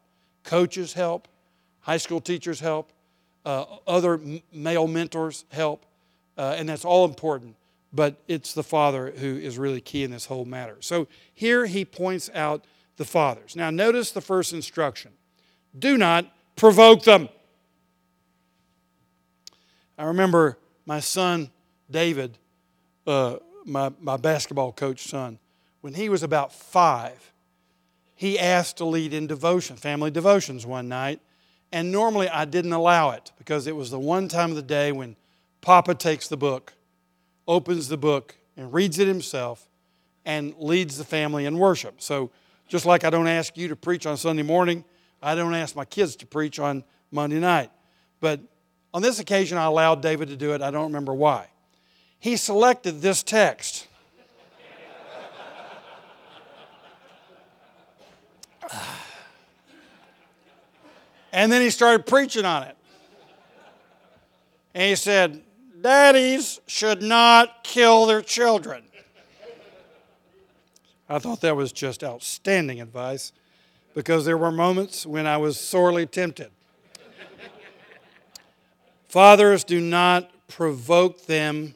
Coaches 0.44 0.92
help, 0.92 1.28
high 1.80 1.96
school 1.96 2.20
teachers 2.20 2.60
help, 2.60 2.92
uh, 3.44 3.64
other 3.86 4.20
male 4.52 4.86
mentors 4.86 5.44
help, 5.50 5.86
uh, 6.36 6.54
and 6.56 6.68
that's 6.68 6.84
all 6.84 7.04
important 7.04 7.56
but 7.92 8.22
it's 8.28 8.54
the 8.54 8.62
father 8.62 9.12
who 9.16 9.36
is 9.36 9.58
really 9.58 9.80
key 9.80 10.04
in 10.04 10.10
this 10.10 10.26
whole 10.26 10.44
matter. 10.44 10.76
So 10.80 11.08
here 11.34 11.66
he 11.66 11.84
points 11.84 12.30
out 12.34 12.64
the 12.96 13.04
fathers. 13.04 13.56
Now, 13.56 13.70
notice 13.70 14.12
the 14.12 14.20
first 14.20 14.52
instruction 14.52 15.12
do 15.78 15.96
not 15.96 16.26
provoke 16.56 17.04
them. 17.04 17.28
I 19.96 20.04
remember 20.04 20.58
my 20.86 21.00
son, 21.00 21.50
David, 21.90 22.38
uh, 23.06 23.36
my, 23.64 23.92
my 24.00 24.16
basketball 24.16 24.72
coach 24.72 25.06
son, 25.08 25.38
when 25.80 25.94
he 25.94 26.08
was 26.08 26.22
about 26.22 26.52
five, 26.52 27.32
he 28.14 28.38
asked 28.38 28.76
to 28.78 28.84
lead 28.84 29.14
in 29.14 29.26
devotion, 29.26 29.76
family 29.76 30.10
devotions 30.10 30.66
one 30.66 30.88
night. 30.88 31.20
And 31.72 31.92
normally 31.92 32.28
I 32.28 32.44
didn't 32.44 32.72
allow 32.72 33.10
it 33.10 33.32
because 33.38 33.66
it 33.66 33.76
was 33.76 33.90
the 33.90 33.98
one 33.98 34.28
time 34.28 34.50
of 34.50 34.56
the 34.56 34.62
day 34.62 34.92
when 34.92 35.16
Papa 35.60 35.94
takes 35.94 36.28
the 36.28 36.36
book 36.36 36.74
opens 37.50 37.88
the 37.88 37.96
book 37.96 38.36
and 38.56 38.72
reads 38.72 39.00
it 39.00 39.08
himself 39.08 39.68
and 40.24 40.54
leads 40.58 40.96
the 40.96 41.04
family 41.04 41.46
in 41.46 41.58
worship. 41.58 42.00
So, 42.00 42.30
just 42.68 42.86
like 42.86 43.02
I 43.02 43.10
don't 43.10 43.26
ask 43.26 43.56
you 43.56 43.66
to 43.66 43.74
preach 43.74 44.06
on 44.06 44.16
Sunday 44.16 44.44
morning, 44.44 44.84
I 45.20 45.34
don't 45.34 45.52
ask 45.52 45.74
my 45.74 45.84
kids 45.84 46.14
to 46.16 46.26
preach 46.26 46.60
on 46.60 46.84
Monday 47.10 47.40
night. 47.40 47.72
But 48.20 48.38
on 48.94 49.02
this 49.02 49.18
occasion, 49.18 49.58
I 49.58 49.64
allowed 49.64 50.00
David 50.00 50.28
to 50.28 50.36
do 50.36 50.54
it. 50.54 50.62
I 50.62 50.70
don't 50.70 50.84
remember 50.84 51.12
why. 51.12 51.48
He 52.20 52.36
selected 52.36 53.00
this 53.02 53.24
text. 53.24 53.88
and 61.32 61.50
then 61.50 61.62
he 61.62 61.70
started 61.70 62.06
preaching 62.06 62.44
on 62.44 62.62
it. 62.62 62.76
And 64.72 64.84
he 64.84 64.94
said, 64.94 65.42
daddies 65.82 66.60
should 66.66 67.02
not 67.02 67.64
kill 67.64 68.06
their 68.06 68.22
children. 68.22 68.84
I 71.08 71.18
thought 71.18 71.40
that 71.40 71.56
was 71.56 71.72
just 71.72 72.04
outstanding 72.04 72.80
advice 72.80 73.32
because 73.94 74.24
there 74.24 74.38
were 74.38 74.52
moments 74.52 75.04
when 75.04 75.26
I 75.26 75.36
was 75.38 75.58
sorely 75.58 76.06
tempted. 76.06 76.50
Fathers, 79.08 79.64
do 79.64 79.80
not 79.80 80.30
provoke 80.46 81.26
them 81.26 81.74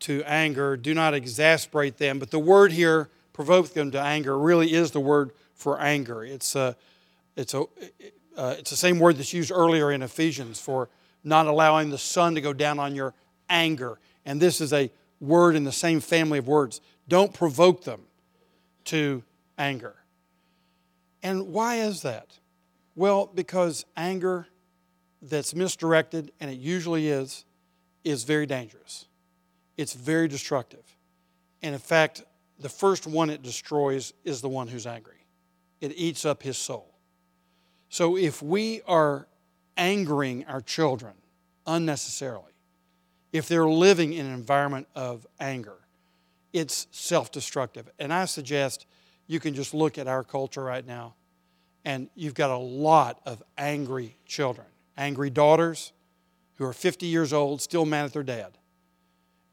to 0.00 0.24
anger, 0.24 0.76
do 0.76 0.92
not 0.92 1.14
exasperate 1.14 1.98
them. 1.98 2.18
But 2.18 2.32
the 2.32 2.40
word 2.40 2.72
here, 2.72 3.08
provoke 3.32 3.72
them 3.74 3.92
to 3.92 4.00
anger, 4.00 4.36
really 4.36 4.72
is 4.72 4.90
the 4.90 5.00
word 5.00 5.30
for 5.54 5.80
anger. 5.80 6.24
It's, 6.24 6.56
a, 6.56 6.76
it's, 7.36 7.54
a, 7.54 7.62
uh, 8.36 8.56
it's 8.58 8.70
the 8.70 8.76
same 8.76 8.98
word 8.98 9.18
that's 9.18 9.32
used 9.32 9.52
earlier 9.52 9.92
in 9.92 10.02
Ephesians 10.02 10.60
for 10.60 10.88
not 11.24 11.46
allowing 11.46 11.90
the 11.90 11.98
sun 11.98 12.34
to 12.34 12.40
go 12.40 12.52
down 12.52 12.78
on 12.78 12.94
your 12.94 13.14
anger. 13.48 13.98
And 14.24 14.40
this 14.40 14.60
is 14.60 14.72
a 14.72 14.90
word 15.20 15.54
in 15.54 15.64
the 15.64 15.72
same 15.72 16.00
family 16.00 16.38
of 16.38 16.48
words. 16.48 16.80
Don't 17.08 17.32
provoke 17.32 17.84
them 17.84 18.02
to 18.84 19.22
anger. 19.58 19.94
And 21.22 21.48
why 21.48 21.76
is 21.76 22.02
that? 22.02 22.38
Well, 22.94 23.30
because 23.32 23.84
anger 23.96 24.46
that's 25.22 25.54
misdirected, 25.54 26.32
and 26.40 26.50
it 26.50 26.58
usually 26.58 27.08
is, 27.08 27.44
is 28.04 28.24
very 28.24 28.46
dangerous. 28.46 29.06
It's 29.76 29.92
very 29.94 30.28
destructive. 30.28 30.84
And 31.62 31.74
in 31.74 31.80
fact, 31.80 32.24
the 32.58 32.68
first 32.68 33.06
one 33.06 33.30
it 33.30 33.42
destroys 33.42 34.12
is 34.24 34.40
the 34.40 34.48
one 34.48 34.68
who's 34.68 34.86
angry. 34.86 35.26
It 35.80 35.92
eats 35.96 36.24
up 36.24 36.42
his 36.42 36.58
soul. 36.58 36.92
So 37.88 38.16
if 38.16 38.42
we 38.42 38.82
are 38.86 39.28
angering 39.76 40.44
our 40.46 40.60
children 40.60 41.14
unnecessarily, 41.66 42.52
if 43.32 43.48
they're 43.48 43.68
living 43.68 44.12
in 44.12 44.26
an 44.26 44.34
environment 44.34 44.86
of 44.94 45.26
anger, 45.40 45.78
it's 46.52 46.86
self 46.90 47.32
destructive. 47.32 47.88
And 47.98 48.12
I 48.12 48.26
suggest 48.26 48.86
you 49.26 49.40
can 49.40 49.54
just 49.54 49.72
look 49.72 49.98
at 49.98 50.06
our 50.06 50.22
culture 50.22 50.62
right 50.62 50.86
now, 50.86 51.14
and 51.84 52.08
you've 52.14 52.34
got 52.34 52.50
a 52.50 52.56
lot 52.56 53.20
of 53.24 53.42
angry 53.56 54.16
children, 54.26 54.66
angry 54.96 55.30
daughters 55.30 55.92
who 56.56 56.64
are 56.64 56.72
50 56.72 57.06
years 57.06 57.32
old, 57.32 57.62
still 57.62 57.86
mad 57.86 58.04
at 58.04 58.12
their 58.12 58.22
dad, 58.22 58.58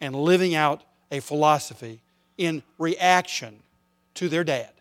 and 0.01 0.15
living 0.15 0.53
out 0.55 0.83
a 1.11 1.19
philosophy 1.21 2.01
in 2.37 2.61
reaction 2.77 3.63
to 4.15 4.29
their 4.29 4.43
dad. 4.43 4.71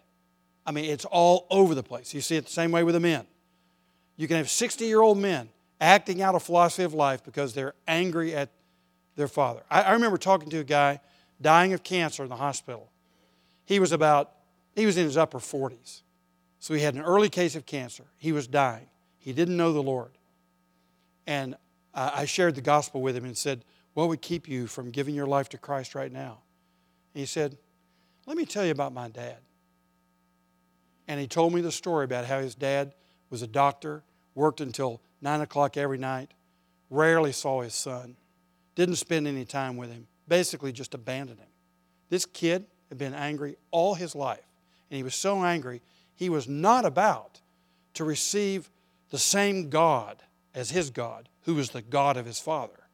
I 0.67 0.73
mean, 0.73 0.85
it's 0.85 1.05
all 1.05 1.47
over 1.51 1.75
the 1.75 1.83
place. 1.83 2.13
You 2.13 2.21
see 2.21 2.37
it 2.37 2.45
the 2.45 2.53
same 2.53 2.73
way 2.73 2.83
with 2.83 2.95
the 2.95 3.01
men. 3.01 3.27
You 4.19 4.29
can 4.29 4.37
have 4.37 4.51
60 4.51 4.85
year 4.85 5.01
old 5.01 5.17
men 5.17 5.49
acting 5.81 6.21
out 6.21 6.35
a 6.35 6.41
philosophy 6.41 6.83
of 6.83 6.93
life 6.93 7.25
because 7.25 7.55
they're 7.55 7.75
angry 7.87 8.35
at 8.35 8.51
their 9.17 9.29
father. 9.29 9.63
I, 9.71 9.83
I, 9.83 9.93
remember 9.93 10.19
talking 10.19 10.51
to 10.51 10.59
a 10.59 10.65
guy 10.65 11.01
dying 11.41 11.73
of 11.73 11.83
cancer 11.83 12.25
in 12.25 12.29
the 12.29 12.37
hospital. 12.37 12.91
He 13.65 13.79
was 13.79 13.93
about, 13.93 14.33
he 14.75 14.87
was 14.87 14.97
in 14.97 15.05
his 15.05 15.17
upper 15.17 15.39
40s. 15.39 16.03
So 16.59 16.75
he 16.75 16.81
had 16.81 16.95
an 16.95 17.03
early 17.03 17.29
case 17.29 17.55
of 17.55 17.65
cancer. 17.65 18.05
He 18.17 18.33
was 18.33 18.49
dying. 18.49 18.89
He 19.19 19.33
didn't 19.33 19.57
know 19.57 19.73
the 19.73 19.83
Lord. 19.83 20.11
And 21.27 21.57
I 21.95 22.25
shared 22.25 22.55
the 22.55 22.61
gospel 22.61 23.01
with 23.01 23.17
him 23.17 23.25
and 23.25 23.37
said, 23.37 23.65
What 23.95 24.09
would 24.09 24.23
keep 24.23 24.49
you 24.49 24.67
from 24.67 24.91
giving 24.91 25.15
your 25.15 25.27
life 25.27 25.49
to 25.51 25.59
Christ 25.59 25.95
right 25.95 26.11
now? 26.11 26.39
And 27.15 27.21
he 27.21 27.27
said, 27.27 27.57
Let 28.27 28.37
me 28.37 28.47
tell 28.47 28.65
you 28.65 28.73
about 28.73 28.93
my 28.93 29.09
dad. 29.09 29.39
And 31.07 31.21
he 31.21 31.27
told 31.27 31.53
me 31.53 31.61
the 31.61 31.73
story 31.73 32.05
about 32.05 32.25
how 32.25 32.41
his 32.41 32.55
dad 32.55 32.95
was 33.31 33.43
a 33.43 33.47
doctor, 33.47 34.03
worked 34.39 34.61
until 34.61 35.03
9 35.21 35.41
o'clock 35.43 35.77
every 35.77 35.99
night, 35.99 36.33
rarely 36.89 37.33
saw 37.33 37.61
his 37.61 37.75
son, 37.75 38.17
didn't 38.77 38.97
spend 38.97 39.27
any 39.27 39.45
time 39.45 39.77
with 39.77 39.91
him, 39.91 40.07
basically 40.29 40.73
just 40.73 40.95
abandoned 40.95 41.41
him. 41.41 41.49
This 42.09 42.25
kid 42.25 42.65
had 42.89 42.97
been 42.97 43.15
angry 43.15 43.57
all 43.71 43.95
his 43.95 44.15
life. 44.15 44.47
And 44.91 44.97
he 44.97 45.03
was 45.03 45.15
so 45.15 45.45
angry, 45.45 45.83
he 46.15 46.31
was 46.31 46.49
not 46.49 46.87
about 46.87 47.41
to 47.95 48.05
receive 48.05 48.71
the 49.11 49.19
same 49.19 49.69
God 49.69 50.23
as 50.55 50.71
his 50.71 50.91
God, 50.91 51.29
who 51.43 51.57
was 51.57 51.71
the 51.71 51.83
God 51.83 52.17
of 52.17 52.25
his 52.25 52.39
father. 52.39 52.89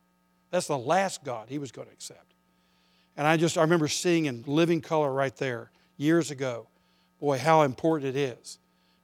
That's 0.50 0.66
the 0.66 0.78
last 0.78 1.24
God 1.24 1.48
he 1.48 1.58
was 1.58 1.70
going 1.70 1.88
to 1.88 1.92
accept. 1.92 2.34
And 3.16 3.26
I 3.26 3.36
just, 3.36 3.58
I 3.58 3.60
remember 3.60 3.86
seeing 3.86 4.24
in 4.24 4.42
living 4.46 4.80
color 4.80 5.12
right 5.12 5.36
there 5.36 5.70
years 5.96 6.30
ago, 6.30 6.68
boy, 7.20 7.38
how 7.38 7.62
important 7.62 8.16
it 8.16 8.18
is 8.18 8.58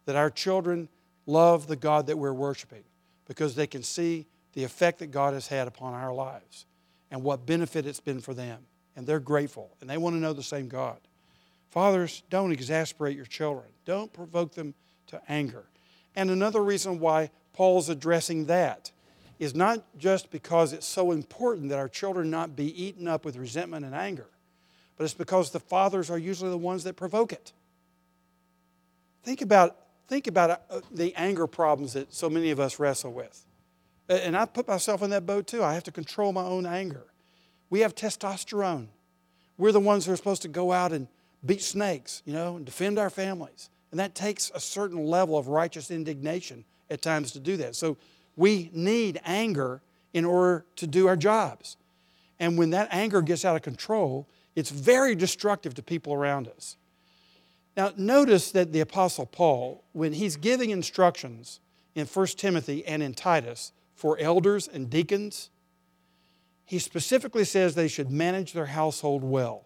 that 0.06 0.16
our 0.16 0.30
children 0.30 0.88
love 1.26 1.66
the 1.66 1.76
God 1.76 2.06
that 2.06 2.18
we're 2.18 2.32
worshiping 2.32 2.84
because 3.26 3.54
they 3.54 3.66
can 3.66 3.82
see 3.82 4.26
the 4.54 4.64
effect 4.64 4.98
that 4.98 5.10
God 5.10 5.34
has 5.34 5.46
had 5.46 5.68
upon 5.68 5.94
our 5.94 6.12
lives 6.12 6.66
and 7.10 7.22
what 7.22 7.46
benefit 7.46 7.86
it's 7.86 8.00
been 8.00 8.20
for 8.20 8.34
them. 8.34 8.66
And 8.96 9.06
they're 9.06 9.20
grateful 9.20 9.76
and 9.80 9.88
they 9.88 9.98
want 9.98 10.16
to 10.16 10.20
know 10.20 10.32
the 10.32 10.42
same 10.42 10.68
God. 10.68 10.98
Fathers, 11.70 12.22
don't 12.30 12.50
exasperate 12.50 13.16
your 13.16 13.26
children, 13.26 13.68
don't 13.84 14.12
provoke 14.12 14.54
them 14.54 14.74
to 15.06 15.20
anger. 15.28 15.64
And 16.16 16.30
another 16.30 16.62
reason 16.62 16.98
why 16.98 17.30
Paul's 17.52 17.88
addressing 17.88 18.46
that 18.46 18.90
is 19.38 19.54
not 19.54 19.82
just 19.96 20.30
because 20.30 20.72
it's 20.72 20.86
so 20.86 21.12
important 21.12 21.70
that 21.70 21.78
our 21.78 21.88
children 21.88 22.30
not 22.30 22.56
be 22.56 22.84
eaten 22.84 23.08
up 23.08 23.24
with 23.24 23.36
resentment 23.36 23.86
and 23.86 23.94
anger, 23.94 24.26
but 24.96 25.04
it's 25.04 25.14
because 25.14 25.50
the 25.50 25.60
fathers 25.60 26.10
are 26.10 26.18
usually 26.18 26.50
the 26.50 26.58
ones 26.58 26.84
that 26.84 26.94
provoke 26.94 27.32
it. 27.32 27.52
Think 29.22 29.40
about, 29.40 29.76
think 30.10 30.26
about 30.26 30.50
uh, 30.50 30.80
the 30.90 31.14
anger 31.14 31.46
problems 31.46 31.92
that 31.92 32.12
so 32.12 32.28
many 32.28 32.50
of 32.50 32.58
us 32.58 32.80
wrestle 32.80 33.12
with. 33.12 33.46
And 34.08 34.36
I 34.36 34.44
put 34.44 34.66
myself 34.66 35.02
in 35.02 35.10
that 35.10 35.24
boat 35.24 35.46
too. 35.46 35.62
I 35.62 35.72
have 35.72 35.84
to 35.84 35.92
control 35.92 36.32
my 36.32 36.42
own 36.42 36.66
anger. 36.66 37.06
We 37.70 37.80
have 37.80 37.94
testosterone. 37.94 38.88
We're 39.56 39.70
the 39.70 39.78
ones 39.78 40.04
who 40.04 40.12
are 40.12 40.16
supposed 40.16 40.42
to 40.42 40.48
go 40.48 40.72
out 40.72 40.90
and 40.90 41.06
beat 41.46 41.62
snakes, 41.62 42.22
you 42.24 42.32
know, 42.32 42.56
and 42.56 42.66
defend 42.66 42.98
our 42.98 43.08
families. 43.08 43.70
And 43.92 44.00
that 44.00 44.16
takes 44.16 44.50
a 44.52 44.58
certain 44.58 45.06
level 45.06 45.38
of 45.38 45.46
righteous 45.46 45.92
indignation 45.92 46.64
at 46.90 47.02
times 47.02 47.30
to 47.32 47.38
do 47.38 47.56
that. 47.58 47.76
So 47.76 47.96
we 48.34 48.68
need 48.72 49.20
anger 49.24 49.80
in 50.12 50.24
order 50.24 50.64
to 50.74 50.88
do 50.88 51.06
our 51.06 51.16
jobs. 51.16 51.76
And 52.40 52.58
when 52.58 52.70
that 52.70 52.88
anger 52.90 53.22
gets 53.22 53.44
out 53.44 53.54
of 53.54 53.62
control, 53.62 54.26
it's 54.56 54.70
very 54.70 55.14
destructive 55.14 55.74
to 55.74 55.84
people 55.84 56.12
around 56.12 56.48
us. 56.48 56.76
Now, 57.80 57.94
notice 57.96 58.52
that 58.52 58.74
the 58.74 58.80
Apostle 58.80 59.24
Paul, 59.24 59.82
when 59.92 60.12
he's 60.12 60.36
giving 60.36 60.68
instructions 60.68 61.60
in 61.94 62.04
1 62.04 62.26
Timothy 62.36 62.84
and 62.84 63.02
in 63.02 63.14
Titus 63.14 63.72
for 63.94 64.18
elders 64.18 64.68
and 64.68 64.90
deacons, 64.90 65.48
he 66.66 66.78
specifically 66.78 67.44
says 67.44 67.74
they 67.74 67.88
should 67.88 68.10
manage 68.10 68.52
their 68.52 68.66
household 68.66 69.24
well. 69.24 69.64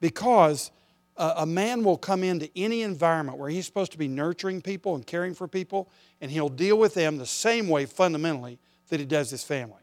Because 0.00 0.72
uh, 1.16 1.32
a 1.38 1.46
man 1.46 1.84
will 1.84 1.96
come 1.96 2.22
into 2.22 2.50
any 2.54 2.82
environment 2.82 3.38
where 3.38 3.48
he's 3.48 3.64
supposed 3.64 3.92
to 3.92 3.98
be 3.98 4.06
nurturing 4.06 4.60
people 4.60 4.94
and 4.94 5.06
caring 5.06 5.32
for 5.32 5.48
people, 5.48 5.88
and 6.20 6.30
he'll 6.30 6.50
deal 6.50 6.76
with 6.76 6.92
them 6.92 7.16
the 7.16 7.24
same 7.24 7.66
way 7.66 7.86
fundamentally 7.86 8.58
that 8.90 9.00
he 9.00 9.06
does 9.06 9.30
his 9.30 9.42
family. 9.42 9.80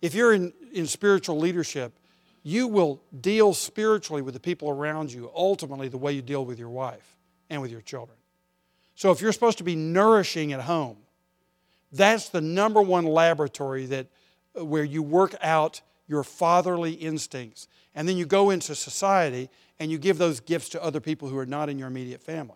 If 0.00 0.14
you're 0.14 0.34
in, 0.34 0.52
in 0.72 0.86
spiritual 0.86 1.40
leadership, 1.40 1.98
you 2.46 2.68
will 2.68 3.02
deal 3.22 3.52
spiritually 3.52 4.22
with 4.22 4.32
the 4.32 4.38
people 4.38 4.70
around 4.70 5.12
you 5.12 5.28
ultimately 5.34 5.88
the 5.88 5.98
way 5.98 6.12
you 6.12 6.22
deal 6.22 6.44
with 6.44 6.60
your 6.60 6.68
wife 6.68 7.16
and 7.50 7.60
with 7.60 7.72
your 7.72 7.80
children. 7.80 8.16
So 8.94 9.10
if 9.10 9.20
you're 9.20 9.32
supposed 9.32 9.58
to 9.58 9.64
be 9.64 9.74
nourishing 9.74 10.52
at 10.52 10.60
home, 10.60 10.96
that's 11.90 12.28
the 12.28 12.40
number 12.40 12.80
one 12.80 13.04
laboratory 13.04 13.86
that 13.86 14.06
uh, 14.56 14.64
where 14.64 14.84
you 14.84 15.02
work 15.02 15.34
out 15.42 15.80
your 16.06 16.22
fatherly 16.22 16.92
instincts. 16.92 17.66
And 17.96 18.08
then 18.08 18.16
you 18.16 18.24
go 18.24 18.50
into 18.50 18.76
society 18.76 19.50
and 19.80 19.90
you 19.90 19.98
give 19.98 20.16
those 20.16 20.38
gifts 20.38 20.68
to 20.68 20.82
other 20.84 21.00
people 21.00 21.28
who 21.28 21.38
are 21.38 21.46
not 21.46 21.68
in 21.68 21.80
your 21.80 21.88
immediate 21.88 22.22
family. 22.22 22.54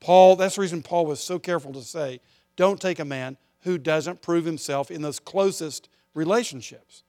Paul, 0.00 0.36
that's 0.36 0.54
the 0.54 0.62
reason 0.62 0.82
Paul 0.82 1.04
was 1.04 1.20
so 1.20 1.38
careful 1.38 1.74
to 1.74 1.82
say, 1.82 2.20
don't 2.56 2.80
take 2.80 2.98
a 2.98 3.04
man 3.04 3.36
who 3.60 3.76
doesn't 3.76 4.22
prove 4.22 4.46
himself 4.46 4.90
in 4.90 5.02
those 5.02 5.20
closest 5.20 5.90
relationships. 6.14 7.02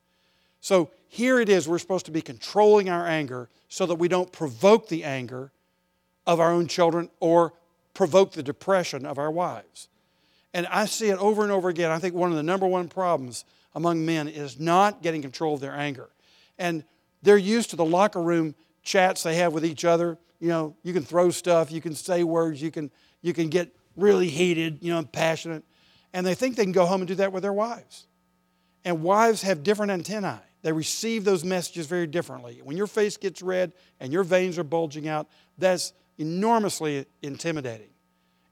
So 0.59 0.91
here 1.09 1.39
it 1.39 1.49
is, 1.49 1.67
we're 1.67 1.79
supposed 1.79 2.05
to 2.05 2.11
be 2.11 2.21
controlling 2.21 2.87
our 2.87 3.05
anger 3.05 3.49
so 3.67 3.87
that 3.87 3.95
we 3.95 4.07
don't 4.07 4.31
provoke 4.31 4.87
the 4.87 5.03
anger 5.03 5.51
of 6.27 6.39
our 6.39 6.51
own 6.51 6.67
children 6.67 7.09
or 7.19 7.53
provoke 7.95 8.33
the 8.33 8.43
depression 8.43 9.07
of 9.07 9.17
our 9.17 9.31
wives. 9.31 9.89
And 10.53 10.67
I 10.67 10.85
see 10.85 11.09
it 11.09 11.17
over 11.17 11.41
and 11.41 11.51
over 11.51 11.67
again. 11.67 11.89
I 11.89 11.97
think 11.97 12.13
one 12.13 12.29
of 12.29 12.35
the 12.35 12.43
number 12.43 12.67
one 12.67 12.87
problems 12.87 13.43
among 13.73 14.05
men 14.05 14.27
is 14.27 14.59
not 14.59 15.01
getting 15.01 15.23
control 15.23 15.55
of 15.55 15.61
their 15.61 15.75
anger. 15.75 16.09
And 16.59 16.83
they're 17.23 17.37
used 17.37 17.71
to 17.71 17.75
the 17.75 17.85
locker 17.85 18.21
room 18.21 18.53
chats 18.83 19.23
they 19.23 19.35
have 19.35 19.51
with 19.51 19.65
each 19.65 19.85
other. 19.85 20.17
You 20.39 20.49
know, 20.49 20.75
you 20.83 20.93
can 20.93 21.03
throw 21.03 21.31
stuff, 21.31 21.71
you 21.71 21.81
can 21.81 21.95
say 21.95 22.23
words, 22.23 22.61
you 22.61 22.69
can, 22.69 22.91
you 23.21 23.33
can 23.33 23.49
get 23.49 23.75
really 23.97 24.29
heated, 24.29 24.77
you 24.81 24.93
know, 24.93 25.03
passionate. 25.03 25.63
And 26.13 26.25
they 26.25 26.35
think 26.35 26.55
they 26.55 26.63
can 26.63 26.71
go 26.71 26.85
home 26.85 27.01
and 27.01 27.07
do 27.07 27.15
that 27.15 27.33
with 27.33 27.41
their 27.41 27.53
wives. 27.53 28.05
And 28.85 29.01
wives 29.01 29.41
have 29.41 29.63
different 29.63 29.91
antennae. 29.91 30.39
They 30.61 30.71
receive 30.71 31.23
those 31.23 31.43
messages 31.43 31.87
very 31.87 32.07
differently. 32.07 32.59
When 32.63 32.75
your 32.75 32.87
face 32.87 33.17
gets 33.17 33.41
red 33.41 33.73
and 33.99 34.11
your 34.11 34.23
veins 34.23 34.57
are 34.57 34.63
bulging 34.63 35.07
out, 35.07 35.27
that's 35.57 35.93
enormously 36.17 37.05
intimidating. 37.21 37.89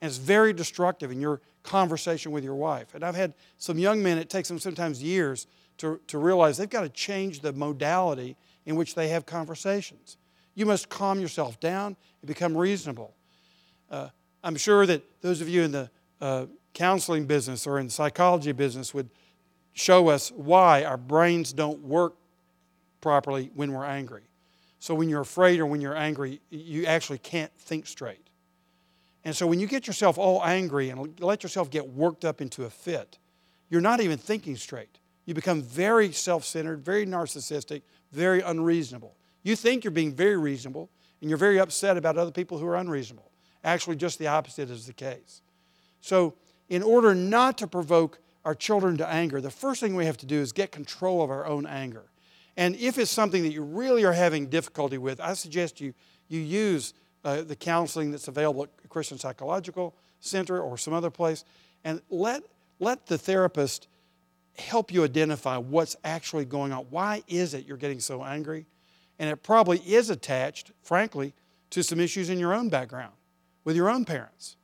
And 0.01 0.09
it's 0.09 0.17
very 0.17 0.53
destructive 0.53 1.11
in 1.11 1.19
your 1.19 1.41
conversation 1.63 2.31
with 2.31 2.43
your 2.43 2.55
wife. 2.55 2.95
And 2.95 3.03
I've 3.03 3.15
had 3.15 3.33
some 3.57 3.77
young 3.77 4.01
men, 4.01 4.17
it 4.17 4.29
takes 4.29 4.47
them 4.47 4.59
sometimes 4.59 5.03
years 5.03 5.47
to, 5.79 5.99
to 6.07 6.17
realize 6.17 6.57
they've 6.57 6.69
got 6.69 6.81
to 6.81 6.89
change 6.89 7.41
the 7.41 7.51
modality 7.51 8.37
in 8.65 8.75
which 8.75 8.95
they 8.95 9.09
have 9.09 9.25
conversations. 9.25 10.17
You 10.55 10.65
must 10.65 10.89
calm 10.89 11.19
yourself 11.19 11.59
down 11.59 11.97
and 12.21 12.27
become 12.27 12.55
reasonable. 12.57 13.13
Uh, 13.91 14.09
I'm 14.43 14.55
sure 14.55 14.85
that 14.85 15.03
those 15.21 15.41
of 15.41 15.49
you 15.49 15.63
in 15.63 15.71
the 15.71 15.89
uh, 16.21 16.45
counseling 16.73 17.25
business 17.25 17.67
or 17.67 17.79
in 17.79 17.87
the 17.87 17.91
psychology 17.91 18.51
business 18.51 18.93
would 18.93 19.09
show 19.77 20.09
us 20.09 20.31
why 20.31 20.83
our 20.83 20.97
brains 20.97 21.53
don't 21.53 21.79
work 21.83 22.15
properly 22.99 23.51
when 23.53 23.71
we're 23.71 23.85
angry. 23.85 24.23
So 24.79 24.95
when 24.95 25.07
you're 25.07 25.21
afraid 25.21 25.59
or 25.59 25.67
when 25.67 25.81
you're 25.81 25.95
angry, 25.95 26.41
you 26.49 26.85
actually 26.85 27.19
can't 27.19 27.51
think 27.59 27.85
straight. 27.85 28.27
And 29.23 29.35
so 29.35 29.45
when 29.45 29.59
you 29.59 29.67
get 29.67 29.85
yourself 29.85 30.17
all 30.17 30.43
angry 30.43 30.89
and 30.89 31.19
let 31.19 31.43
yourself 31.43 31.69
get 31.69 31.87
worked 31.87 32.25
up 32.25 32.41
into 32.41 32.65
a 32.65 32.69
fit, 32.69 33.19
you're 33.69 33.81
not 33.81 34.01
even 34.01 34.17
thinking 34.17 34.55
straight. 34.55 34.97
You 35.25 35.35
become 35.35 35.61
very 35.61 36.11
self 36.11 36.43
centered, 36.43 36.83
very 36.83 37.05
narcissistic, 37.05 37.83
very 38.11 38.41
unreasonable. 38.41 39.15
You 39.43 39.55
think 39.55 39.83
you're 39.83 39.91
being 39.91 40.13
very 40.13 40.37
reasonable, 40.37 40.89
and 41.21 41.29
you're 41.29 41.37
very 41.37 41.59
upset 41.59 41.97
about 41.97 42.17
other 42.17 42.31
people 42.31 42.57
who 42.57 42.65
are 42.65 42.77
unreasonable. 42.77 43.29
Actually, 43.63 43.97
just 43.97 44.17
the 44.17 44.27
opposite 44.27 44.69
is 44.69 44.87
the 44.87 44.93
case. 44.93 45.41
So, 46.01 46.33
in 46.69 46.81
order 46.81 47.13
not 47.13 47.57
to 47.59 47.67
provoke 47.67 48.19
our 48.47 48.55
children 48.55 48.95
to 48.95 49.05
anger, 49.05 49.41
the 49.41 49.51
first 49.51 49.81
thing 49.81 49.93
we 49.93 50.05
have 50.05 50.15
to 50.15 50.25
do 50.25 50.37
is 50.39 50.53
get 50.53 50.71
control 50.71 51.21
of 51.21 51.29
our 51.29 51.45
own 51.45 51.65
anger. 51.65 52.05
And 52.55 52.77
if 52.77 52.97
it's 52.97 53.11
something 53.11 53.43
that 53.43 53.51
you 53.51 53.61
really 53.61 54.05
are 54.05 54.13
having 54.13 54.47
difficulty 54.47 54.97
with, 54.97 55.19
I 55.19 55.33
suggest 55.33 55.81
you, 55.81 55.93
you 56.29 56.39
use 56.39 56.93
uh, 57.25 57.41
the 57.41 57.57
counseling 57.57 58.09
that's 58.09 58.29
available 58.29 58.63
at 58.63 58.89
Christian 58.89 59.17
Psychological 59.17 59.93
Center 60.21 60.61
or 60.61 60.77
some 60.77 60.93
other 60.93 61.09
place, 61.09 61.43
and 61.83 62.01
let, 62.09 62.41
let 62.79 63.05
the 63.05 63.17
therapist 63.17 63.89
help 64.57 64.93
you 64.93 65.03
identify 65.03 65.57
what's 65.57 65.97
actually 66.05 66.45
going 66.45 66.71
on. 66.71 66.85
Why 66.89 67.23
is 67.27 67.53
it 67.53 67.65
you're 67.65 67.75
getting 67.75 67.99
so 67.99 68.23
angry? 68.23 68.65
And 69.19 69.29
it 69.29 69.43
probably 69.43 69.79
is 69.79 70.09
attached, 70.09 70.71
frankly, 70.83 71.33
to 71.71 71.83
some 71.83 71.99
issues 71.99 72.29
in 72.29 72.39
your 72.39 72.53
own 72.53 72.69
background 72.69 73.13
with 73.65 73.75
your 73.75 73.89
own 73.89 74.05
parents. 74.05 74.56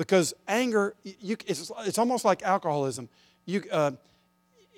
Because 0.00 0.32
anger, 0.48 0.94
you, 1.04 1.36
it's, 1.46 1.70
it's 1.80 1.98
almost 1.98 2.24
like 2.24 2.42
alcoholism. 2.42 3.06
You, 3.44 3.64
uh, 3.70 3.90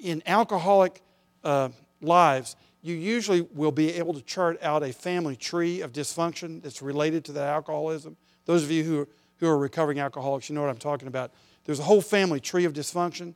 in 0.03 0.21
alcoholic 0.27 1.01
uh, 1.45 1.69
lives, 2.01 2.57
you 2.83 2.97
usually 2.97 3.43
will 3.55 3.71
be 3.71 3.93
able 3.93 4.15
to 4.15 4.23
chart 4.23 4.61
out 4.65 4.83
a 4.83 4.93
family 4.93 5.37
tree 5.37 5.81
of 5.81 5.93
dysfunction 5.93 6.61
that's 6.61 6.83
related 6.83 7.25
to 7.27 7.33
that 7.35 7.47
alcoholism. 7.47 8.17
Those 8.47 8.65
of 8.65 8.73
you 8.73 8.83
who, 8.83 9.09
who 9.37 9.47
are 9.47 9.57
recovering 9.57 10.01
alcoholics, 10.01 10.49
you 10.49 10.57
know 10.57 10.61
what 10.63 10.71
I'm 10.71 10.77
talking 10.77 11.07
about. 11.07 11.31
There's 11.67 11.79
a 11.79 11.85
whole 11.85 12.03
family 12.03 12.41
tree 12.41 12.65
of 12.65 12.73
dysfunction, 12.73 13.35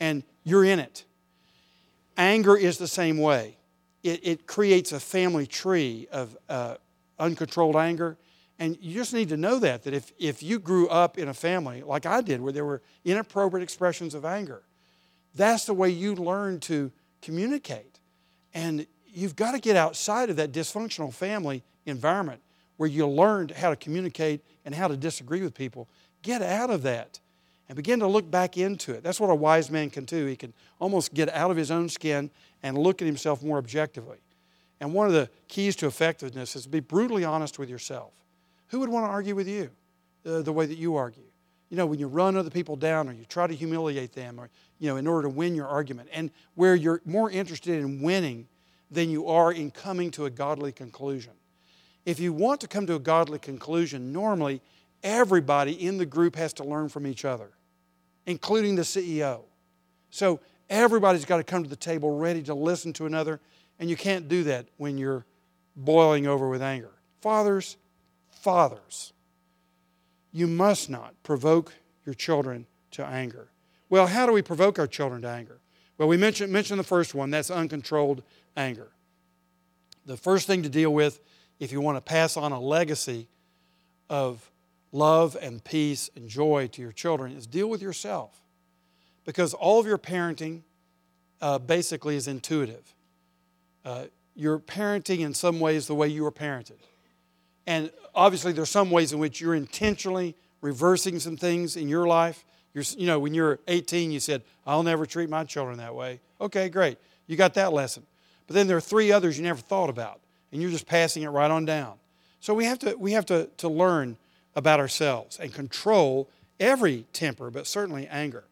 and 0.00 0.24
you're 0.42 0.64
in 0.64 0.80
it. 0.80 1.04
Anger 2.16 2.56
is 2.56 2.78
the 2.78 2.88
same 2.88 3.16
way. 3.16 3.58
It, 4.02 4.26
it 4.26 4.46
creates 4.48 4.90
a 4.90 4.98
family 4.98 5.46
tree 5.46 6.08
of 6.10 6.36
uh, 6.48 6.78
uncontrolled 7.16 7.76
anger. 7.76 8.18
And 8.58 8.76
you 8.80 8.94
just 8.94 9.14
need 9.14 9.28
to 9.28 9.36
know 9.36 9.58
that, 9.60 9.84
that 9.84 9.94
if, 9.94 10.12
if 10.18 10.42
you 10.42 10.58
grew 10.58 10.88
up 10.88 11.16
in 11.16 11.28
a 11.28 11.34
family 11.34 11.82
like 11.82 12.06
I 12.06 12.20
did, 12.20 12.40
where 12.40 12.52
there 12.52 12.64
were 12.64 12.82
inappropriate 13.04 13.62
expressions 13.62 14.14
of 14.14 14.24
anger, 14.24 14.62
that's 15.34 15.64
the 15.66 15.74
way 15.74 15.90
you 15.90 16.14
learn 16.14 16.58
to 16.60 16.90
communicate. 17.22 18.00
And 18.54 18.86
you've 19.06 19.36
got 19.36 19.52
to 19.52 19.60
get 19.60 19.76
outside 19.76 20.30
of 20.30 20.36
that 20.36 20.52
dysfunctional 20.52 21.12
family 21.12 21.62
environment 21.86 22.40
where 22.76 22.88
you 22.88 23.06
learned 23.06 23.52
how 23.52 23.70
to 23.70 23.76
communicate 23.76 24.40
and 24.64 24.74
how 24.74 24.88
to 24.88 24.96
disagree 24.96 25.42
with 25.42 25.54
people. 25.54 25.88
Get 26.22 26.42
out 26.42 26.70
of 26.70 26.82
that 26.82 27.20
and 27.68 27.76
begin 27.76 28.00
to 28.00 28.06
look 28.06 28.30
back 28.30 28.56
into 28.56 28.92
it. 28.92 29.02
That's 29.02 29.20
what 29.20 29.30
a 29.30 29.34
wise 29.34 29.70
man 29.70 29.90
can 29.90 30.04
do. 30.04 30.26
He 30.26 30.36
can 30.36 30.52
almost 30.80 31.14
get 31.14 31.28
out 31.30 31.50
of 31.50 31.56
his 31.56 31.70
own 31.70 31.88
skin 31.88 32.30
and 32.62 32.76
look 32.78 33.02
at 33.02 33.06
himself 33.06 33.42
more 33.42 33.58
objectively. 33.58 34.18
And 34.80 34.94
one 34.94 35.06
of 35.06 35.12
the 35.12 35.28
keys 35.48 35.76
to 35.76 35.86
effectiveness 35.86 36.56
is 36.56 36.62
to 36.64 36.68
be 36.68 36.80
brutally 36.80 37.24
honest 37.24 37.58
with 37.58 37.68
yourself. 37.68 38.12
Who 38.68 38.80
would 38.80 38.88
want 38.88 39.06
to 39.06 39.10
argue 39.10 39.34
with 39.34 39.48
you 39.48 39.70
uh, 40.26 40.42
the 40.42 40.52
way 40.52 40.66
that 40.66 40.78
you 40.78 40.96
argue? 40.96 41.24
You 41.70 41.76
know, 41.76 41.86
when 41.86 41.98
you 41.98 42.06
run 42.06 42.36
other 42.36 42.50
people 42.50 42.76
down 42.76 43.08
or 43.08 43.12
you 43.12 43.24
try 43.24 43.46
to 43.46 43.54
humiliate 43.54 44.12
them 44.12 44.40
or, 44.40 44.48
you 44.78 44.88
know, 44.88 44.96
in 44.96 45.06
order 45.06 45.28
to 45.28 45.34
win 45.34 45.54
your 45.54 45.66
argument, 45.66 46.08
and 46.12 46.30
where 46.54 46.74
you're 46.74 47.02
more 47.04 47.30
interested 47.30 47.78
in 47.78 48.00
winning 48.00 48.48
than 48.90 49.10
you 49.10 49.28
are 49.28 49.52
in 49.52 49.70
coming 49.70 50.10
to 50.12 50.24
a 50.24 50.30
godly 50.30 50.72
conclusion. 50.72 51.32
If 52.06 52.20
you 52.20 52.32
want 52.32 52.60
to 52.62 52.68
come 52.68 52.86
to 52.86 52.94
a 52.94 52.98
godly 52.98 53.38
conclusion, 53.38 54.12
normally 54.12 54.62
everybody 55.02 55.72
in 55.72 55.98
the 55.98 56.06
group 56.06 56.36
has 56.36 56.54
to 56.54 56.64
learn 56.64 56.88
from 56.88 57.06
each 57.06 57.24
other, 57.24 57.50
including 58.24 58.76
the 58.76 58.82
CEO. 58.82 59.42
So 60.10 60.40
everybody's 60.70 61.26
got 61.26 61.36
to 61.36 61.44
come 61.44 61.62
to 61.62 61.68
the 61.68 61.76
table 61.76 62.16
ready 62.16 62.42
to 62.44 62.54
listen 62.54 62.94
to 62.94 63.06
another, 63.06 63.40
and 63.78 63.90
you 63.90 63.96
can't 63.96 64.26
do 64.26 64.44
that 64.44 64.68
when 64.78 64.96
you're 64.96 65.26
boiling 65.76 66.26
over 66.26 66.48
with 66.48 66.62
anger. 66.62 66.92
Fathers, 67.20 67.76
fathers, 68.42 69.12
you 70.32 70.46
must 70.46 70.88
not 70.88 71.14
provoke 71.22 71.74
your 72.04 72.14
children 72.14 72.66
to 72.92 73.04
anger. 73.04 73.48
Well, 73.88 74.06
how 74.06 74.26
do 74.26 74.32
we 74.32 74.42
provoke 74.42 74.78
our 74.78 74.86
children 74.86 75.22
to 75.22 75.28
anger? 75.28 75.60
Well, 75.96 76.08
we 76.08 76.16
mentioned, 76.16 76.52
mentioned 76.52 76.78
the 76.78 76.84
first 76.84 77.14
one 77.14 77.30
that's 77.30 77.50
uncontrolled 77.50 78.22
anger. 78.56 78.88
The 80.06 80.16
first 80.16 80.46
thing 80.46 80.62
to 80.62 80.68
deal 80.68 80.92
with 80.92 81.20
if 81.58 81.72
you 81.72 81.80
want 81.80 81.96
to 81.96 82.00
pass 82.00 82.36
on 82.36 82.52
a 82.52 82.60
legacy 82.60 83.28
of 84.08 84.50
love 84.92 85.36
and 85.40 85.62
peace 85.62 86.08
and 86.14 86.28
joy 86.28 86.68
to 86.72 86.82
your 86.82 86.92
children 86.92 87.32
is 87.32 87.46
deal 87.46 87.68
with 87.68 87.82
yourself. 87.82 88.40
Because 89.24 89.52
all 89.54 89.80
of 89.80 89.86
your 89.86 89.98
parenting 89.98 90.62
uh, 91.40 91.58
basically 91.58 92.16
is 92.16 92.28
intuitive. 92.28 92.94
Uh, 93.84 94.04
you're 94.34 94.58
parenting 94.58 95.20
in 95.20 95.34
some 95.34 95.60
ways 95.60 95.86
the 95.86 95.94
way 95.94 96.08
you 96.08 96.22
were 96.22 96.32
parented. 96.32 96.78
And 97.68 97.90
obviously, 98.14 98.52
there's 98.52 98.70
some 98.70 98.90
ways 98.90 99.12
in 99.12 99.18
which 99.18 99.42
you're 99.42 99.54
intentionally 99.54 100.34
reversing 100.62 101.20
some 101.20 101.36
things 101.36 101.76
in 101.76 101.86
your 101.86 102.06
life. 102.06 102.46
You're, 102.72 102.84
you 102.96 103.06
know, 103.06 103.18
when 103.18 103.34
you're 103.34 103.58
18, 103.68 104.10
you 104.10 104.20
said, 104.20 104.40
I'll 104.66 104.82
never 104.82 105.04
treat 105.04 105.28
my 105.28 105.44
children 105.44 105.76
that 105.76 105.94
way. 105.94 106.18
Okay, 106.40 106.70
great. 106.70 106.96
You 107.26 107.36
got 107.36 107.52
that 107.54 107.74
lesson. 107.74 108.04
But 108.46 108.54
then 108.54 108.68
there 108.68 108.78
are 108.78 108.80
three 108.80 109.12
others 109.12 109.36
you 109.36 109.44
never 109.44 109.60
thought 109.60 109.90
about, 109.90 110.20
and 110.50 110.62
you're 110.62 110.70
just 110.70 110.86
passing 110.86 111.24
it 111.24 111.28
right 111.28 111.50
on 111.50 111.66
down. 111.66 111.98
So 112.40 112.54
we 112.54 112.64
have 112.64 112.78
to, 112.78 112.96
we 112.96 113.12
have 113.12 113.26
to, 113.26 113.50
to 113.58 113.68
learn 113.68 114.16
about 114.56 114.80
ourselves 114.80 115.38
and 115.38 115.52
control 115.52 116.26
every 116.58 117.04
temper, 117.12 117.50
but 117.50 117.66
certainly 117.66 118.08
anger. 118.08 118.44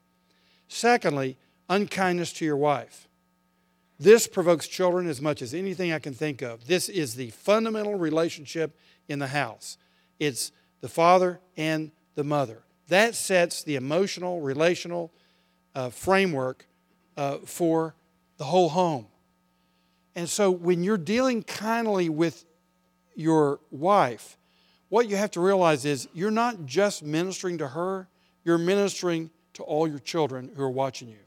Secondly, 0.68 1.38
unkindness 1.70 2.34
to 2.34 2.44
your 2.44 2.58
wife. 2.58 3.08
This 3.98 4.26
provokes 4.26 4.68
children 4.68 5.08
as 5.08 5.22
much 5.22 5.40
as 5.40 5.54
anything 5.54 5.90
I 5.90 6.00
can 6.00 6.12
think 6.12 6.42
of. 6.42 6.66
This 6.66 6.90
is 6.90 7.14
the 7.14 7.30
fundamental 7.30 7.94
relationship 7.94 8.76
in 9.08 9.18
the 9.18 9.28
house. 9.28 9.78
It's 10.18 10.52
the 10.80 10.88
father 10.88 11.40
and 11.56 11.90
the 12.14 12.24
mother. 12.24 12.62
That 12.88 13.14
sets 13.14 13.62
the 13.62 13.76
emotional, 13.76 14.40
relational 14.40 15.12
uh, 15.74 15.90
framework 15.90 16.66
uh, 17.16 17.38
for 17.44 17.94
the 18.38 18.44
whole 18.44 18.68
home. 18.68 19.06
And 20.14 20.28
so 20.28 20.50
when 20.50 20.82
you're 20.82 20.96
dealing 20.96 21.42
kindly 21.42 22.08
with 22.08 22.44
your 23.14 23.60
wife, 23.70 24.38
what 24.88 25.08
you 25.08 25.16
have 25.16 25.30
to 25.32 25.40
realize 25.40 25.84
is 25.84 26.08
you're 26.14 26.30
not 26.30 26.64
just 26.64 27.02
ministering 27.02 27.58
to 27.58 27.68
her, 27.68 28.08
you're 28.44 28.58
ministering 28.58 29.30
to 29.54 29.62
all 29.62 29.88
your 29.88 29.98
children 29.98 30.50
who 30.54 30.62
are 30.62 30.70
watching 30.70 31.08
you. 31.08 31.18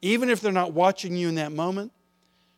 Even 0.00 0.30
if 0.30 0.40
they're 0.40 0.52
not 0.52 0.72
watching 0.72 1.16
you 1.16 1.28
in 1.28 1.34
that 1.34 1.52
moment, 1.52 1.92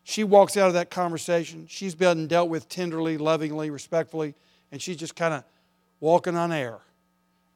she 0.05 0.25
walks 0.25 0.57
out 0.57 0.69
of 0.69 0.75
that 0.75 0.91
conversation. 0.91 1.67
She's 1.69 1.95
been 1.95 2.27
dealt 2.27 2.49
with 2.49 2.69
tenderly, 2.69 3.19
lovingly, 3.19 3.71
respectfully, 3.71 4.35
and 4.73 4.81
she's 4.81 4.97
just 4.97 5.15
kind 5.15 5.35
of 5.35 5.45
walking 6.01 6.37
on 6.37 6.53
air. 6.53 6.79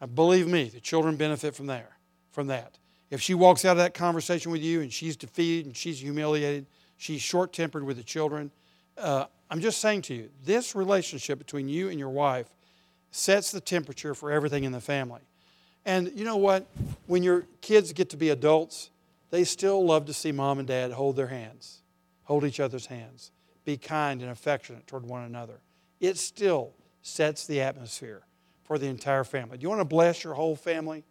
And 0.00 0.14
believe 0.14 0.46
me, 0.46 0.64
the 0.68 0.80
children 0.80 1.16
benefit 1.16 1.54
from 1.54 1.66
there, 1.66 1.96
from 2.33 2.48
that. 2.48 2.78
If 3.11 3.20
she 3.20 3.35
walks 3.35 3.64
out 3.64 3.72
of 3.72 3.78
that 3.78 3.94
conversation 3.94 4.50
with 4.50 4.62
you 4.62 4.80
and 4.80 4.92
she's 4.92 5.16
defeated 5.16 5.66
and 5.66 5.76
she's 5.76 6.00
humiliated, 6.00 6.66
she's 6.96 7.22
short 7.22 7.52
tempered 7.52 7.85
with 7.85 7.96
the 7.96 8.02
children, 8.02 8.50
uh, 8.98 9.26
I'm 9.50 9.61
just 9.61 9.80
saying 9.80 10.02
to 10.02 10.14
you, 10.14 10.30
this 10.44 10.74
relationship 10.74 11.38
between 11.38 11.68
you 11.68 11.88
and 11.88 11.98
your 11.98 12.11
wife 12.11 12.48
sets 13.11 13.52
the 13.52 13.61
temperature 13.61 14.14
for 14.14 14.33
everything 14.33 14.64
in 14.64 14.72
the 14.72 14.80
family. 14.80 15.20
And 15.87 16.11
you 16.14 16.24
know 16.24 16.37
what? 16.37 16.66
When 17.07 17.22
your 17.22 17.46
kids 17.61 17.92
get 17.92 18.11
to 18.11 18.16
be 18.16 18.30
adults, 18.30 18.90
they 19.30 19.44
still 19.44 19.85
love 19.85 20.07
to 20.07 20.14
see 20.14 20.33
mom 20.33 20.59
and 20.59 20.66
dad 20.66 20.92
hold 20.92 21.16
their 21.16 21.26
hands 21.28 21.83
hold 22.24 22.44
each 22.44 22.60
other's 22.60 22.87
hands, 22.87 23.30
be 23.64 23.76
kind 23.76 24.20
and 24.22 24.30
affectionate 24.30 24.87
toward 24.87 25.06
one 25.06 25.24
another. 25.24 25.60
It 26.00 26.18
still 26.18 26.72
sets 27.02 27.46
the 27.46 27.60
atmosphere 27.60 28.22
for 28.64 28.78
the 28.78 28.87
entire 28.87 29.24
family. 29.24 29.58
Do 29.58 29.62
you 29.62 29.68
want 29.68 29.80
to 29.80 29.87
bless 29.87 30.24
your 30.24 30.34
whole 30.34 30.56
family? 30.56 31.04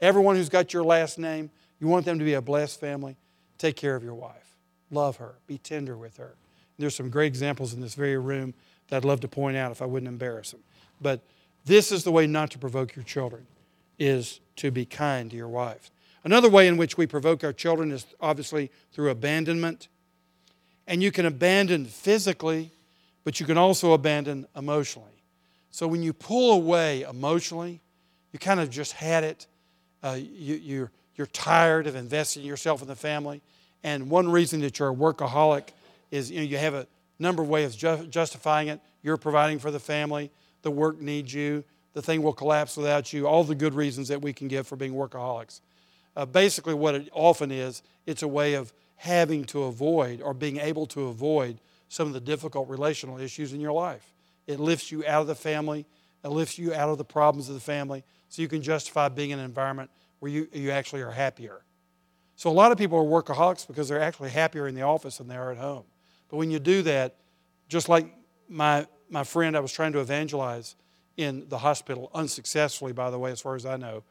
Everyone 0.00 0.36
who's 0.36 0.48
got 0.48 0.72
your 0.72 0.84
last 0.84 1.18
name, 1.18 1.50
you 1.80 1.88
want 1.88 2.04
them 2.04 2.18
to 2.18 2.24
be 2.24 2.34
a 2.34 2.42
blessed 2.42 2.78
family? 2.80 3.16
Take 3.58 3.76
care 3.76 3.96
of 3.96 4.02
your 4.02 4.14
wife. 4.14 4.56
Love 4.90 5.16
her. 5.16 5.36
Be 5.46 5.58
tender 5.58 5.96
with 5.96 6.16
her. 6.18 6.34
There's 6.78 6.94
some 6.94 7.10
great 7.10 7.26
examples 7.26 7.72
in 7.72 7.80
this 7.80 7.94
very 7.94 8.18
room 8.18 8.54
that 8.88 8.98
I'd 8.98 9.04
love 9.04 9.20
to 9.20 9.28
point 9.28 9.56
out 9.56 9.72
if 9.72 9.80
I 9.80 9.86
wouldn't 9.86 10.08
embarrass 10.08 10.50
them. 10.50 10.60
But 11.00 11.22
this 11.64 11.90
is 11.90 12.04
the 12.04 12.12
way 12.12 12.26
not 12.26 12.50
to 12.50 12.58
provoke 12.58 12.94
your 12.94 13.04
children, 13.04 13.46
is 13.98 14.40
to 14.56 14.70
be 14.70 14.84
kind 14.84 15.30
to 15.30 15.36
your 15.36 15.48
wife. 15.48 15.90
Another 16.22 16.48
way 16.48 16.68
in 16.68 16.76
which 16.76 16.98
we 16.98 17.06
provoke 17.06 17.44
our 17.44 17.52
children 17.52 17.92
is 17.92 18.06
obviously 18.20 18.70
through 18.92 19.10
abandonment 19.10 19.88
and 20.86 21.02
you 21.02 21.10
can 21.10 21.26
abandon 21.26 21.84
physically, 21.84 22.70
but 23.24 23.40
you 23.40 23.46
can 23.46 23.58
also 23.58 23.92
abandon 23.92 24.46
emotionally. 24.56 25.22
So 25.70 25.86
when 25.86 26.02
you 26.02 26.12
pull 26.12 26.52
away 26.52 27.02
emotionally, 27.02 27.80
you 28.32 28.38
kind 28.38 28.60
of 28.60 28.70
just 28.70 28.92
had 28.92 29.24
it. 29.24 29.46
Uh, 30.02 30.18
you, 30.18 30.54
you're, 30.56 30.90
you're 31.16 31.26
tired 31.28 31.86
of 31.86 31.96
investing 31.96 32.44
yourself 32.44 32.82
in 32.82 32.88
the 32.88 32.96
family. 32.96 33.42
And 33.82 34.10
one 34.10 34.30
reason 34.30 34.60
that 34.60 34.78
you're 34.78 34.90
a 34.90 34.94
workaholic 34.94 35.68
is 36.10 36.30
you, 36.30 36.38
know, 36.38 36.44
you 36.44 36.58
have 36.58 36.74
a 36.74 36.86
number 37.18 37.42
of 37.42 37.48
ways 37.48 37.74
of 37.74 37.78
ju- 37.78 38.06
justifying 38.08 38.68
it. 38.68 38.80
You're 39.02 39.16
providing 39.16 39.58
for 39.58 39.70
the 39.70 39.78
family, 39.78 40.30
the 40.62 40.70
work 40.70 41.00
needs 41.00 41.32
you, 41.32 41.64
the 41.92 42.02
thing 42.02 42.22
will 42.22 42.32
collapse 42.32 42.76
without 42.76 43.12
you, 43.12 43.26
all 43.26 43.44
the 43.44 43.54
good 43.54 43.74
reasons 43.74 44.08
that 44.08 44.20
we 44.20 44.32
can 44.32 44.48
give 44.48 44.66
for 44.66 44.76
being 44.76 44.92
workaholics. 44.92 45.60
Uh, 46.14 46.26
basically, 46.26 46.74
what 46.74 46.94
it 46.94 47.08
often 47.12 47.50
is, 47.50 47.82
it's 48.06 48.22
a 48.22 48.28
way 48.28 48.54
of 48.54 48.72
having 48.96 49.44
to 49.44 49.64
avoid 49.64 50.20
or 50.22 50.34
being 50.34 50.58
able 50.58 50.86
to 50.86 51.06
avoid 51.06 51.58
some 51.88 52.08
of 52.08 52.14
the 52.14 52.20
difficult 52.20 52.68
relational 52.68 53.18
issues 53.18 53.52
in 53.52 53.60
your 53.60 53.72
life. 53.72 54.12
It 54.46 54.58
lifts 54.58 54.90
you 54.90 55.04
out 55.06 55.20
of 55.20 55.26
the 55.26 55.34
family, 55.34 55.86
it 56.24 56.28
lifts 56.28 56.58
you 56.58 56.74
out 56.74 56.88
of 56.88 56.98
the 56.98 57.04
problems 57.04 57.48
of 57.48 57.54
the 57.54 57.60
family, 57.60 58.02
so 58.28 58.42
you 58.42 58.48
can 58.48 58.62
justify 58.62 59.08
being 59.08 59.30
in 59.30 59.38
an 59.38 59.44
environment 59.44 59.90
where 60.18 60.30
you, 60.30 60.48
you 60.52 60.70
actually 60.70 61.02
are 61.02 61.10
happier. 61.10 61.62
So, 62.34 62.50
a 62.50 62.52
lot 62.52 62.72
of 62.72 62.78
people 62.78 62.98
are 62.98 63.22
workaholics 63.22 63.66
because 63.66 63.88
they're 63.88 64.02
actually 64.02 64.30
happier 64.30 64.66
in 64.66 64.74
the 64.74 64.82
office 64.82 65.18
than 65.18 65.28
they 65.28 65.36
are 65.36 65.52
at 65.52 65.58
home. 65.58 65.84
But 66.28 66.36
when 66.38 66.50
you 66.50 66.58
do 66.58 66.82
that, 66.82 67.16
just 67.68 67.88
like 67.88 68.12
my, 68.48 68.86
my 69.08 69.24
friend 69.24 69.56
I 69.56 69.60
was 69.60 69.72
trying 69.72 69.92
to 69.92 70.00
evangelize 70.00 70.74
in 71.16 71.48
the 71.48 71.58
hospital, 71.58 72.10
unsuccessfully, 72.12 72.92
by 72.92 73.10
the 73.10 73.18
way, 73.18 73.30
as 73.30 73.40
far 73.40 73.54
as 73.54 73.64
I 73.64 73.76
know, 73.76 74.02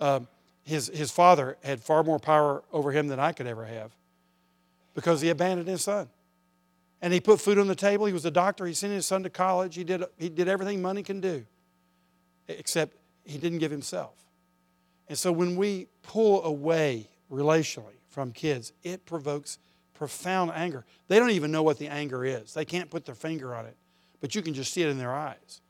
um, 0.00 0.28
his, 0.64 0.88
his 0.88 1.10
father 1.10 1.56
had 1.62 1.80
far 1.80 2.02
more 2.02 2.18
power 2.18 2.62
over 2.72 2.90
him 2.90 3.08
than 3.08 3.20
I 3.20 3.32
could 3.32 3.46
ever 3.46 3.64
have 3.64 3.92
because 4.98 5.20
he 5.20 5.28
abandoned 5.28 5.68
his 5.68 5.82
son. 5.82 6.08
And 7.00 7.12
he 7.12 7.20
put 7.20 7.40
food 7.40 7.56
on 7.56 7.68
the 7.68 7.76
table. 7.76 8.06
He 8.06 8.12
was 8.12 8.24
a 8.24 8.32
doctor. 8.32 8.66
He 8.66 8.74
sent 8.74 8.92
his 8.92 9.06
son 9.06 9.22
to 9.22 9.30
college. 9.30 9.76
He 9.76 9.84
did, 9.84 10.02
he 10.16 10.28
did 10.28 10.48
everything 10.48 10.82
money 10.82 11.04
can 11.04 11.20
do, 11.20 11.46
except 12.48 12.96
he 13.22 13.38
didn't 13.38 13.58
give 13.58 13.70
himself. 13.70 14.16
And 15.08 15.16
so 15.16 15.30
when 15.30 15.54
we 15.54 15.86
pull 16.02 16.42
away 16.42 17.10
relationally 17.30 17.94
from 18.08 18.32
kids, 18.32 18.72
it 18.82 19.06
provokes 19.06 19.60
profound 19.94 20.50
anger. 20.52 20.84
They 21.06 21.20
don't 21.20 21.30
even 21.30 21.52
know 21.52 21.62
what 21.62 21.78
the 21.78 21.86
anger 21.86 22.24
is, 22.24 22.52
they 22.52 22.64
can't 22.64 22.90
put 22.90 23.04
their 23.04 23.14
finger 23.14 23.54
on 23.54 23.66
it, 23.66 23.76
but 24.20 24.34
you 24.34 24.42
can 24.42 24.52
just 24.52 24.72
see 24.72 24.82
it 24.82 24.88
in 24.88 24.98
their 24.98 25.14
eyes. 25.14 25.60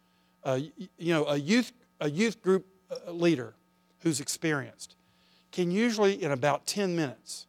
Uh, 0.43 0.59
you 0.97 1.12
know, 1.12 1.26
a 1.26 1.37
youth, 1.37 1.72
a 2.01 2.09
youth 2.09 2.41
group 2.41 2.64
uh, 2.91 3.11
leader 3.11 3.53
who's 3.99 4.20
experienced 4.20 4.97
can 5.53 5.70
usually, 5.70 6.22
in 6.22 6.31
about 6.31 6.66
10 6.66 6.97
minutes, 6.97 7.47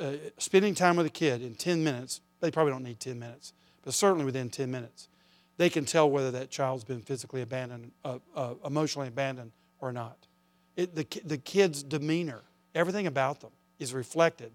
uh, 0.00 0.12
spending 0.38 0.74
time 0.74 0.96
with 0.96 1.06
a 1.06 1.10
kid 1.10 1.42
in 1.42 1.54
10 1.54 1.84
minutes, 1.84 2.20
they 2.40 2.50
probably 2.50 2.72
don't 2.72 2.82
need 2.82 3.00
10 3.00 3.18
minutes, 3.18 3.52
but 3.82 3.94
certainly 3.94 4.24
within 4.24 4.50
10 4.50 4.70
minutes, 4.70 5.08
they 5.56 5.70
can 5.70 5.84
tell 5.84 6.10
whether 6.10 6.30
that 6.30 6.50
child's 6.50 6.84
been 6.84 7.00
physically 7.00 7.42
abandoned, 7.42 7.92
uh, 8.04 8.18
uh, 8.34 8.54
emotionally 8.64 9.08
abandoned, 9.08 9.52
or 9.80 9.92
not. 9.92 10.26
It, 10.76 10.94
the, 10.94 11.06
the 11.24 11.38
kid's 11.38 11.82
demeanor, 11.82 12.42
everything 12.74 13.06
about 13.06 13.40
them, 13.40 13.52
is 13.78 13.94
reflected 13.94 14.52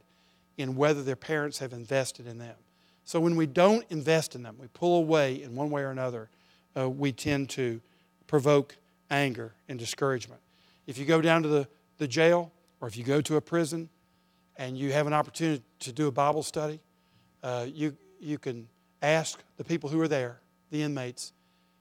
in 0.58 0.76
whether 0.76 1.04
their 1.04 1.16
parents 1.16 1.60
have 1.60 1.74
invested 1.74 2.28
in 2.28 2.38
them. 2.38 2.56
So 3.06 3.20
when 3.20 3.36
we 3.36 3.46
don't 3.46 3.86
invest 3.90 4.36
in 4.36 4.44
them, 4.44 4.56
we 4.60 4.68
pull 4.68 4.98
away 4.98 5.42
in 5.42 5.56
one 5.56 5.70
way 5.70 5.82
or 5.82 5.90
another, 5.90 6.30
uh, 6.78 6.90
we 6.90 7.12
tend 7.12 7.50
to 7.52 7.82
provoke 8.28 8.78
anger 9.10 9.54
and 9.68 9.78
discouragement. 9.78 10.42
If 10.88 10.98
you 10.98 11.06
go 11.06 11.22
down 11.22 11.44
to 11.44 11.50
the, 11.50 11.68
the 11.98 12.08
jail 12.08 12.52
or 12.80 12.88
if 12.88 12.96
you 12.96 13.04
go 13.04 13.22
to 13.22 13.36
a 13.36 13.42
prison 13.42 13.90
and 14.62 14.78
you 14.78 14.92
have 14.92 15.08
an 15.08 15.14
opportunity 15.14 15.64
to 15.80 15.92
do 15.92 16.06
a 16.06 16.12
Bible 16.12 16.44
study, 16.44 16.80
uh, 17.42 17.66
you, 17.68 17.98
you 18.20 18.38
can 18.38 18.68
ask 19.02 19.42
the 19.58 19.64
people 19.64 19.90
who 19.90 20.00
are 20.00 20.08
there, 20.08 20.40
the 20.70 20.84
inmates, 20.84 21.34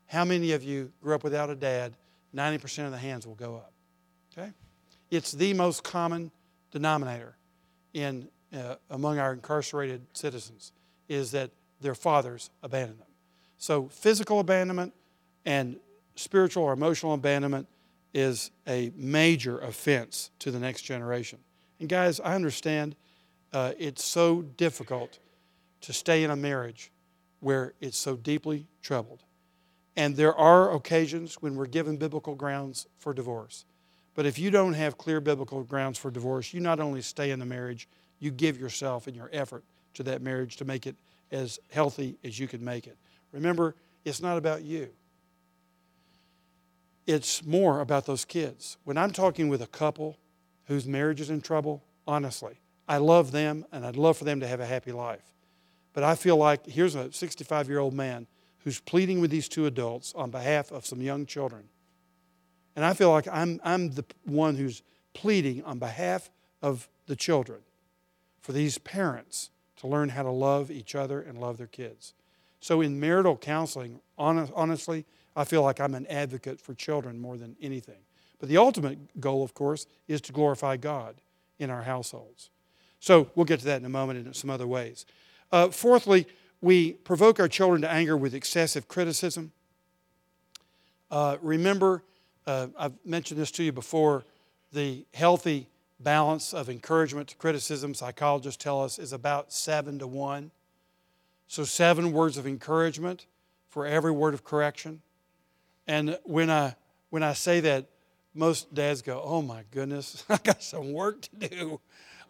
how 0.07 0.25
many 0.25 0.53
of 0.53 0.65
you 0.65 0.91
grew 1.03 1.15
up 1.15 1.23
without 1.23 1.51
a 1.51 1.55
dad? 1.55 1.93
90% 2.35 2.87
of 2.87 2.93
the 2.93 2.97
hands 2.97 3.27
will 3.27 3.35
go 3.35 3.57
up. 3.57 3.75
Okay? 4.33 4.51
It's 5.11 5.33
the 5.33 5.53
most 5.53 5.85
common 5.85 6.31
denominator 6.71 7.37
in, 7.93 8.29
uh, 8.57 8.77
among 8.89 9.19
our 9.19 9.35
incarcerated 9.35 10.01
citizens 10.15 10.73
is 11.07 11.33
that 11.33 11.51
their 11.83 11.95
fathers 11.95 12.49
abandoned 12.63 12.99
them. 12.99 13.09
So 13.59 13.89
physical 13.89 14.41
abandonment 14.41 14.95
and 15.45 15.77
spiritual 16.15 16.65
or 16.65 16.73
emotional 16.73 17.13
abandonment 17.13 17.69
is 18.15 18.51
a 18.67 18.91
major 18.97 19.59
offense 19.59 20.31
to 20.39 20.51
the 20.51 20.59
next 20.59 20.81
generation. 20.83 21.41
And 21.81 21.89
guys, 21.89 22.21
I 22.21 22.35
understand 22.35 22.95
uh, 23.53 23.73
it's 23.79 24.05
so 24.05 24.43
difficult 24.43 25.19
to 25.81 25.93
stay 25.93 26.23
in 26.23 26.31
a 26.31 26.37
marriage 26.37 26.93
where 27.41 27.73
it's 27.81 27.99
so 27.99 28.17
deeply 28.17 28.67
troubled. 28.83 29.25
And 29.97 30.15
there 30.15 30.35
are 30.35 30.73
occasions 30.75 31.37
when 31.41 31.57
we're 31.57 31.67
given 31.67 31.97
biblical 31.97 32.35
grounds 32.35 32.87
for 32.99 33.13
divorce. 33.13 33.65
But 34.15 34.27
if 34.27 34.39
you 34.39 34.51
don't 34.51 34.75
have 34.75 34.99
clear 34.99 35.21
biblical 35.21 35.65
grounds 35.65 35.99
for 35.99 36.11
divorce, 36.11 36.53
you 36.53 36.61
not 36.61 36.81
only 36.81 37.01
stay 37.01 37.31
in 37.31 37.39
the 37.39 37.47
marriage, 37.47 37.89
you 38.19 38.31
give 38.31 38.61
yourself 38.61 39.07
and 39.07 39.17
your 39.17 39.31
effort 39.33 39.65
to 39.95 40.03
that 40.03 40.21
marriage 40.21 40.57
to 40.57 40.65
make 40.65 40.87
it 40.87 40.97
as 41.33 41.59
healthy 41.71 42.19
as 42.23 42.39
you 42.39 42.47
can 42.47 42.63
make 42.63 42.87
it. 42.87 42.99
Remember, 43.33 43.75
it's 44.05 44.21
not 44.21 44.37
about 44.37 44.63
you. 44.63 44.91
It's 47.07 47.45
more 47.45 47.81
about 47.81 48.07
those 48.07 48.25
kids. 48.25 48.77
When 48.85 48.99
I'm 48.99 49.13
talking 49.13 49.49
with 49.49 49.63
a 49.63 49.67
couple 49.67 50.19
whose 50.71 50.87
marriage 50.87 51.21
is 51.21 51.31
in 51.31 51.41
trouble, 51.41 51.83
honestly, 52.07 52.61
I 52.87 52.99
love 52.99 53.33
them 53.33 53.65
and 53.73 53.85
I'd 53.85 53.97
love 53.97 54.17
for 54.17 54.23
them 54.23 54.39
to 54.39 54.47
have 54.47 54.61
a 54.61 54.67
happy 54.67 54.93
life. 54.93 55.35
But 55.93 56.05
I 56.05 56.15
feel 56.15 56.37
like 56.37 56.65
here's 56.65 56.95
a 56.95 57.13
65 57.13 57.69
year 57.69 57.81
old 57.81 57.93
man 57.93 58.29
who's 58.59 58.79
pleading 58.79 59.21
with 59.21 59.33
these 59.33 59.49
two 59.49 59.67
adults 59.67 60.15
on 60.15 60.31
behalf 60.31 60.71
of 60.71 60.87
some 60.87 61.03
young 61.03 61.27
children. 61.27 61.65
And 62.77 62.85
I 62.85 62.95
feel 62.95 63.11
like 63.11 63.27
I'm, 63.27 63.61
I'm 63.65 63.91
the 63.95 64.05
one 64.25 64.55
who's 64.55 64.85
pleading 65.13 65.65
on 65.65 65.81
behalf 65.81 66.31
of 66.63 66.89
the 67.07 67.17
children 67.17 67.63
for 68.41 68.53
these 68.53 68.79
parents 68.79 69.51
to 69.79 69.89
learn 69.89 70.11
how 70.11 70.23
to 70.23 70.31
love 70.31 70.71
each 70.71 70.95
other 70.95 71.21
and 71.21 71.41
love 71.41 71.59
their 71.59 71.67
kids. 71.67 72.15
So, 72.61 72.81
in 72.81 73.01
marital 73.01 73.37
counseling, 73.37 74.01
honestly, 74.17 75.05
I 75.35 75.43
feel 75.43 75.63
like 75.63 75.81
I'm 75.81 75.97
an 75.97 76.07
advocate 76.07 76.61
for 76.61 76.75
children 76.75 77.19
more 77.19 77.37
than 77.37 77.57
anything. 77.61 78.03
But 78.41 78.49
the 78.49 78.57
ultimate 78.57 79.21
goal, 79.21 79.45
of 79.45 79.55
course, 79.55 79.87
is 80.09 80.21
to 80.23 80.33
glorify 80.33 80.77
God 80.77 81.17
in 81.59 81.71
our 81.71 81.83
households. 81.83 82.51
So, 82.99 83.31
we'll 83.35 83.47
get 83.47 83.61
to 83.61 83.67
that 83.67 83.81
in 83.81 83.87
a 83.87 83.91
moment 83.91 84.27
in 84.27 84.35
some 84.35 84.51
other 84.51 84.67
ways. 84.67 85.07
Uh, 85.53 85.69
fourthly, 85.69 86.27
we 86.61 86.93
provoke 86.93 87.39
our 87.41 87.49
children 87.49 87.83
to 87.83 87.91
anger 87.91 88.17
with 88.17 88.35
excessive 88.35 88.89
criticism. 88.89 89.53
Uh, 91.11 91.37
remember, 91.41 92.03
uh, 92.47 92.69
I've 92.79 92.93
mentioned 93.05 93.41
this 93.41 93.51
to 93.53 93.63
you 93.63 93.73
before 93.73 94.25
the 94.73 95.05
healthy 95.15 95.69
balance 95.99 96.55
of 96.55 96.71
encouragement 96.71 97.29
to 97.29 97.37
criticism, 97.37 97.95
psychologists 97.95 98.63
tell 98.63 98.83
us, 98.83 98.99
is 98.99 99.13
about 99.13 99.53
seven 99.53 99.99
to 99.99 100.07
one. 100.07 100.51
So, 101.49 101.65
seven 101.65 102.13
words 102.13 102.37
of 102.37 102.47
encouragement 102.47 103.27
for 103.69 103.87
every 103.87 104.13
word 104.13 104.35
of 104.35 104.45
correction. 104.45 105.03
And 105.87 106.19
when 106.25 106.51
I, 106.51 106.77
when 107.11 107.23
I 107.23 107.33
say 107.33 107.61
that, 107.61 107.87
most 108.35 108.73
dads 108.75 109.03
go, 109.03 109.21
Oh 109.25 109.43
my 109.43 109.65
goodness, 109.71 110.25
I 110.29 110.39
got 110.39 110.63
some 110.63 110.93
work 110.93 111.23
to 111.23 111.49
do. 111.49 111.81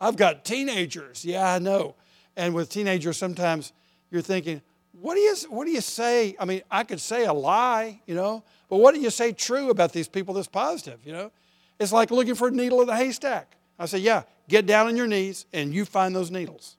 I've 0.01 0.17
got 0.17 0.45
teenagers. 0.45 1.25
Yeah, 1.25 1.53
I 1.53 1.59
know. 1.59 1.95
And 2.37 2.55
with 2.55 2.71
teenagers, 2.71 3.19
sometimes 3.19 3.73
you're 4.11 4.23
thinking, 4.23 4.63
what 4.93 5.15
do 5.15 5.21
you 5.21 5.35
what 5.49 5.67
do 5.67 5.71
you 5.71 5.81
say? 5.81 6.35
I 6.39 6.45
mean, 6.45 6.63
I 6.71 6.85
could 6.85 7.01
say 7.01 7.25
a 7.25 7.33
lie, 7.33 8.01
you 8.07 8.15
know, 8.15 8.43
but 8.69 8.79
what 8.79 8.95
do 8.95 9.01
you 9.01 9.11
say 9.11 9.33
true 9.33 9.71
about 9.71 9.93
these 9.93 10.09
people 10.09 10.35
that's 10.35 10.49
positive, 10.49 11.01
you 11.05 11.13
know? 11.13 11.31
It's 11.79 11.93
like 11.93 12.11
looking 12.11 12.35
for 12.35 12.49
a 12.49 12.51
needle 12.51 12.83
in 12.83 12.89
a 12.89 12.97
haystack. 12.97 13.57
I 13.79 13.87
say, 13.87 13.99
yeah, 13.99 14.23
get 14.49 14.67
down 14.67 14.87
on 14.87 14.97
your 14.97 15.07
knees 15.07 15.47
and 15.53 15.73
you 15.73 15.85
find 15.85 16.15
those 16.15 16.31
needles. 16.31 16.77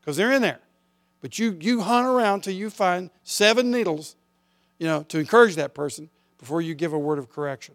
Because 0.00 0.16
they're 0.16 0.32
in 0.32 0.42
there. 0.42 0.60
But 1.20 1.38
you 1.38 1.56
you 1.60 1.80
hunt 1.80 2.06
around 2.06 2.42
till 2.42 2.54
you 2.54 2.70
find 2.70 3.10
seven 3.24 3.70
needles, 3.70 4.16
you 4.78 4.86
know, 4.86 5.02
to 5.04 5.18
encourage 5.18 5.56
that 5.56 5.74
person 5.74 6.10
before 6.38 6.60
you 6.60 6.74
give 6.74 6.92
a 6.92 6.98
word 6.98 7.18
of 7.18 7.28
correction. 7.28 7.74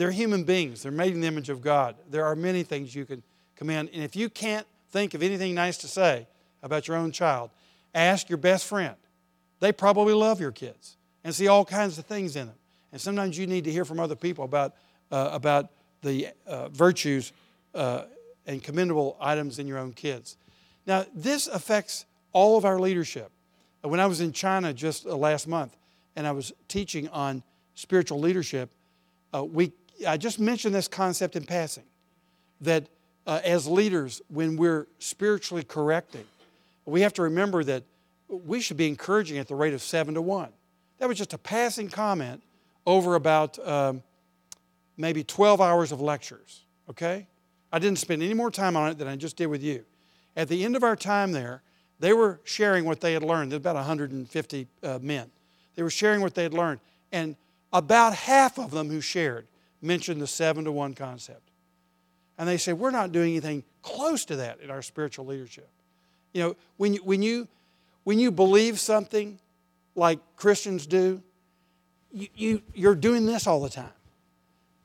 They're 0.00 0.10
human 0.10 0.44
beings. 0.44 0.82
They're 0.82 0.90
made 0.90 1.12
in 1.12 1.20
the 1.20 1.26
image 1.26 1.50
of 1.50 1.60
God. 1.60 1.94
There 2.08 2.24
are 2.24 2.34
many 2.34 2.62
things 2.62 2.94
you 2.94 3.04
can 3.04 3.22
command. 3.54 3.90
And 3.92 4.02
if 4.02 4.16
you 4.16 4.30
can't 4.30 4.66
think 4.90 5.12
of 5.12 5.22
anything 5.22 5.54
nice 5.54 5.76
to 5.76 5.88
say 5.88 6.26
about 6.62 6.88
your 6.88 6.96
own 6.96 7.12
child, 7.12 7.50
Ask 7.94 8.28
your 8.28 8.38
best 8.38 8.66
friend. 8.66 8.94
They 9.58 9.72
probably 9.72 10.14
love 10.14 10.40
your 10.40 10.52
kids 10.52 10.96
and 11.24 11.34
see 11.34 11.48
all 11.48 11.64
kinds 11.64 11.98
of 11.98 12.06
things 12.06 12.36
in 12.36 12.46
them. 12.46 12.56
And 12.92 13.00
sometimes 13.00 13.36
you 13.36 13.46
need 13.46 13.64
to 13.64 13.72
hear 13.72 13.84
from 13.84 14.00
other 14.00 14.16
people 14.16 14.44
about, 14.44 14.74
uh, 15.10 15.30
about 15.32 15.68
the 16.02 16.28
uh, 16.46 16.68
virtues 16.68 17.32
uh, 17.74 18.04
and 18.46 18.62
commendable 18.62 19.16
items 19.20 19.58
in 19.58 19.66
your 19.66 19.78
own 19.78 19.92
kids. 19.92 20.36
Now, 20.86 21.04
this 21.14 21.46
affects 21.46 22.06
all 22.32 22.56
of 22.56 22.64
our 22.64 22.78
leadership. 22.78 23.30
When 23.82 24.00
I 24.00 24.06
was 24.06 24.20
in 24.20 24.32
China 24.32 24.72
just 24.72 25.06
uh, 25.06 25.14
last 25.16 25.46
month 25.46 25.76
and 26.16 26.26
I 26.26 26.32
was 26.32 26.52
teaching 26.68 27.08
on 27.08 27.42
spiritual 27.74 28.18
leadership, 28.18 28.70
uh, 29.32 29.44
we, 29.44 29.72
I 30.06 30.16
just 30.16 30.38
mentioned 30.40 30.74
this 30.74 30.88
concept 30.88 31.36
in 31.36 31.44
passing 31.44 31.84
that 32.60 32.88
uh, 33.26 33.40
as 33.44 33.66
leaders, 33.66 34.22
when 34.28 34.56
we're 34.56 34.86
spiritually 34.98 35.62
correcting, 35.62 36.24
we 36.84 37.02
have 37.02 37.12
to 37.14 37.22
remember 37.22 37.62
that 37.64 37.84
we 38.28 38.60
should 38.60 38.76
be 38.76 38.88
encouraging 38.88 39.38
at 39.38 39.48
the 39.48 39.54
rate 39.54 39.74
of 39.74 39.82
seven 39.82 40.14
to 40.14 40.22
one. 40.22 40.50
That 40.98 41.08
was 41.08 41.18
just 41.18 41.32
a 41.32 41.38
passing 41.38 41.88
comment 41.88 42.42
over 42.86 43.14
about 43.14 43.58
um, 43.66 44.02
maybe 44.96 45.24
12 45.24 45.60
hours 45.60 45.92
of 45.92 46.00
lectures, 46.00 46.64
okay? 46.88 47.26
I 47.72 47.78
didn't 47.78 47.98
spend 47.98 48.22
any 48.22 48.34
more 48.34 48.50
time 48.50 48.76
on 48.76 48.90
it 48.90 48.98
than 48.98 49.08
I 49.08 49.16
just 49.16 49.36
did 49.36 49.46
with 49.46 49.62
you. 49.62 49.84
At 50.36 50.48
the 50.48 50.64
end 50.64 50.76
of 50.76 50.82
our 50.82 50.96
time 50.96 51.32
there, 51.32 51.62
they 51.98 52.12
were 52.12 52.40
sharing 52.44 52.84
what 52.84 53.00
they 53.00 53.12
had 53.12 53.22
learned. 53.22 53.52
There's 53.52 53.58
about 53.58 53.76
150 53.76 54.66
uh, 54.82 54.98
men. 55.02 55.30
They 55.74 55.82
were 55.82 55.90
sharing 55.90 56.20
what 56.20 56.34
they 56.34 56.42
had 56.42 56.54
learned. 56.54 56.80
And 57.12 57.36
about 57.72 58.14
half 58.14 58.58
of 58.58 58.70
them 58.70 58.88
who 58.88 59.00
shared 59.00 59.46
mentioned 59.82 60.20
the 60.20 60.26
seven 60.26 60.64
to 60.64 60.72
one 60.72 60.94
concept. 60.94 61.50
And 62.38 62.48
they 62.48 62.56
said, 62.56 62.78
We're 62.78 62.90
not 62.90 63.12
doing 63.12 63.30
anything 63.30 63.64
close 63.82 64.24
to 64.26 64.36
that 64.36 64.60
in 64.60 64.70
our 64.70 64.82
spiritual 64.82 65.26
leadership. 65.26 65.68
You 66.32 66.42
know, 66.42 66.56
when 66.76 66.94
you, 66.94 67.00
when 67.04 67.22
you, 67.22 67.48
when 68.04 68.18
you 68.18 68.30
believe 68.30 68.78
something 68.78 69.38
like 69.94 70.18
Christians 70.36 70.86
do, 70.86 71.22
you, 72.12 72.28
you, 72.34 72.62
you're 72.74 72.94
doing 72.94 73.26
this 73.26 73.46
all 73.46 73.60
the 73.60 73.68
time. 73.68 73.92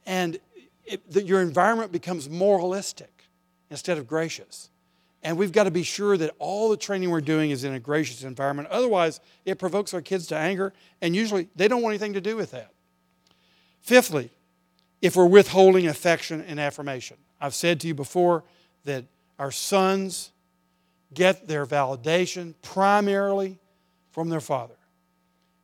And 0.05 0.39
it, 0.85 1.09
the, 1.11 1.23
your 1.23 1.41
environment 1.41 1.91
becomes 1.91 2.29
moralistic 2.29 3.23
instead 3.69 3.97
of 3.97 4.07
gracious. 4.07 4.69
And 5.23 5.37
we've 5.37 5.51
got 5.51 5.63
to 5.63 5.71
be 5.71 5.81
sure 5.81 6.17
that 6.17 6.35
all 6.37 6.69
the 6.69 6.77
training 6.77 7.09
we're 7.09 7.21
doing 7.21 7.49
is 7.49 7.63
in 7.63 7.73
a 7.73 7.79
gracious 7.79 8.23
environment. 8.23 8.69
Otherwise, 8.69 9.19
it 9.43 9.57
provokes 9.57 9.93
our 9.93 10.01
kids 10.01 10.27
to 10.27 10.35
anger, 10.37 10.71
and 11.01 11.15
usually 11.15 11.47
they 11.55 11.67
don't 11.67 11.81
want 11.81 11.93
anything 11.93 12.13
to 12.13 12.21
do 12.21 12.35
with 12.35 12.51
that. 12.51 12.71
Fifthly, 13.81 14.29
if 15.01 15.15
we're 15.15 15.25
withholding 15.25 15.87
affection 15.87 16.41
and 16.41 16.59
affirmation. 16.59 17.17
I've 17.39 17.53
said 17.53 17.79
to 17.81 17.87
you 17.87 17.93
before 17.93 18.43
that 18.85 19.05
our 19.37 19.51
sons 19.51 20.31
get 21.13 21.47
their 21.47 21.65
validation 21.65 22.53
primarily 22.61 23.59
from 24.11 24.29
their 24.29 24.39
father. 24.41 24.75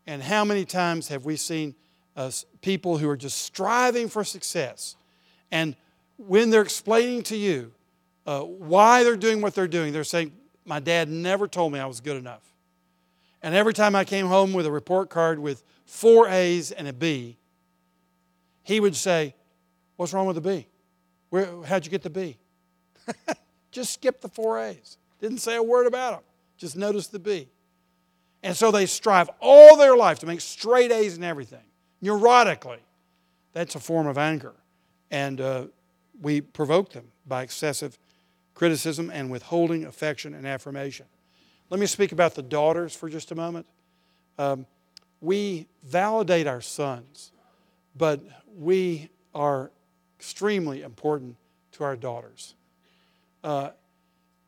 And 0.05 0.21
how 0.21 0.43
many 0.43 0.65
times 0.65 1.07
have 1.07 1.25
we 1.25 1.36
seen 1.36 1.75
uh, 2.15 2.32
people 2.61 2.97
who 2.97 3.09
are 3.09 3.17
just 3.17 3.41
striving 3.41 4.09
for 4.09 4.23
success, 4.23 4.97
and 5.49 5.75
when 6.17 6.49
they're 6.49 6.61
explaining 6.61 7.23
to 7.23 7.38
you 7.38 7.71
uh, 8.25 8.41
why 8.41 9.03
they're 9.03 9.17
doing 9.17 9.41
what 9.41 9.55
they're 9.55 9.67
doing. 9.67 9.93
They're 9.93 10.03
saying, 10.03 10.32
My 10.65 10.79
dad 10.79 11.09
never 11.09 11.47
told 11.47 11.73
me 11.73 11.79
I 11.79 11.86
was 11.86 12.01
good 12.01 12.17
enough. 12.17 12.43
And 13.41 13.55
every 13.55 13.73
time 13.73 13.95
I 13.95 14.05
came 14.05 14.27
home 14.27 14.53
with 14.53 14.65
a 14.65 14.71
report 14.71 15.09
card 15.09 15.39
with 15.39 15.63
four 15.86 16.27
A's 16.27 16.71
and 16.71 16.88
a 16.88 16.93
B, 16.93 17.38
he 18.64 18.80
would 18.80 18.95
say, 18.95 19.36
What's 19.97 20.14
wrong 20.14 20.26
with 20.26 20.36
the 20.36 20.41
B? 20.41 20.68
Where, 21.30 21.64
how'd 21.64 21.86
you 21.86 21.91
get 21.91 22.01
the 22.01 22.09
B? 22.09 22.38
Just 23.72 23.93
skip 23.93 24.20
the 24.20 24.28
four 24.28 24.59
A's. 24.59 24.97
Didn't 25.20 25.38
say 25.38 25.55
a 25.55 25.64
word 25.64 25.86
about 25.86 26.14
them. 26.14 26.24
Just 26.57 26.76
notice 26.76 27.07
the 27.07 27.20
B. 27.20 27.47
And 28.43 28.55
so 28.55 28.72
they 28.72 28.88
strive 28.88 29.30
all 29.39 29.78
their 29.78 29.95
life 29.95 30.20
to 30.20 30.26
make 30.26 30.41
straight 30.41 30.91
A's 30.91 31.16
and 31.16 31.24
everything, 31.24 31.64
neurotically. 32.03 32.80
That's 33.53 33.76
a 33.76 33.80
form 33.80 34.07
of 34.07 34.18
anger. 34.18 34.53
And 35.12 35.39
uh, 35.39 35.66
we 36.20 36.41
provoke 36.41 36.93
them 36.93 37.12
by 37.28 37.43
excessive 37.43 37.97
criticism 38.55 39.12
and 39.14 39.30
withholding 39.30 39.86
affection 39.86 40.34
and 40.34 40.47
affirmation. 40.47 41.05
Let 41.70 41.80
me 41.80 41.86
speak 41.86 42.12
about 42.12 42.36
the 42.36 42.41
daughters 42.41 42.95
for 42.95 43.09
just 43.09 43.32
a 43.32 43.36
moment. 43.36 43.66
Um, 44.38 44.66
we 45.22 45.68
validate 45.84 46.47
our 46.47 46.62
sons, 46.62 47.32
but 47.95 48.22
we 48.56 49.10
are 49.34 49.72
extremely 50.20 50.82
important 50.82 51.36
to 51.74 51.84
our 51.84 51.95
daughters. 51.95 52.56
Uh, 53.43 53.72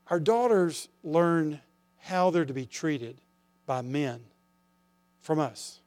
our 0.08 0.20
daughters 0.20 0.90
learn 1.04 1.60
how 1.98 2.30
they're 2.30 2.46
to 2.46 2.54
be 2.54 2.66
treated 2.66 3.22
by 3.66 3.82
men 3.82 4.22
from 5.22 5.40
us. 5.40 5.80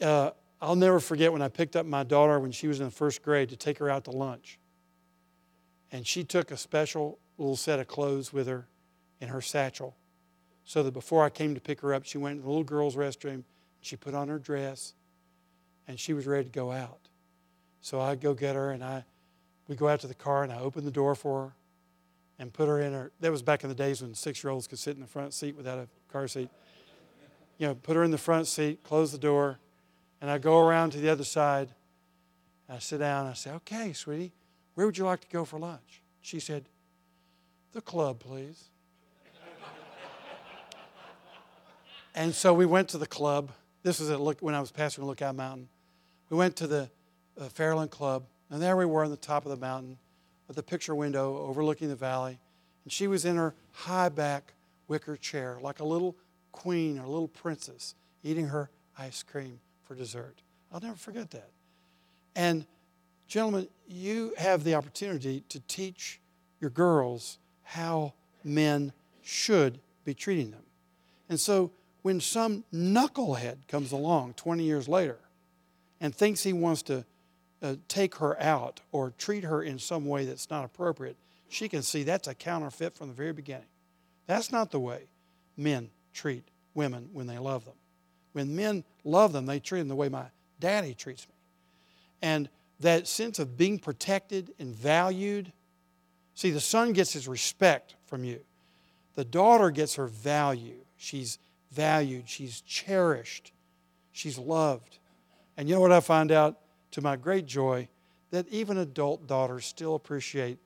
Uh, 0.00 0.30
I'll 0.60 0.76
never 0.76 0.98
forget 1.00 1.32
when 1.32 1.42
I 1.42 1.48
picked 1.48 1.76
up 1.76 1.86
my 1.86 2.02
daughter 2.02 2.40
when 2.40 2.50
she 2.50 2.66
was 2.66 2.80
in 2.80 2.86
the 2.86 2.90
first 2.90 3.22
grade 3.22 3.50
to 3.50 3.56
take 3.56 3.78
her 3.78 3.90
out 3.90 4.04
to 4.04 4.10
lunch. 4.10 4.58
And 5.92 6.06
she 6.06 6.24
took 6.24 6.50
a 6.50 6.56
special 6.56 7.18
little 7.36 7.56
set 7.56 7.78
of 7.78 7.86
clothes 7.86 8.32
with 8.32 8.46
her 8.48 8.66
in 9.20 9.28
her 9.28 9.40
satchel 9.40 9.96
so 10.64 10.82
that 10.82 10.92
before 10.92 11.24
I 11.24 11.30
came 11.30 11.54
to 11.54 11.60
pick 11.60 11.80
her 11.80 11.94
up, 11.94 12.04
she 12.04 12.18
went 12.18 12.38
to 12.38 12.42
the 12.42 12.48
little 12.48 12.64
girl's 12.64 12.96
restroom, 12.96 13.34
and 13.34 13.44
she 13.80 13.96
put 13.96 14.14
on 14.14 14.28
her 14.28 14.38
dress, 14.38 14.94
and 15.88 15.98
she 15.98 16.12
was 16.12 16.26
ready 16.26 16.44
to 16.44 16.50
go 16.50 16.70
out. 16.70 17.08
So 17.80 18.00
I 18.00 18.14
go 18.14 18.34
get 18.34 18.54
her, 18.54 18.70
and 18.70 18.84
I 18.84 19.04
we 19.66 19.74
go 19.74 19.88
out 19.88 20.00
to 20.00 20.06
the 20.06 20.14
car, 20.14 20.44
and 20.44 20.52
I 20.52 20.60
open 20.60 20.84
the 20.84 20.90
door 20.90 21.14
for 21.14 21.46
her 21.46 21.52
and 22.38 22.52
put 22.52 22.68
her 22.68 22.80
in 22.80 22.92
her. 22.92 23.10
That 23.20 23.32
was 23.32 23.42
back 23.42 23.64
in 23.64 23.68
the 23.68 23.74
days 23.74 24.00
when 24.00 24.14
six 24.14 24.44
year 24.44 24.50
olds 24.50 24.66
could 24.66 24.78
sit 24.78 24.94
in 24.94 25.00
the 25.00 25.08
front 25.08 25.34
seat 25.34 25.56
without 25.56 25.78
a 25.78 25.88
car 26.12 26.28
seat. 26.28 26.50
You 27.58 27.66
know, 27.66 27.74
put 27.74 27.96
her 27.96 28.04
in 28.04 28.12
the 28.12 28.18
front 28.18 28.46
seat, 28.46 28.84
close 28.84 29.10
the 29.10 29.18
door, 29.18 29.58
and 30.20 30.30
I 30.30 30.38
go 30.38 30.60
around 30.60 30.90
to 30.90 30.98
the 30.98 31.08
other 31.08 31.24
side. 31.24 31.70
I 32.68 32.78
sit 32.78 32.98
down, 32.98 33.26
I 33.26 33.32
say, 33.32 33.50
Okay, 33.50 33.92
sweetie, 33.92 34.32
where 34.74 34.86
would 34.86 34.98
you 34.98 35.04
like 35.04 35.20
to 35.22 35.28
go 35.28 35.44
for 35.44 35.58
lunch? 35.58 36.02
She 36.20 36.38
said, 36.38 36.68
The 37.72 37.80
club, 37.80 38.20
please. 38.20 38.68
And 42.14 42.34
so 42.34 42.52
we 42.52 42.66
went 42.66 42.88
to 42.88 42.98
the 42.98 43.06
club. 43.06 43.52
This 43.84 44.00
was 44.00 44.10
at 44.10 44.20
when 44.42 44.54
I 44.54 44.60
was 44.60 44.72
pastoring 44.72 45.04
Lookout 45.04 45.36
Mountain. 45.36 45.68
We 46.30 46.36
went 46.36 46.56
to 46.56 46.66
the 46.66 46.90
uh, 47.40 47.48
Fairyland 47.48 47.90
Club, 47.90 48.24
and 48.50 48.60
there 48.60 48.76
we 48.76 48.84
were 48.84 49.04
on 49.04 49.10
the 49.10 49.16
top 49.16 49.44
of 49.46 49.50
the 49.50 49.56
mountain 49.56 49.98
with 50.46 50.56
the 50.56 50.62
picture 50.62 50.94
window 50.94 51.38
overlooking 51.38 51.88
the 51.88 51.96
valley. 51.96 52.38
And 52.84 52.92
she 52.92 53.06
was 53.06 53.24
in 53.24 53.36
her 53.36 53.54
high 53.72 54.08
back 54.08 54.54
wicker 54.88 55.16
chair, 55.16 55.58
like 55.60 55.80
a 55.80 55.84
little 55.84 56.16
queen 56.52 56.98
or 56.98 57.04
a 57.04 57.08
little 57.08 57.28
princess, 57.28 57.94
eating 58.22 58.46
her 58.48 58.70
ice 58.98 59.22
cream 59.22 59.60
for 59.84 59.94
dessert. 59.94 60.42
I'll 60.72 60.80
never 60.80 60.96
forget 60.96 61.30
that. 61.30 61.50
And, 62.36 62.66
gentlemen, 63.26 63.68
you 63.86 64.34
have 64.36 64.64
the 64.64 64.74
opportunity 64.74 65.44
to 65.48 65.60
teach 65.60 66.20
your 66.60 66.70
girls 66.70 67.38
how 67.62 68.14
men 68.44 68.92
should 69.22 69.78
be 70.04 70.14
treating 70.14 70.50
them. 70.50 70.62
And 71.28 71.38
so 71.38 71.72
when 72.02 72.20
some 72.20 72.64
knucklehead 72.72 73.66
comes 73.66 73.92
along 73.92 74.34
20 74.34 74.64
years 74.64 74.88
later 74.88 75.18
and 76.00 76.14
thinks 76.14 76.42
he 76.42 76.52
wants 76.52 76.82
to 76.82 77.04
uh, 77.62 77.76
take 77.88 78.16
her 78.16 78.40
out 78.40 78.80
or 78.92 79.12
treat 79.18 79.44
her 79.44 79.62
in 79.62 79.78
some 79.78 80.06
way 80.06 80.24
that's 80.24 80.50
not 80.50 80.64
appropriate, 80.64 81.16
she 81.48 81.68
can 81.68 81.82
see 81.82 82.02
that's 82.02 82.28
a 82.28 82.34
counterfeit 82.34 82.94
from 82.96 83.08
the 83.08 83.14
very 83.14 83.32
beginning. 83.32 83.66
That's 84.26 84.52
not 84.52 84.70
the 84.70 84.80
way 84.80 85.08
men 85.56 85.90
treat 86.12 86.44
women 86.74 87.08
when 87.12 87.26
they 87.26 87.38
love 87.38 87.64
them. 87.64 87.74
When 88.32 88.54
men 88.54 88.84
love 89.04 89.32
them, 89.32 89.46
they 89.46 89.58
treat 89.58 89.80
them 89.80 89.88
the 89.88 89.96
way 89.96 90.08
my 90.08 90.26
daddy 90.60 90.94
treats 90.94 91.26
me. 91.26 91.34
And 92.22 92.48
that 92.80 93.08
sense 93.08 93.38
of 93.38 93.56
being 93.56 93.78
protected 93.78 94.52
and 94.58 94.74
valued. 94.74 95.52
See, 96.34 96.50
the 96.50 96.60
son 96.60 96.92
gets 96.92 97.12
his 97.12 97.26
respect 97.26 97.96
from 98.06 98.24
you. 98.24 98.40
The 99.14 99.24
daughter 99.24 99.70
gets 99.70 99.96
her 99.96 100.06
value. 100.06 100.76
She's 100.96 101.38
valued, 101.72 102.28
she's 102.28 102.60
cherished, 102.62 103.52
she's 104.12 104.38
loved. 104.38 104.97
And 105.58 105.68
you 105.68 105.74
know 105.74 105.80
what 105.80 105.90
I 105.90 105.98
find 105.98 106.30
out 106.30 106.56
to 106.92 107.02
my 107.02 107.16
great 107.16 107.44
joy? 107.44 107.88
That 108.30 108.48
even 108.48 108.78
adult 108.78 109.26
daughters 109.26 109.66
still 109.66 109.96
appreciate 109.96 110.58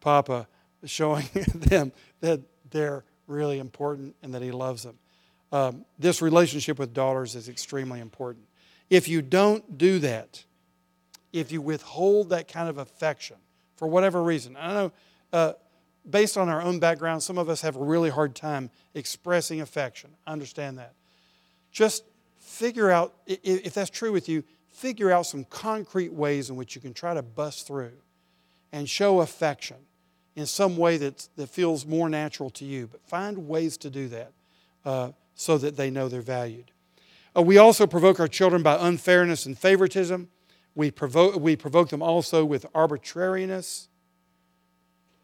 Papa 0.00 0.46
showing 0.84 1.26
them 1.54 1.92
that 2.20 2.40
they're 2.70 3.04
really 3.26 3.58
important 3.58 4.14
and 4.22 4.32
that 4.34 4.42
he 4.42 4.52
loves 4.52 4.84
them. 4.84 4.98
Um, 5.50 5.84
this 5.98 6.22
relationship 6.22 6.78
with 6.78 6.94
daughters 6.94 7.34
is 7.34 7.48
extremely 7.48 7.98
important. 7.98 8.46
If 8.88 9.08
you 9.08 9.20
don't 9.20 9.78
do 9.78 9.98
that, 9.98 10.44
if 11.32 11.50
you 11.50 11.60
withhold 11.60 12.30
that 12.30 12.46
kind 12.46 12.68
of 12.68 12.78
affection 12.78 13.36
for 13.74 13.88
whatever 13.88 14.22
reason, 14.22 14.56
I 14.56 14.74
know 14.74 14.92
uh, 15.32 15.52
based 16.08 16.38
on 16.38 16.48
our 16.48 16.62
own 16.62 16.78
background, 16.78 17.22
some 17.24 17.36
of 17.36 17.48
us 17.48 17.62
have 17.62 17.74
a 17.74 17.82
really 17.82 18.10
hard 18.10 18.36
time 18.36 18.70
expressing 18.94 19.60
affection. 19.60 20.10
I 20.24 20.32
understand 20.32 20.78
that. 20.78 20.94
Just 21.72 22.04
figure 22.56 22.90
out, 22.90 23.14
if 23.26 23.74
that's 23.74 23.90
true 23.90 24.12
with 24.12 24.28
you, 24.28 24.42
figure 24.68 25.10
out 25.10 25.26
some 25.26 25.44
concrete 25.44 26.12
ways 26.12 26.50
in 26.50 26.56
which 26.56 26.74
you 26.74 26.80
can 26.80 26.92
try 26.92 27.14
to 27.14 27.22
bust 27.22 27.66
through 27.66 27.92
and 28.72 28.88
show 28.88 29.20
affection 29.20 29.76
in 30.34 30.46
some 30.46 30.76
way 30.76 30.96
that, 30.98 31.28
that 31.36 31.48
feels 31.48 31.86
more 31.86 32.08
natural 32.08 32.50
to 32.50 32.64
you. 32.64 32.86
But 32.86 33.06
find 33.06 33.48
ways 33.48 33.76
to 33.78 33.90
do 33.90 34.08
that 34.08 34.32
uh, 34.84 35.12
so 35.34 35.58
that 35.58 35.76
they 35.76 35.90
know 35.90 36.08
they're 36.08 36.20
valued. 36.20 36.70
Uh, 37.36 37.42
we 37.42 37.58
also 37.58 37.86
provoke 37.86 38.20
our 38.20 38.28
children 38.28 38.62
by 38.62 38.76
unfairness 38.78 39.46
and 39.46 39.58
favoritism. 39.58 40.28
We 40.74 40.90
provoke, 40.90 41.36
we 41.36 41.56
provoke 41.56 41.88
them 41.88 42.02
also 42.02 42.44
with 42.44 42.66
arbitrariness 42.74 43.88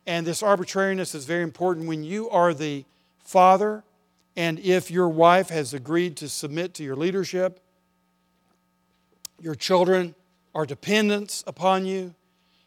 and 0.06 0.26
this 0.26 0.42
arbitrariness 0.42 1.14
is 1.14 1.24
very 1.24 1.42
important 1.42 1.86
when 1.86 2.02
you 2.02 2.28
are 2.30 2.52
the 2.52 2.84
father, 3.18 3.84
and 4.36 4.58
if 4.58 4.90
your 4.90 5.08
wife 5.08 5.48
has 5.50 5.74
agreed 5.74 6.16
to 6.18 6.28
submit 6.28 6.74
to 6.74 6.84
your 6.84 6.96
leadership, 6.96 7.60
your 9.40 9.54
children 9.54 10.14
are 10.54 10.64
dependents 10.64 11.44
upon 11.46 11.84
you. 11.84 12.14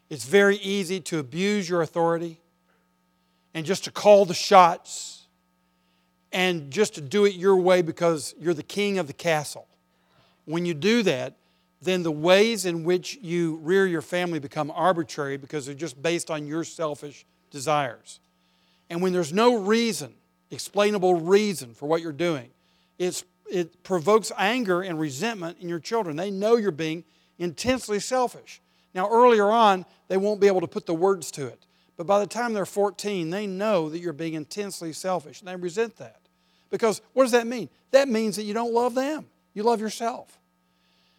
It's 0.08 0.24
very 0.24 0.56
easy 0.56 1.00
to 1.00 1.18
abuse 1.18 1.68
your 1.68 1.82
authority 1.82 2.40
and 3.54 3.66
just 3.66 3.84
to 3.84 3.90
call 3.90 4.24
the 4.24 4.34
shots 4.34 5.26
and 6.32 6.70
just 6.70 6.94
to 6.94 7.00
do 7.00 7.24
it 7.24 7.34
your 7.34 7.56
way 7.56 7.82
because 7.82 8.34
you're 8.38 8.54
the 8.54 8.62
king 8.62 8.98
of 8.98 9.06
the 9.06 9.12
castle. 9.12 9.66
When 10.44 10.66
you 10.66 10.74
do 10.74 11.02
that, 11.02 11.36
then 11.80 12.02
the 12.02 12.12
ways 12.12 12.66
in 12.66 12.84
which 12.84 13.18
you 13.20 13.56
rear 13.62 13.86
your 13.86 14.02
family 14.02 14.38
become 14.38 14.70
arbitrary 14.70 15.36
because 15.36 15.66
they're 15.66 15.74
just 15.74 16.00
based 16.00 16.30
on 16.30 16.46
your 16.46 16.64
selfish 16.64 17.26
desires. 17.50 18.20
And 18.90 19.02
when 19.02 19.12
there's 19.12 19.32
no 19.32 19.56
reason, 19.56 20.14
explainable 20.50 21.14
reason 21.20 21.74
for 21.74 21.86
what 21.86 22.02
you're 22.02 22.12
doing, 22.12 22.50
it's, 22.98 23.24
it 23.50 23.82
provokes 23.82 24.32
anger 24.38 24.82
and 24.82 24.98
resentment 24.98 25.58
in 25.60 25.68
your 25.68 25.80
children. 25.80 26.16
They 26.16 26.30
know 26.30 26.56
you're 26.56 26.70
being 26.70 27.04
intensely 27.38 28.00
selfish. 28.00 28.60
Now, 28.94 29.08
earlier 29.10 29.50
on, 29.50 29.84
they 30.08 30.16
won't 30.16 30.40
be 30.40 30.46
able 30.46 30.62
to 30.62 30.66
put 30.66 30.86
the 30.86 30.94
words 30.94 31.30
to 31.32 31.46
it. 31.46 31.66
But 31.96 32.06
by 32.06 32.20
the 32.20 32.26
time 32.26 32.52
they're 32.52 32.66
14, 32.66 33.30
they 33.30 33.46
know 33.46 33.88
that 33.88 33.98
you're 33.98 34.12
being 34.12 34.34
intensely 34.34 34.92
selfish 34.92 35.40
and 35.40 35.48
they 35.48 35.56
resent 35.56 35.96
that. 35.96 36.20
Because 36.70 37.00
what 37.12 37.24
does 37.24 37.32
that 37.32 37.46
mean? 37.46 37.68
That 37.90 38.08
means 38.08 38.36
that 38.36 38.42
you 38.42 38.54
don't 38.54 38.72
love 38.72 38.94
them, 38.94 39.26
you 39.54 39.62
love 39.62 39.80
yourself. 39.80 40.38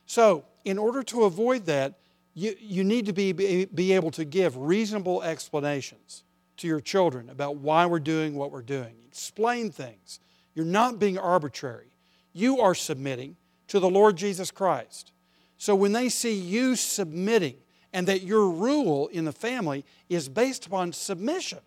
So, 0.05 0.45
in 0.63 0.77
order 0.77 1.03
to 1.03 1.23
avoid 1.23 1.65
that, 1.65 1.95
you, 2.33 2.55
you 2.59 2.83
need 2.83 3.07
to 3.07 3.13
be, 3.13 3.31
be, 3.31 3.65
be 3.65 3.93
able 3.93 4.11
to 4.11 4.23
give 4.23 4.55
reasonable 4.55 5.23
explanations 5.23 6.23
to 6.57 6.67
your 6.67 6.79
children 6.79 7.29
about 7.29 7.57
why 7.57 7.85
we're 7.85 7.99
doing 7.99 8.35
what 8.35 8.51
we're 8.51 8.61
doing. 8.61 8.95
Explain 9.07 9.71
things. 9.71 10.19
You're 10.53 10.65
not 10.65 10.99
being 10.99 11.17
arbitrary. 11.17 11.91
You 12.33 12.59
are 12.59 12.75
submitting 12.75 13.35
to 13.67 13.79
the 13.79 13.89
Lord 13.89 14.15
Jesus 14.15 14.51
Christ. 14.51 15.11
So 15.57 15.75
when 15.75 15.91
they 15.91 16.09
see 16.09 16.33
you 16.33 16.75
submitting 16.75 17.55
and 17.93 18.07
that 18.07 18.23
your 18.23 18.49
rule 18.49 19.07
in 19.07 19.25
the 19.25 19.31
family 19.31 19.85
is 20.09 20.29
based 20.29 20.65
upon 20.65 20.93
submission, 20.93 21.59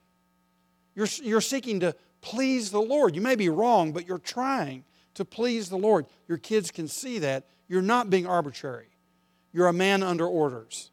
you're, 0.95 1.09
you're 1.22 1.41
seeking 1.41 1.80
to 1.80 1.95
please 2.20 2.70
the 2.70 2.80
Lord. 2.80 3.14
You 3.14 3.20
may 3.20 3.36
be 3.36 3.49
wrong, 3.49 3.93
but 3.93 4.07
you're 4.07 4.18
trying 4.18 4.84
to 5.14 5.24
please 5.24 5.68
the 5.68 5.78
Lord. 5.78 6.07
Your 6.28 6.38
kids 6.38 6.70
can 6.70 6.88
see 6.88 7.18
that. 7.20 7.47
You're 7.68 7.82
not 7.82 8.11
being 8.11 8.26
arbitrary. 8.26 8.88
You're 9.53 9.68
a 9.68 9.72
man 9.72 10.03
under 10.03 10.26
orders. 10.26 10.91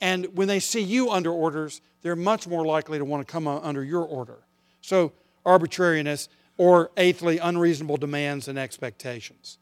And 0.00 0.36
when 0.36 0.48
they 0.48 0.60
see 0.60 0.82
you 0.82 1.10
under 1.10 1.30
orders, 1.30 1.80
they're 2.06 2.14
much 2.14 2.46
more 2.46 2.64
likely 2.64 2.98
to 2.98 3.04
want 3.04 3.26
to 3.26 3.30
come 3.30 3.48
under 3.48 3.82
your 3.82 4.04
order. 4.04 4.38
So, 4.80 5.12
arbitrariness, 5.44 6.28
or 6.56 6.92
eighthly, 6.96 7.38
unreasonable 7.38 7.96
demands 7.96 8.46
and 8.46 8.56
expectations. 8.56 9.58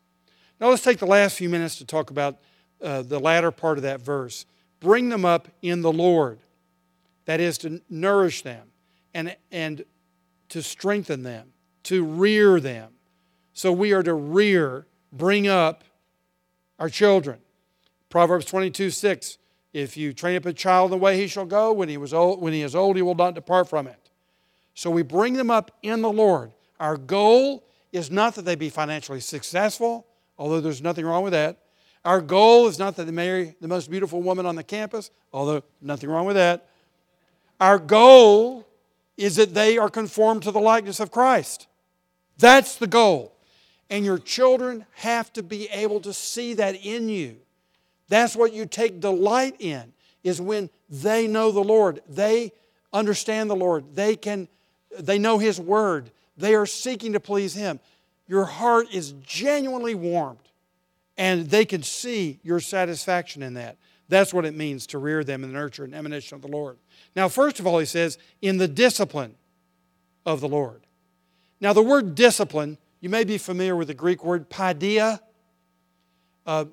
Now, 0.61 0.69
let's 0.69 0.83
take 0.83 0.99
the 0.99 1.07
last 1.07 1.39
few 1.39 1.49
minutes 1.49 1.77
to 1.77 1.87
talk 1.87 2.11
about 2.11 2.37
uh, 2.83 3.01
the 3.01 3.19
latter 3.19 3.51
part 3.51 3.79
of 3.79 3.83
that 3.85 4.03
verse. 4.03 4.45
Bring 4.79 5.09
them 5.09 5.25
up 5.25 5.49
in 5.63 5.81
the 5.81 5.91
Lord. 5.91 6.39
That 7.25 7.41
is, 7.41 7.57
to 7.59 7.81
nourish 7.89 8.43
them 8.43 8.69
and, 9.15 9.35
and 9.51 9.85
to 10.51 10.63
strengthen 10.63 11.23
them, 11.23 11.55
to 11.85 12.05
rear 12.05 12.61
them. 12.61 12.93
So 13.55 13.73
we 13.73 13.93
are 13.93 14.03
to 14.03 14.13
rear, 14.13 14.87
bring 15.11 15.49
up 15.49 15.83
our 16.79 16.91
children. 16.91 17.39
Proverbs 18.11 18.45
22 18.45 18.91
6. 18.91 19.39
If 19.75 19.97
you 19.97 20.13
train 20.13 20.37
up 20.37 20.47
a 20.47 20.53
child 20.53 20.93
in 20.93 20.99
the 20.99 21.03
way 21.03 21.19
he 21.19 21.27
shall 21.27 21.45
go, 21.45 21.73
when 21.73 21.89
he, 21.89 21.97
was 21.97 22.15
old, 22.15 22.41
when 22.41 22.53
he 22.53 22.63
is 22.63 22.77
old, 22.77 22.95
he 22.95 23.03
will 23.03 23.17
not 23.17 23.35
depart 23.35 23.69
from 23.69 23.89
it. 23.89 23.99
So 24.73 24.89
we 24.89 25.03
bring 25.03 25.35
them 25.35 25.51
up 25.51 25.73
in 25.83 26.01
the 26.01 26.11
Lord. 26.11 26.53
Our 26.79 26.97
goal 26.97 27.65
is 27.93 28.09
not 28.09 28.37
that 28.37 28.45
they 28.45 28.55
be 28.55 28.71
financially 28.71 29.19
successful, 29.19 30.07
although 30.39 30.61
there's 30.61 30.81
nothing 30.81 31.05
wrong 31.05 31.25
with 31.25 31.33
that. 31.33 31.59
Our 32.05 32.21
goal 32.21 32.69
is 32.69 32.79
not 32.79 32.95
that 32.97 33.05
they 33.05 33.13
marry 33.13 33.57
the 33.61 33.67
most 33.67 33.91
beautiful 33.91 34.23
woman 34.23 34.47
on 34.47 34.55
the 34.55 34.63
campus, 34.63 35.11
although 35.33 35.65
nothing 35.83 36.09
wrong 36.09 36.27
with 36.27 36.37
that. 36.37 36.69
Our 37.61 37.81
goal 37.81 38.67
is 39.17 39.37
that 39.37 39.55
they 39.55 39.77
are 39.77 39.89
conformed 39.89 40.45
to 40.45 40.53
the 40.53 40.61
likeness 40.61 41.01
of 41.01 41.11
Christ. 41.11 41.67
That's 42.39 42.77
the 42.77 42.87
goal. 42.87 43.33
And 43.91 44.05
your 44.05 44.19
children 44.19 44.87
have 44.97 45.33
to 45.33 45.43
be 45.43 45.69
able 45.71 46.01
to 46.01 46.13
see 46.13 46.55
that 46.55 46.77
in 46.77 47.09
you. 47.09 47.39
That's 48.09 48.37
what 48.37 48.53
you 48.53 48.67
take 48.67 49.01
delight 49.01 49.57
in, 49.59 49.93
is 50.23 50.41
when 50.41 50.71
they 50.89 51.27
know 51.27 51.51
the 51.51 51.65
Lord. 51.65 52.01
They 52.09 52.53
understand 52.93 53.51
the 53.51 53.57
Lord. 53.57 53.95
They 53.95 54.17
can 54.17 54.49
they 54.99 55.19
know 55.19 55.39
His 55.39 55.61
Word. 55.61 56.11
They 56.37 56.55
are 56.55 56.67
seeking 56.67 57.13
to 57.15 57.21
please 57.21 57.55
Him. 57.55 57.81
Your 58.27 58.45
heart 58.45 58.93
is 58.93 59.13
genuinely 59.23 59.95
warmed, 59.95 60.39
and 61.17 61.49
they 61.51 61.65
can 61.65 61.83
see 61.83 62.39
your 62.43 62.61
satisfaction 62.61 63.43
in 63.43 63.55
that. 63.55 63.77
That's 64.09 64.35
what 64.35 64.45
it 64.45 64.55
means 64.55 64.87
to 64.89 64.99
rear 64.99 65.25
them 65.25 65.45
in 65.45 65.51
the 65.51 65.59
nurture 65.59 65.85
and 65.85 65.95
admonition 65.95 66.37
of 66.37 66.43
the 66.43 66.49
Lord. 66.49 66.77
Now, 67.17 67.29
first 67.29 67.59
of 67.59 67.67
all, 67.67 67.79
he 67.79 67.87
says, 67.87 68.19
in 68.43 68.59
the 68.59 68.69
discipline 68.69 69.35
of 70.27 70.41
the 70.41 70.49
Lord. 70.49 70.83
Now, 71.61 71.73
the 71.73 71.83
word 71.83 72.15
discipline, 72.15 72.79
you 73.01 73.09
may 73.09 73.25
be 73.25 73.39
familiar 73.39 73.77
with 73.77 73.89
the 73.89 73.95
Greek 73.95 74.25
word 74.25 74.51
paideia. 74.51 75.21
Uh, 76.47 76.67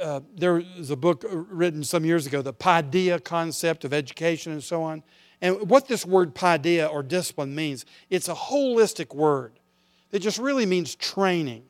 uh, 0.00 0.20
there 0.36 0.62
was 0.78 0.90
a 0.90 0.96
book 0.96 1.24
written 1.28 1.82
some 1.82 2.04
years 2.04 2.26
ago, 2.26 2.40
the 2.40 2.54
paideia 2.54 3.22
concept 3.22 3.84
of 3.84 3.92
education 3.92 4.52
and 4.52 4.62
so 4.62 4.82
on. 4.82 5.02
And 5.40 5.68
what 5.68 5.88
this 5.88 6.06
word 6.06 6.34
paideia 6.34 6.90
or 6.90 7.02
discipline 7.02 7.54
means, 7.54 7.84
it's 8.10 8.28
a 8.28 8.34
holistic 8.34 9.14
word. 9.14 9.58
It 10.12 10.20
just 10.20 10.38
really 10.38 10.66
means 10.66 10.94
training. 10.94 11.64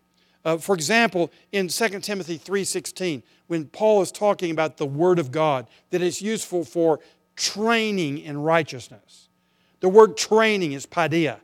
Uh, 0.45 0.59
for 0.59 0.75
example, 0.75 1.31
in 1.53 1.69
2 1.69 2.01
Timothy 2.01 2.39
3.16, 2.39 3.23
when 3.47 3.67
Paul 3.67 4.03
is 4.03 4.11
talking 4.11 4.51
about 4.51 4.77
the 4.77 4.87
Word 4.87 5.19
of 5.19 5.31
God, 5.31 5.69
that 5.91 6.03
it's 6.03 6.21
useful 6.21 6.65
for 6.65 7.01
training 7.37 8.19
in 8.19 8.39
righteousness. 8.39 9.29
The 9.81 9.89
word 9.89 10.17
training 10.17 10.73
is 10.73 10.87
paideia. 10.87 11.41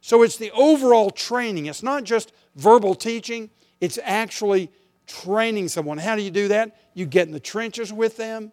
So 0.00 0.22
it's 0.22 0.36
the 0.36 0.50
overall 0.50 1.10
training. 1.10 1.66
It's 1.66 1.82
not 1.82 2.04
just 2.04 2.32
verbal 2.56 2.94
teaching, 2.94 3.50
it's 3.80 3.98
actually 4.02 4.70
training 5.06 5.68
someone. 5.68 5.98
How 5.98 6.16
do 6.16 6.22
you 6.22 6.30
do 6.30 6.48
that? 6.48 6.76
You 6.94 7.06
get 7.06 7.26
in 7.26 7.32
the 7.32 7.40
trenches 7.40 7.92
with 7.92 8.16
them, 8.16 8.52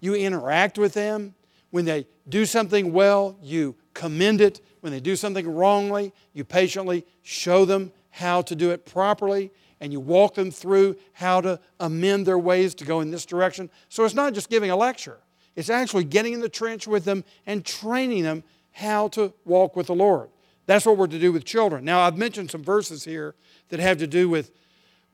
you 0.00 0.14
interact 0.14 0.78
with 0.78 0.94
them, 0.94 1.34
when 1.70 1.84
they 1.84 2.06
do 2.28 2.46
something 2.46 2.92
well, 2.92 3.36
you 3.42 3.76
commend 3.92 4.40
it. 4.40 4.60
When 4.80 4.92
they 4.92 5.00
do 5.00 5.16
something 5.16 5.46
wrongly, 5.48 6.12
you 6.32 6.44
patiently 6.44 7.04
show 7.22 7.64
them 7.64 7.92
how 8.10 8.42
to 8.42 8.54
do 8.54 8.70
it 8.70 8.86
properly 8.86 9.50
and 9.80 9.92
you 9.92 10.00
walk 10.00 10.34
them 10.34 10.50
through 10.50 10.96
how 11.12 11.40
to 11.42 11.60
amend 11.80 12.26
their 12.26 12.38
ways 12.38 12.74
to 12.76 12.84
go 12.84 13.00
in 13.00 13.10
this 13.10 13.26
direction. 13.26 13.68
So 13.88 14.04
it's 14.04 14.14
not 14.14 14.32
just 14.32 14.48
giving 14.48 14.70
a 14.70 14.76
lecture, 14.76 15.18
it's 15.54 15.70
actually 15.70 16.04
getting 16.04 16.32
in 16.32 16.40
the 16.40 16.48
trench 16.48 16.86
with 16.86 17.04
them 17.04 17.24
and 17.46 17.64
training 17.64 18.22
them 18.22 18.42
how 18.72 19.08
to 19.08 19.32
walk 19.44 19.76
with 19.76 19.88
the 19.88 19.94
Lord. 19.94 20.30
That's 20.66 20.84
what 20.86 20.96
we're 20.96 21.06
to 21.08 21.18
do 21.18 21.32
with 21.32 21.44
children. 21.44 21.84
Now, 21.84 22.00
I've 22.00 22.16
mentioned 22.16 22.50
some 22.50 22.64
verses 22.64 23.04
here 23.04 23.34
that 23.68 23.80
have 23.80 23.98
to 23.98 24.06
do 24.06 24.28
with, 24.28 24.50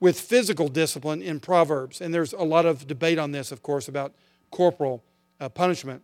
with 0.03 0.19
physical 0.19 0.67
discipline 0.67 1.21
in 1.21 1.39
Proverbs, 1.39 2.01
and 2.01 2.13
there's 2.13 2.33
a 2.33 2.43
lot 2.43 2.65
of 2.65 2.85
debate 2.87 3.17
on 3.17 3.31
this, 3.31 3.53
of 3.53 3.63
course, 3.63 3.87
about 3.87 4.13
corporal 4.51 5.01
uh, 5.39 5.47
punishment. 5.47 6.01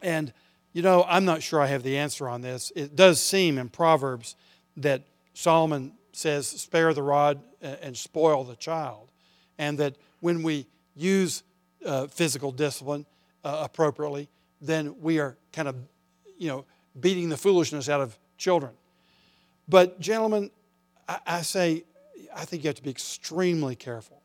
And, 0.00 0.32
you 0.72 0.80
know, 0.80 1.04
I'm 1.06 1.26
not 1.26 1.42
sure 1.42 1.60
I 1.60 1.66
have 1.66 1.82
the 1.82 1.98
answer 1.98 2.26
on 2.30 2.40
this. 2.40 2.72
It 2.74 2.96
does 2.96 3.20
seem 3.20 3.58
in 3.58 3.68
Proverbs 3.68 4.36
that 4.78 5.02
Solomon 5.34 5.92
says, 6.12 6.46
spare 6.48 6.94
the 6.94 7.02
rod 7.02 7.42
and 7.60 7.94
spoil 7.94 8.42
the 8.42 8.56
child. 8.56 9.12
And 9.58 9.76
that 9.76 9.96
when 10.20 10.42
we 10.42 10.66
use 10.96 11.42
uh, 11.84 12.06
physical 12.06 12.52
discipline 12.52 13.04
uh, 13.44 13.60
appropriately, 13.66 14.30
then 14.62 14.98
we 14.98 15.18
are 15.18 15.36
kind 15.52 15.68
of, 15.68 15.76
you 16.38 16.48
know, 16.48 16.64
beating 16.98 17.28
the 17.28 17.36
foolishness 17.36 17.90
out 17.90 18.00
of 18.00 18.18
children. 18.38 18.72
But, 19.68 20.00
gentlemen, 20.00 20.50
I, 21.06 21.18
I 21.26 21.42
say, 21.42 21.84
I 22.34 22.44
think 22.44 22.64
you 22.64 22.68
have 22.68 22.76
to 22.76 22.82
be 22.82 22.90
extremely 22.90 23.76
careful. 23.76 24.22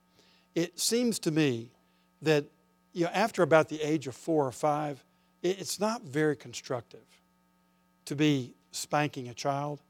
It 0.54 0.80
seems 0.80 1.20
to 1.20 1.32
me 1.32 1.72
that, 2.22 2.46
you 2.94 3.06
know, 3.06 3.12
after 3.14 3.44
about 3.44 3.70
the 3.70 3.82
age 3.82 4.08
of 4.08 4.16
four 4.16 4.48
or 4.48 4.52
five, 4.52 5.04
it's 5.44 5.80
not 5.80 6.02
very 6.04 6.36
constructive 6.36 7.06
to 8.06 8.16
be 8.16 8.56
spanking 8.72 9.30
a 9.30 9.34
child. 9.34 9.82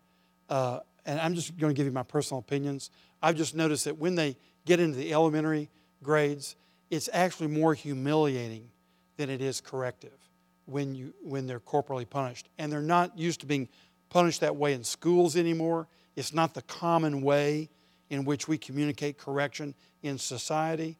Uh, 0.49 0.79
and 1.05 1.19
I'm 1.19 1.35
just 1.35 1.57
going 1.57 1.73
to 1.73 1.77
give 1.77 1.85
you 1.85 1.91
my 1.91 2.03
personal 2.03 2.39
opinions. 2.39 2.89
I've 3.21 3.35
just 3.35 3.55
noticed 3.55 3.85
that 3.85 3.97
when 3.97 4.15
they 4.15 4.37
get 4.65 4.79
into 4.79 4.97
the 4.97 5.13
elementary 5.13 5.69
grades, 6.03 6.55
it's 6.89 7.09
actually 7.13 7.47
more 7.47 7.73
humiliating 7.73 8.69
than 9.17 9.29
it 9.29 9.41
is 9.41 9.61
corrective 9.61 10.17
when, 10.65 10.95
you, 10.95 11.13
when 11.21 11.47
they're 11.47 11.59
corporally 11.59 12.05
punished. 12.05 12.49
And 12.57 12.71
they're 12.71 12.81
not 12.81 13.17
used 13.17 13.41
to 13.41 13.45
being 13.45 13.69
punished 14.09 14.41
that 14.41 14.55
way 14.55 14.73
in 14.73 14.83
schools 14.83 15.35
anymore. 15.35 15.87
It's 16.15 16.33
not 16.33 16.53
the 16.53 16.61
common 16.63 17.21
way 17.21 17.69
in 18.09 18.25
which 18.25 18.47
we 18.47 18.57
communicate 18.57 19.17
correction 19.17 19.73
in 20.03 20.17
society. 20.17 20.97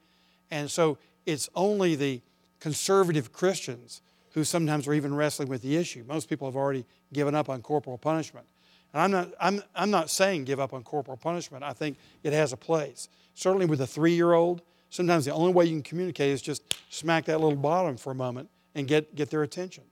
And 0.51 0.69
so 0.69 0.97
it's 1.25 1.49
only 1.55 1.95
the 1.95 2.21
conservative 2.59 3.31
Christians 3.31 4.01
who 4.33 4.43
sometimes 4.43 4.87
are 4.87 4.93
even 4.93 5.15
wrestling 5.15 5.47
with 5.47 5.61
the 5.61 5.77
issue. 5.77 6.03
Most 6.07 6.29
people 6.29 6.47
have 6.47 6.55
already 6.55 6.85
given 7.13 7.35
up 7.35 7.49
on 7.49 7.61
corporal 7.61 7.97
punishment. 7.97 8.45
And 8.93 9.01
I'm 9.01 9.11
not, 9.11 9.33
I'm, 9.39 9.63
I'm 9.75 9.91
not 9.91 10.09
saying 10.09 10.45
give 10.45 10.59
up 10.59 10.73
on 10.73 10.83
corporal 10.83 11.17
punishment. 11.17 11.63
I 11.63 11.73
think 11.73 11.97
it 12.23 12.33
has 12.33 12.53
a 12.53 12.57
place. 12.57 13.09
Certainly 13.33 13.67
with 13.67 13.81
a 13.81 13.87
three 13.87 14.13
year 14.13 14.33
old, 14.33 14.61
sometimes 14.89 15.25
the 15.25 15.33
only 15.33 15.53
way 15.53 15.65
you 15.65 15.71
can 15.71 15.83
communicate 15.83 16.31
is 16.31 16.41
just 16.41 16.63
smack 16.89 17.25
that 17.25 17.39
little 17.39 17.57
bottom 17.57 17.97
for 17.97 18.11
a 18.11 18.15
moment 18.15 18.49
and 18.73 18.87
get, 18.87 19.15
get 19.15 19.29
their 19.29 19.43
attention. 19.43 19.83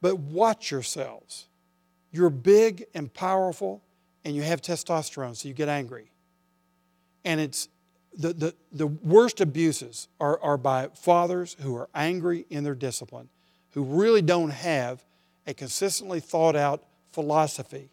But 0.00 0.18
watch 0.18 0.70
yourselves. 0.70 1.46
You're 2.12 2.30
big 2.30 2.86
and 2.94 3.12
powerful, 3.12 3.82
and 4.24 4.36
you 4.36 4.42
have 4.42 4.60
testosterone, 4.60 5.36
so 5.36 5.48
you 5.48 5.54
get 5.54 5.68
angry. 5.68 6.10
And 7.24 7.40
it's 7.40 7.68
the, 8.16 8.32
the, 8.32 8.54
the 8.72 8.86
worst 8.86 9.40
abuses 9.40 10.08
are, 10.18 10.40
are 10.40 10.56
by 10.56 10.88
fathers 10.94 11.56
who 11.60 11.76
are 11.76 11.88
angry 11.94 12.46
in 12.50 12.64
their 12.64 12.74
discipline 12.74 13.28
who 13.70 13.84
really 13.84 14.22
don't 14.22 14.50
have 14.50 15.04
a 15.46 15.54
consistently 15.54 16.20
thought 16.20 16.56
out 16.56 16.84
philosophy 17.12 17.90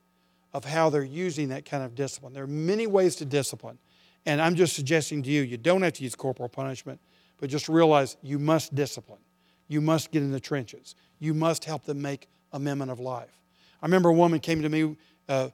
of 0.53 0.65
how 0.65 0.89
they're 0.89 1.03
using 1.03 1.49
that 1.49 1.65
kind 1.65 1.83
of 1.83 1.95
discipline. 1.95 2.33
There 2.33 2.43
are 2.43 2.47
many 2.47 2.87
ways 2.87 3.15
to 3.17 3.25
discipline. 3.25 3.77
And 4.25 4.41
I'm 4.41 4.55
just 4.55 4.75
suggesting 4.75 5.23
to 5.23 5.29
you, 5.29 5.41
you 5.41 5.57
don't 5.57 5.81
have 5.83 5.93
to 5.93 6.03
use 6.03 6.15
corporal 6.15 6.49
punishment, 6.49 6.99
but 7.39 7.49
just 7.49 7.69
realize 7.69 8.17
you 8.21 8.39
must 8.39 8.73
discipline. 8.75 9.21
You 9.67 9.81
must 9.81 10.11
get 10.11 10.23
in 10.23 10.31
the 10.31 10.39
trenches. 10.39 10.95
You 11.19 11.33
must 11.33 11.65
help 11.65 11.85
them 11.85 12.01
make 12.01 12.27
amendment 12.51 12.91
of 12.91 12.99
life. 12.99 13.39
I 13.81 13.85
remember 13.85 14.09
a 14.09 14.13
woman 14.13 14.39
came 14.39 14.61
to 14.63 14.69
me 14.69 14.97
uh, 15.29 15.49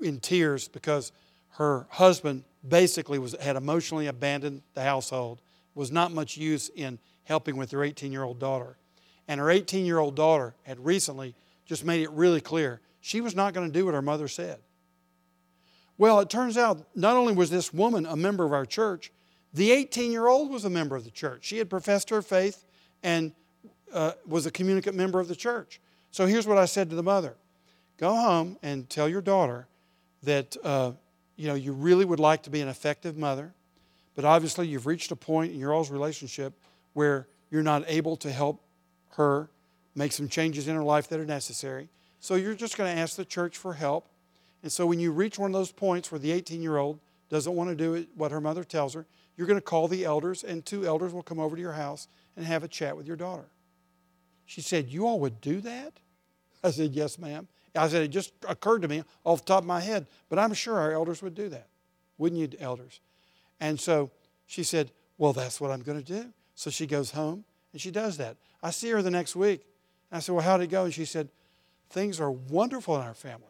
in 0.00 0.20
tears 0.20 0.68
because 0.68 1.12
her 1.50 1.86
husband 1.90 2.44
basically 2.66 3.18
was, 3.18 3.34
had 3.40 3.56
emotionally 3.56 4.06
abandoned 4.06 4.62
the 4.74 4.82
household, 4.82 5.40
was 5.74 5.90
not 5.90 6.12
much 6.12 6.36
use 6.36 6.70
in 6.74 6.98
helping 7.24 7.56
with 7.56 7.70
her 7.70 7.84
18 7.84 8.12
year 8.12 8.22
old 8.22 8.38
daughter. 8.38 8.76
And 9.26 9.40
her 9.40 9.50
18 9.50 9.84
year 9.84 9.98
old 9.98 10.16
daughter 10.16 10.54
had 10.62 10.84
recently 10.84 11.34
just 11.66 11.84
made 11.84 12.02
it 12.02 12.10
really 12.10 12.40
clear 12.40 12.80
she 13.00 13.20
was 13.20 13.34
not 13.34 13.54
going 13.54 13.66
to 13.66 13.72
do 13.72 13.84
what 13.84 13.94
her 13.94 14.02
mother 14.02 14.28
said. 14.28 14.58
Well, 15.96 16.20
it 16.20 16.30
turns 16.30 16.56
out 16.56 16.86
not 16.94 17.16
only 17.16 17.34
was 17.34 17.50
this 17.50 17.72
woman 17.72 18.06
a 18.06 18.16
member 18.16 18.44
of 18.44 18.52
our 18.52 18.64
church, 18.64 19.12
the 19.52 19.72
18 19.72 20.12
year 20.12 20.26
old 20.26 20.50
was 20.50 20.64
a 20.64 20.70
member 20.70 20.96
of 20.96 21.04
the 21.04 21.10
church. 21.10 21.44
She 21.44 21.58
had 21.58 21.68
professed 21.68 22.10
her 22.10 22.22
faith 22.22 22.64
and 23.02 23.32
uh, 23.92 24.12
was 24.26 24.46
a 24.46 24.50
communicant 24.50 24.96
member 24.96 25.20
of 25.20 25.28
the 25.28 25.36
church. 25.36 25.80
So 26.10 26.26
here's 26.26 26.46
what 26.46 26.58
I 26.58 26.64
said 26.64 26.90
to 26.90 26.96
the 26.96 27.02
mother 27.02 27.36
Go 27.96 28.14
home 28.14 28.58
and 28.62 28.88
tell 28.88 29.08
your 29.08 29.22
daughter 29.22 29.66
that 30.22 30.56
uh, 30.62 30.92
you, 31.36 31.46
know, 31.48 31.54
you 31.54 31.72
really 31.72 32.04
would 32.04 32.20
like 32.20 32.42
to 32.44 32.50
be 32.50 32.60
an 32.60 32.68
effective 32.68 33.16
mother, 33.16 33.52
but 34.14 34.24
obviously 34.24 34.66
you've 34.66 34.86
reached 34.86 35.10
a 35.12 35.16
point 35.16 35.52
in 35.52 35.58
your 35.58 35.72
all's 35.72 35.90
relationship 35.90 36.52
where 36.92 37.28
you're 37.50 37.62
not 37.62 37.84
able 37.86 38.16
to 38.16 38.30
help 38.30 38.62
her 39.10 39.48
make 39.94 40.12
some 40.12 40.28
changes 40.28 40.68
in 40.68 40.74
her 40.74 40.82
life 40.82 41.08
that 41.08 41.20
are 41.20 41.24
necessary. 41.24 41.88
So 42.20 42.34
you're 42.34 42.54
just 42.54 42.76
going 42.76 42.94
to 42.94 43.00
ask 43.00 43.16
the 43.16 43.24
church 43.24 43.56
for 43.56 43.74
help. 43.74 44.08
And 44.62 44.72
so 44.72 44.86
when 44.86 44.98
you 44.98 45.12
reach 45.12 45.38
one 45.38 45.50
of 45.50 45.54
those 45.54 45.72
points 45.72 46.10
where 46.10 46.18
the 46.18 46.32
18 46.32 46.62
year 46.62 46.76
old 46.76 46.98
doesn't 47.28 47.54
want 47.54 47.70
to 47.70 47.76
do 47.76 47.94
it, 47.94 48.08
what 48.14 48.32
her 48.32 48.40
mother 48.40 48.64
tells 48.64 48.94
her, 48.94 49.06
you're 49.36 49.46
going 49.46 49.58
to 49.58 49.64
call 49.64 49.86
the 49.86 50.04
elders, 50.04 50.42
and 50.42 50.66
two 50.66 50.84
elders 50.84 51.12
will 51.12 51.22
come 51.22 51.38
over 51.38 51.54
to 51.54 51.62
your 51.62 51.72
house 51.72 52.08
and 52.36 52.44
have 52.44 52.64
a 52.64 52.68
chat 52.68 52.96
with 52.96 53.06
your 53.06 53.16
daughter. 53.16 53.44
She 54.46 54.60
said, 54.60 54.88
You 54.88 55.06
all 55.06 55.20
would 55.20 55.40
do 55.40 55.60
that? 55.60 55.92
I 56.64 56.72
said, 56.72 56.92
Yes, 56.92 57.18
ma'am. 57.18 57.46
I 57.74 57.88
said, 57.88 58.02
It 58.02 58.08
just 58.08 58.32
occurred 58.48 58.82
to 58.82 58.88
me 58.88 59.02
off 59.24 59.40
the 59.40 59.46
top 59.46 59.62
of 59.62 59.66
my 59.66 59.80
head, 59.80 60.06
but 60.28 60.38
I'm 60.38 60.54
sure 60.54 60.78
our 60.78 60.92
elders 60.92 61.22
would 61.22 61.34
do 61.34 61.48
that. 61.48 61.68
Wouldn't 62.16 62.40
you, 62.40 62.58
elders? 62.60 63.00
And 63.60 63.78
so 63.78 64.10
she 64.46 64.62
said, 64.62 64.90
Well, 65.16 65.32
that's 65.32 65.60
what 65.60 65.70
I'm 65.70 65.82
going 65.82 66.02
to 66.02 66.04
do. 66.04 66.32
So 66.54 66.70
she 66.70 66.86
goes 66.86 67.12
home 67.12 67.44
and 67.72 67.80
she 67.80 67.90
does 67.90 68.16
that. 68.18 68.36
I 68.62 68.70
see 68.70 68.90
her 68.90 69.02
the 69.02 69.10
next 69.10 69.36
week. 69.36 69.62
I 70.10 70.20
said, 70.20 70.34
Well, 70.34 70.44
how'd 70.44 70.60
it 70.60 70.68
go? 70.68 70.84
And 70.84 70.94
she 70.94 71.04
said, 71.04 71.28
Things 71.90 72.20
are 72.20 72.30
wonderful 72.30 72.96
in 72.96 73.02
our 73.02 73.14
family. 73.14 73.44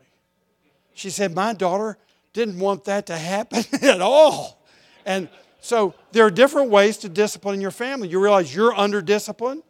She 0.94 1.10
said, 1.10 1.34
My 1.34 1.52
daughter 1.52 1.98
didn't 2.32 2.58
want 2.58 2.84
that 2.84 3.06
to 3.06 3.16
happen 3.16 3.64
at 3.82 4.00
all. 4.00 4.64
And 5.06 5.28
so 5.60 5.94
there 6.12 6.24
are 6.24 6.30
different 6.30 6.70
ways 6.70 6.98
to 6.98 7.08
discipline 7.08 7.60
your 7.60 7.70
family. 7.70 8.08
You 8.08 8.20
realize 8.20 8.54
you're 8.54 8.74
under 8.74 9.02
discipline, 9.02 9.62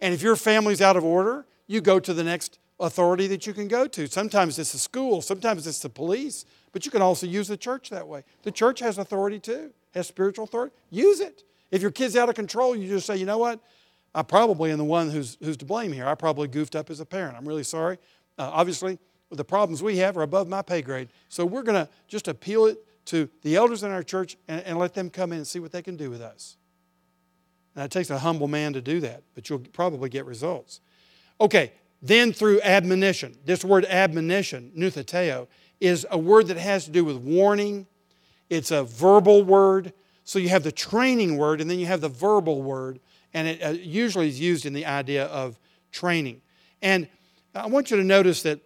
and 0.00 0.14
if 0.14 0.22
your 0.22 0.36
family's 0.36 0.80
out 0.80 0.96
of 0.96 1.04
order, 1.04 1.46
you 1.66 1.80
go 1.80 1.98
to 1.98 2.12
the 2.12 2.24
next 2.24 2.58
authority 2.82 3.26
that 3.28 3.46
you 3.46 3.54
can 3.54 3.68
go 3.68 3.86
to. 3.86 4.06
Sometimes 4.06 4.58
it's 4.58 4.72
the 4.72 4.78
school, 4.78 5.22
sometimes 5.22 5.66
it's 5.66 5.80
the 5.80 5.88
police, 5.88 6.44
but 6.72 6.84
you 6.84 6.90
can 6.90 7.00
also 7.00 7.26
use 7.26 7.48
the 7.48 7.56
church 7.56 7.90
that 7.90 8.06
way. 8.06 8.24
The 8.42 8.50
church 8.50 8.80
has 8.80 8.98
authority 8.98 9.38
too, 9.38 9.72
has 9.94 10.08
spiritual 10.08 10.44
authority. 10.44 10.74
Use 10.90 11.20
it. 11.20 11.44
If 11.70 11.80
your 11.80 11.90
kid's 11.90 12.16
out 12.16 12.28
of 12.28 12.34
control, 12.34 12.76
you 12.76 12.88
just 12.88 13.06
say, 13.06 13.16
you 13.16 13.24
know 13.24 13.38
what? 13.38 13.60
I 14.14 14.22
probably 14.22 14.72
am 14.72 14.78
the 14.78 14.84
one 14.84 15.10
who's, 15.10 15.38
who's 15.40 15.56
to 15.58 15.64
blame 15.64 15.92
here. 15.92 16.06
I 16.06 16.14
probably 16.14 16.48
goofed 16.48 16.76
up 16.76 16.90
as 16.90 17.00
a 17.00 17.06
parent. 17.06 17.36
I'm 17.36 17.48
really 17.48 17.62
sorry. 17.62 17.98
Uh, 18.36 18.50
obviously, 18.52 18.98
the 19.30 19.44
problems 19.44 19.82
we 19.82 19.96
have 19.98 20.18
are 20.18 20.22
above 20.22 20.48
my 20.48 20.60
pay 20.60 20.82
grade. 20.82 21.08
So 21.28 21.46
we're 21.46 21.62
going 21.62 21.86
to 21.86 21.90
just 22.08 22.28
appeal 22.28 22.66
it 22.66 22.78
to 23.06 23.30
the 23.42 23.56
elders 23.56 23.82
in 23.82 23.90
our 23.90 24.02
church 24.02 24.36
and, 24.48 24.60
and 24.64 24.78
let 24.78 24.92
them 24.92 25.08
come 25.08 25.32
in 25.32 25.38
and 25.38 25.46
see 25.46 25.60
what 25.60 25.72
they 25.72 25.82
can 25.82 25.96
do 25.96 26.10
with 26.10 26.20
us. 26.20 26.56
Now, 27.74 27.84
it 27.84 27.90
takes 27.90 28.10
a 28.10 28.18
humble 28.18 28.48
man 28.48 28.74
to 28.74 28.82
do 28.82 29.00
that, 29.00 29.22
but 29.34 29.48
you'll 29.48 29.60
probably 29.60 30.10
get 30.10 30.26
results. 30.26 30.80
Okay, 31.40 31.72
then 32.02 32.32
through 32.32 32.60
admonition. 32.62 33.36
This 33.44 33.64
word 33.64 33.84
admonition, 33.84 34.72
nutheteo, 34.76 35.46
is 35.80 36.04
a 36.10 36.18
word 36.18 36.48
that 36.48 36.56
has 36.56 36.84
to 36.84 36.90
do 36.90 37.04
with 37.04 37.16
warning. 37.16 37.86
It's 38.50 38.70
a 38.70 38.82
verbal 38.82 39.44
word. 39.44 39.92
So 40.24 40.38
you 40.38 40.48
have 40.48 40.64
the 40.64 40.72
training 40.72 41.36
word 41.36 41.60
and 41.60 41.70
then 41.70 41.78
you 41.78 41.86
have 41.86 42.00
the 42.00 42.08
verbal 42.08 42.62
word, 42.62 43.00
and 43.34 43.48
it 43.48 43.62
uh, 43.62 43.70
usually 43.70 44.28
is 44.28 44.40
used 44.40 44.66
in 44.66 44.72
the 44.72 44.86
idea 44.86 45.26
of 45.26 45.58
training. 45.90 46.42
And 46.80 47.08
I 47.54 47.66
want 47.66 47.90
you 47.90 47.96
to 47.96 48.04
notice 48.04 48.42
that, 48.42 48.60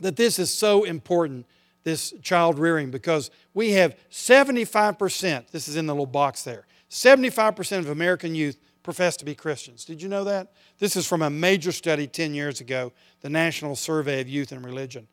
that 0.00 0.16
this 0.16 0.38
is 0.38 0.52
so 0.52 0.84
important, 0.84 1.46
this 1.84 2.12
child 2.22 2.58
rearing, 2.58 2.90
because 2.90 3.30
we 3.54 3.72
have 3.72 3.96
75%, 4.10 5.50
this 5.50 5.68
is 5.68 5.76
in 5.76 5.86
the 5.86 5.94
little 5.94 6.06
box 6.06 6.42
there, 6.42 6.66
75% 6.90 7.78
of 7.78 7.90
American 7.90 8.34
youth 8.34 8.58
profess 8.84 9.16
to 9.16 9.24
be 9.24 9.34
Christians. 9.34 9.84
Did 9.84 10.00
you 10.00 10.08
know 10.08 10.22
that? 10.24 10.52
This 10.78 10.94
is 10.94 11.08
from 11.08 11.22
a 11.22 11.30
major 11.30 11.72
study 11.72 12.06
10 12.06 12.34
years 12.34 12.60
ago, 12.60 12.92
the 13.22 13.30
National 13.30 13.74
Survey 13.74 14.20
of 14.20 14.28
Youth 14.28 14.52
and 14.52 14.64
Religion. 14.64 15.08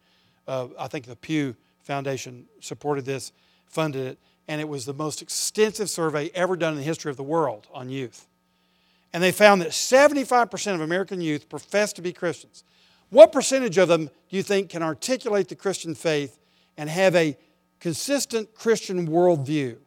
Uh, 0.47 0.67
I 0.77 0.87
think 0.87 1.05
the 1.05 1.15
Pew 1.15 1.55
Foundation 1.81 2.45
supported 2.59 3.05
this, 3.05 3.31
funded 3.65 4.05
it, 4.05 4.19
and 4.47 4.61
it 4.61 4.67
was 4.67 4.85
the 4.85 4.93
most 4.93 5.21
extensive 5.21 5.89
survey 5.89 6.29
ever 6.35 6.55
done 6.55 6.73
in 6.73 6.79
the 6.79 6.85
history 6.85 7.09
of 7.09 7.17
the 7.17 7.23
world 7.23 7.67
on 7.73 7.89
youth. 7.89 8.27
And 9.13 9.23
they 9.23 9.31
found 9.31 9.61
that 9.61 9.69
75% 9.69 10.75
of 10.75 10.81
American 10.81 11.21
youth 11.21 11.49
profess 11.49 11.93
to 11.93 12.01
be 12.01 12.13
Christians. 12.13 12.63
What 13.09 13.31
percentage 13.31 13.77
of 13.77 13.87
them 13.87 14.05
do 14.05 14.37
you 14.37 14.43
think 14.43 14.69
can 14.69 14.83
articulate 14.83 15.47
the 15.47 15.55
Christian 15.55 15.95
faith 15.95 16.37
and 16.77 16.89
have 16.89 17.15
a 17.15 17.37
consistent 17.79 18.53
Christian 18.53 19.07
worldview? 19.07 19.77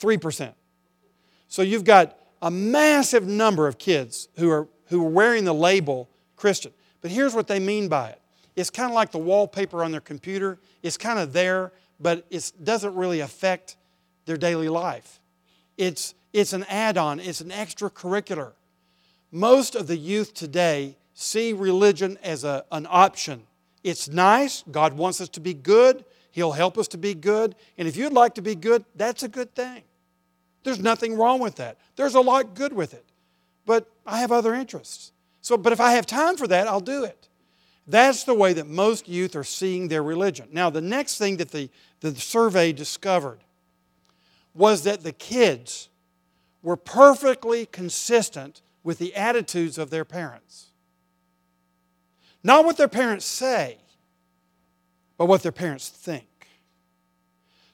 3%. 0.00 0.54
So 1.48 1.62
you've 1.62 1.84
got 1.84 2.16
a 2.42 2.50
massive 2.50 3.26
number 3.26 3.66
of 3.66 3.78
kids 3.78 4.28
who 4.36 4.50
are, 4.50 4.68
who 4.86 5.04
are 5.04 5.10
wearing 5.10 5.44
the 5.44 5.54
label 5.54 6.08
Christian. 6.36 6.72
But 7.00 7.10
here's 7.10 7.34
what 7.34 7.46
they 7.46 7.60
mean 7.60 7.88
by 7.88 8.10
it 8.10 8.20
it's 8.56 8.70
kind 8.70 8.90
of 8.90 8.94
like 8.94 9.10
the 9.10 9.18
wallpaper 9.18 9.82
on 9.84 9.92
their 9.92 10.00
computer, 10.00 10.58
it's 10.82 10.96
kind 10.96 11.18
of 11.18 11.32
there, 11.32 11.72
but 11.98 12.26
it 12.30 12.52
doesn't 12.62 12.94
really 12.94 13.20
affect 13.20 13.76
their 14.26 14.36
daily 14.36 14.68
life. 14.68 15.20
It's, 15.76 16.14
it's 16.32 16.52
an 16.52 16.64
add 16.68 16.98
on, 16.98 17.20
it's 17.20 17.40
an 17.40 17.50
extracurricular. 17.50 18.52
Most 19.32 19.76
of 19.76 19.86
the 19.86 19.96
youth 19.96 20.34
today 20.34 20.96
see 21.14 21.52
religion 21.52 22.18
as 22.22 22.44
a, 22.44 22.64
an 22.72 22.86
option. 22.90 23.42
It's 23.84 24.08
nice, 24.08 24.64
God 24.70 24.94
wants 24.94 25.20
us 25.20 25.28
to 25.30 25.40
be 25.40 25.54
good, 25.54 26.04
He'll 26.32 26.52
help 26.52 26.78
us 26.78 26.86
to 26.88 26.98
be 26.98 27.14
good, 27.14 27.56
and 27.76 27.88
if 27.88 27.96
you'd 27.96 28.12
like 28.12 28.34
to 28.34 28.42
be 28.42 28.54
good, 28.54 28.84
that's 28.94 29.22
a 29.22 29.28
good 29.28 29.54
thing. 29.54 29.82
There's 30.62 30.80
nothing 30.80 31.16
wrong 31.16 31.40
with 31.40 31.56
that. 31.56 31.78
There's 31.96 32.14
a 32.14 32.20
lot 32.20 32.54
good 32.54 32.72
with 32.72 32.94
it. 32.94 33.04
But 33.66 33.90
I 34.06 34.20
have 34.20 34.32
other 34.32 34.54
interests. 34.54 35.12
So, 35.40 35.56
but 35.56 35.72
if 35.72 35.80
I 35.80 35.92
have 35.92 36.06
time 36.06 36.36
for 36.36 36.46
that, 36.48 36.68
I'll 36.68 36.80
do 36.80 37.04
it. 37.04 37.28
That's 37.86 38.24
the 38.24 38.34
way 38.34 38.52
that 38.52 38.66
most 38.66 39.08
youth 39.08 39.34
are 39.34 39.44
seeing 39.44 39.88
their 39.88 40.02
religion. 40.02 40.48
Now, 40.52 40.70
the 40.70 40.80
next 40.80 41.18
thing 41.18 41.38
that 41.38 41.50
the, 41.50 41.70
the 42.00 42.14
survey 42.14 42.72
discovered 42.72 43.40
was 44.54 44.84
that 44.84 45.02
the 45.02 45.12
kids 45.12 45.88
were 46.62 46.76
perfectly 46.76 47.66
consistent 47.66 48.60
with 48.82 48.98
the 48.98 49.14
attitudes 49.14 49.78
of 49.78 49.90
their 49.90 50.04
parents. 50.04 50.66
Not 52.42 52.64
what 52.64 52.76
their 52.76 52.88
parents 52.88 53.24
say, 53.24 53.78
but 55.16 55.26
what 55.26 55.42
their 55.42 55.52
parents 55.52 55.88
think. 55.88 56.26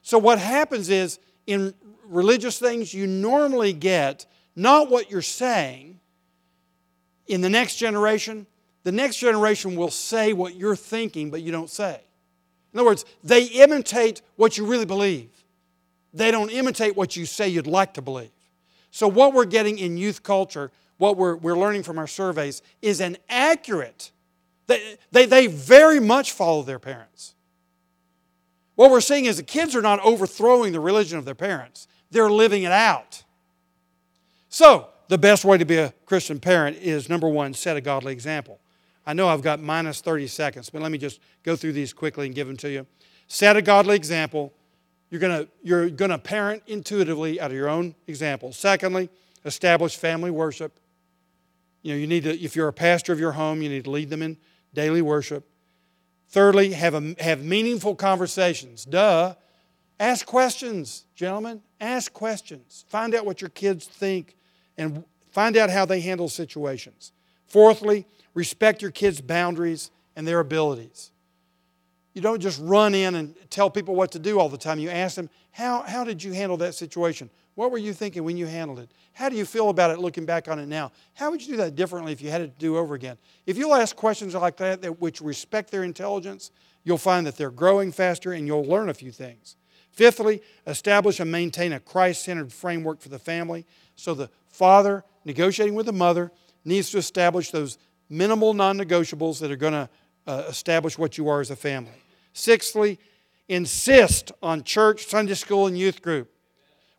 So, 0.01 0.17
what 0.17 0.39
happens 0.39 0.89
is 0.89 1.19
in 1.47 1.73
religious 2.05 2.59
things, 2.59 2.93
you 2.93 3.07
normally 3.07 3.73
get 3.73 4.25
not 4.55 4.89
what 4.89 5.09
you're 5.09 5.21
saying 5.21 5.99
in 7.27 7.41
the 7.41 7.49
next 7.49 7.77
generation. 7.77 8.45
The 8.83 8.91
next 8.91 9.17
generation 9.17 9.75
will 9.75 9.91
say 9.91 10.33
what 10.33 10.55
you're 10.55 10.75
thinking, 10.75 11.31
but 11.31 11.41
you 11.41 11.51
don't 11.51 11.69
say. 11.69 12.01
In 12.73 12.79
other 12.79 12.89
words, 12.89 13.05
they 13.23 13.45
imitate 13.45 14.21
what 14.35 14.57
you 14.57 14.65
really 14.65 14.85
believe. 14.85 15.29
They 16.13 16.31
don't 16.31 16.49
imitate 16.49 16.95
what 16.95 17.15
you 17.15 17.25
say 17.25 17.47
you'd 17.47 17.67
like 17.67 17.93
to 17.95 18.01
believe. 18.01 18.31
So, 18.91 19.07
what 19.07 19.33
we're 19.33 19.45
getting 19.45 19.77
in 19.77 19.97
youth 19.97 20.23
culture, 20.23 20.71
what 20.97 21.17
we're, 21.17 21.35
we're 21.35 21.57
learning 21.57 21.83
from 21.83 21.97
our 21.97 22.07
surveys, 22.07 22.61
is 22.81 23.01
an 23.01 23.17
accurate, 23.29 24.11
they, 24.67 24.97
they, 25.11 25.25
they 25.25 25.47
very 25.47 25.99
much 25.99 26.31
follow 26.31 26.63
their 26.63 26.79
parents. 26.79 27.35
What 28.77 28.91
we're 28.91 29.01
seeing 29.01 29.25
is 29.25 29.37
the 29.37 29.43
kids 29.43 29.75
are 29.75 29.81
not 29.81 29.99
overthrowing 30.01 30.71
the 30.71 30.79
religion 30.79 31.17
of 31.17 31.25
their 31.25 31.35
parents 31.35 31.87
they're 32.11 32.29
living 32.29 32.63
it 32.63 32.71
out. 32.71 33.23
So, 34.49 34.89
the 35.09 35.17
best 35.17 35.45
way 35.45 35.57
to 35.57 35.65
be 35.65 35.77
a 35.77 35.93
Christian 36.05 36.39
parent 36.39 36.77
is 36.77 37.09
number 37.09 37.27
one, 37.27 37.53
set 37.53 37.75
a 37.75 37.81
godly 37.81 38.13
example. 38.13 38.59
I 39.05 39.13
know 39.13 39.27
I've 39.27 39.41
got 39.41 39.61
minus 39.61 40.01
30 40.01 40.27
seconds, 40.27 40.69
but 40.69 40.81
let 40.81 40.91
me 40.91 40.97
just 40.97 41.19
go 41.43 41.55
through 41.55 41.73
these 41.73 41.93
quickly 41.93 42.27
and 42.27 42.35
give 42.35 42.47
them 42.47 42.57
to 42.57 42.69
you. 42.69 42.85
Set 43.27 43.57
a 43.57 43.61
godly 43.61 43.95
example. 43.95 44.53
You're 45.09 45.19
going 45.19 45.47
you're 45.63 45.89
to 45.89 46.17
parent 46.17 46.63
intuitively 46.67 47.39
out 47.39 47.51
of 47.51 47.57
your 47.57 47.69
own 47.69 47.95
example. 48.07 48.51
Secondly, 48.51 49.09
establish 49.45 49.95
family 49.95 50.31
worship. 50.31 50.79
You 51.83 51.93
know, 51.93 51.99
you 51.99 52.07
need 52.07 52.23
to, 52.23 52.37
if 52.37 52.55
you're 52.55 52.67
a 52.67 52.73
pastor 52.73 53.13
of 53.13 53.19
your 53.19 53.33
home, 53.33 53.61
you 53.61 53.69
need 53.69 53.85
to 53.85 53.91
lead 53.91 54.09
them 54.09 54.21
in 54.21 54.37
daily 54.73 55.01
worship. 55.01 55.45
Thirdly, 56.29 56.73
have, 56.73 56.93
a, 56.93 57.15
have 57.19 57.43
meaningful 57.43 57.95
conversations. 57.95 58.85
Duh. 58.85 59.35
Ask 59.99 60.25
questions, 60.25 61.05
gentlemen. 61.15 61.61
Ask 61.81 62.13
questions. 62.13 62.85
Find 62.89 63.15
out 63.15 63.25
what 63.25 63.41
your 63.41 63.49
kids 63.49 63.87
think 63.87 64.35
and 64.77 65.03
find 65.31 65.57
out 65.57 65.69
how 65.69 65.85
they 65.85 66.01
handle 66.01 66.29
situations. 66.29 67.11
Fourthly, 67.47 68.05
respect 68.33 68.81
your 68.81 68.91
kids' 68.91 69.21
boundaries 69.21 69.89
and 70.15 70.27
their 70.27 70.39
abilities. 70.39 71.11
You 72.13 72.21
don't 72.21 72.41
just 72.41 72.59
run 72.61 72.93
in 72.93 73.15
and 73.15 73.35
tell 73.49 73.69
people 73.69 73.95
what 73.95 74.11
to 74.11 74.19
do 74.19 74.39
all 74.39 74.49
the 74.49 74.57
time. 74.57 74.79
You 74.79 74.89
ask 74.89 75.15
them, 75.15 75.29
how, 75.51 75.83
how 75.83 76.03
did 76.03 76.23
you 76.23 76.33
handle 76.33 76.57
that 76.57 76.75
situation? 76.75 77.29
What 77.57 77.71
were 77.71 77.79
you 77.79 77.91
thinking 77.91 78.23
when 78.23 78.37
you 78.37 78.45
handled 78.45 78.77
it? 78.77 78.91
How 79.13 79.29
do 79.29 79.35
you 79.35 79.43
feel 79.43 79.69
about 79.69 79.89
it 79.89 79.97
looking 79.97 80.25
back 80.25 80.47
on 80.47 80.59
it 80.59 80.67
now? 80.67 80.91
How 81.15 81.31
would 81.31 81.41
you 81.41 81.53
do 81.53 81.57
that 81.57 81.73
differently 81.73 82.11
if 82.11 82.21
you 82.21 82.29
had 82.29 82.41
it 82.41 82.53
to 82.53 82.59
do 82.59 82.77
over 82.77 82.93
again? 82.93 83.17
If 83.47 83.57
you'll 83.57 83.73
ask 83.73 83.95
questions 83.95 84.35
like 84.35 84.57
that, 84.57 84.83
that 84.83 85.01
which 85.01 85.21
respect 85.21 85.71
their 85.71 85.83
intelligence, 85.83 86.51
you'll 86.83 86.99
find 86.99 87.25
that 87.25 87.35
they're 87.35 87.49
growing 87.49 87.91
faster 87.91 88.33
and 88.33 88.45
you'll 88.45 88.63
learn 88.63 88.89
a 88.89 88.93
few 88.93 89.09
things. 89.09 89.55
Fifthly, 89.89 90.43
establish 90.67 91.19
and 91.19 91.31
maintain 91.31 91.73
a 91.73 91.79
Christ 91.79 92.25
centered 92.25 92.53
framework 92.53 93.01
for 93.01 93.09
the 93.09 93.17
family. 93.17 93.65
So 93.95 94.13
the 94.13 94.29
father, 94.49 95.03
negotiating 95.25 95.73
with 95.73 95.87
the 95.87 95.93
mother, 95.93 96.31
needs 96.63 96.91
to 96.91 96.99
establish 96.99 97.49
those 97.49 97.79
minimal 98.07 98.53
non 98.53 98.77
negotiables 98.77 99.39
that 99.39 99.49
are 99.49 99.55
going 99.55 99.73
to 99.73 99.89
uh, 100.27 100.43
establish 100.47 100.99
what 100.99 101.17
you 101.17 101.27
are 101.27 101.41
as 101.41 101.49
a 101.49 101.55
family. 101.55 102.03
Sixthly, 102.33 102.99
insist 103.49 104.31
on 104.43 104.61
church, 104.61 105.07
Sunday 105.07 105.33
school, 105.33 105.65
and 105.65 105.75
youth 105.75 106.03
group. 106.03 106.31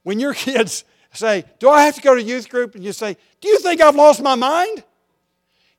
When 0.09 0.19
your 0.19 0.33
kids 0.33 0.85
say, 1.13 1.45
Do 1.59 1.69
I 1.69 1.83
have 1.83 1.97
to 1.97 2.01
go 2.01 2.15
to 2.15 2.23
youth 2.23 2.49
group? 2.49 2.75
And 2.75 2.83
you 2.83 2.95
say, 2.95 3.19
Do 3.43 3.49
you 3.51 3.59
think 3.59 3.83
I've 3.83 3.95
lost 3.95 4.23
my 4.23 4.37
mind? 4.37 4.83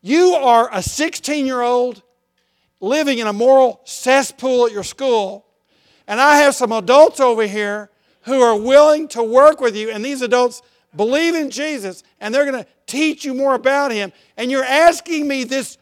You 0.03 0.35
are 0.35 0.69
a 0.71 0.83
16 0.83 1.47
year 1.47 1.61
old 1.61 2.03
living 2.79 3.17
in 3.17 3.25
a 3.25 3.33
moral 3.33 3.81
cesspool 3.85 4.67
at 4.67 4.71
your 4.71 4.83
school, 4.83 5.47
and 6.05 6.21
I 6.21 6.35
have 6.37 6.53
some 6.53 6.71
adults 6.71 7.19
over 7.19 7.47
here 7.47 7.89
who 8.21 8.39
are 8.39 8.55
willing 8.55 9.07
to 9.07 9.23
work 9.23 9.59
with 9.59 9.75
you, 9.75 9.89
and 9.89 10.05
these 10.05 10.21
adults 10.21 10.61
believe 10.95 11.33
in 11.33 11.49
Jesus, 11.49 12.03
and 12.19 12.31
they're 12.31 12.45
going 12.45 12.63
to 12.63 12.69
teach 12.85 13.25
you 13.25 13.33
more 13.33 13.55
about 13.55 13.91
Him. 13.91 14.13
And 14.37 14.51
you're 14.51 14.63
asking 14.63 15.27
me 15.27 15.43
this 15.43 15.79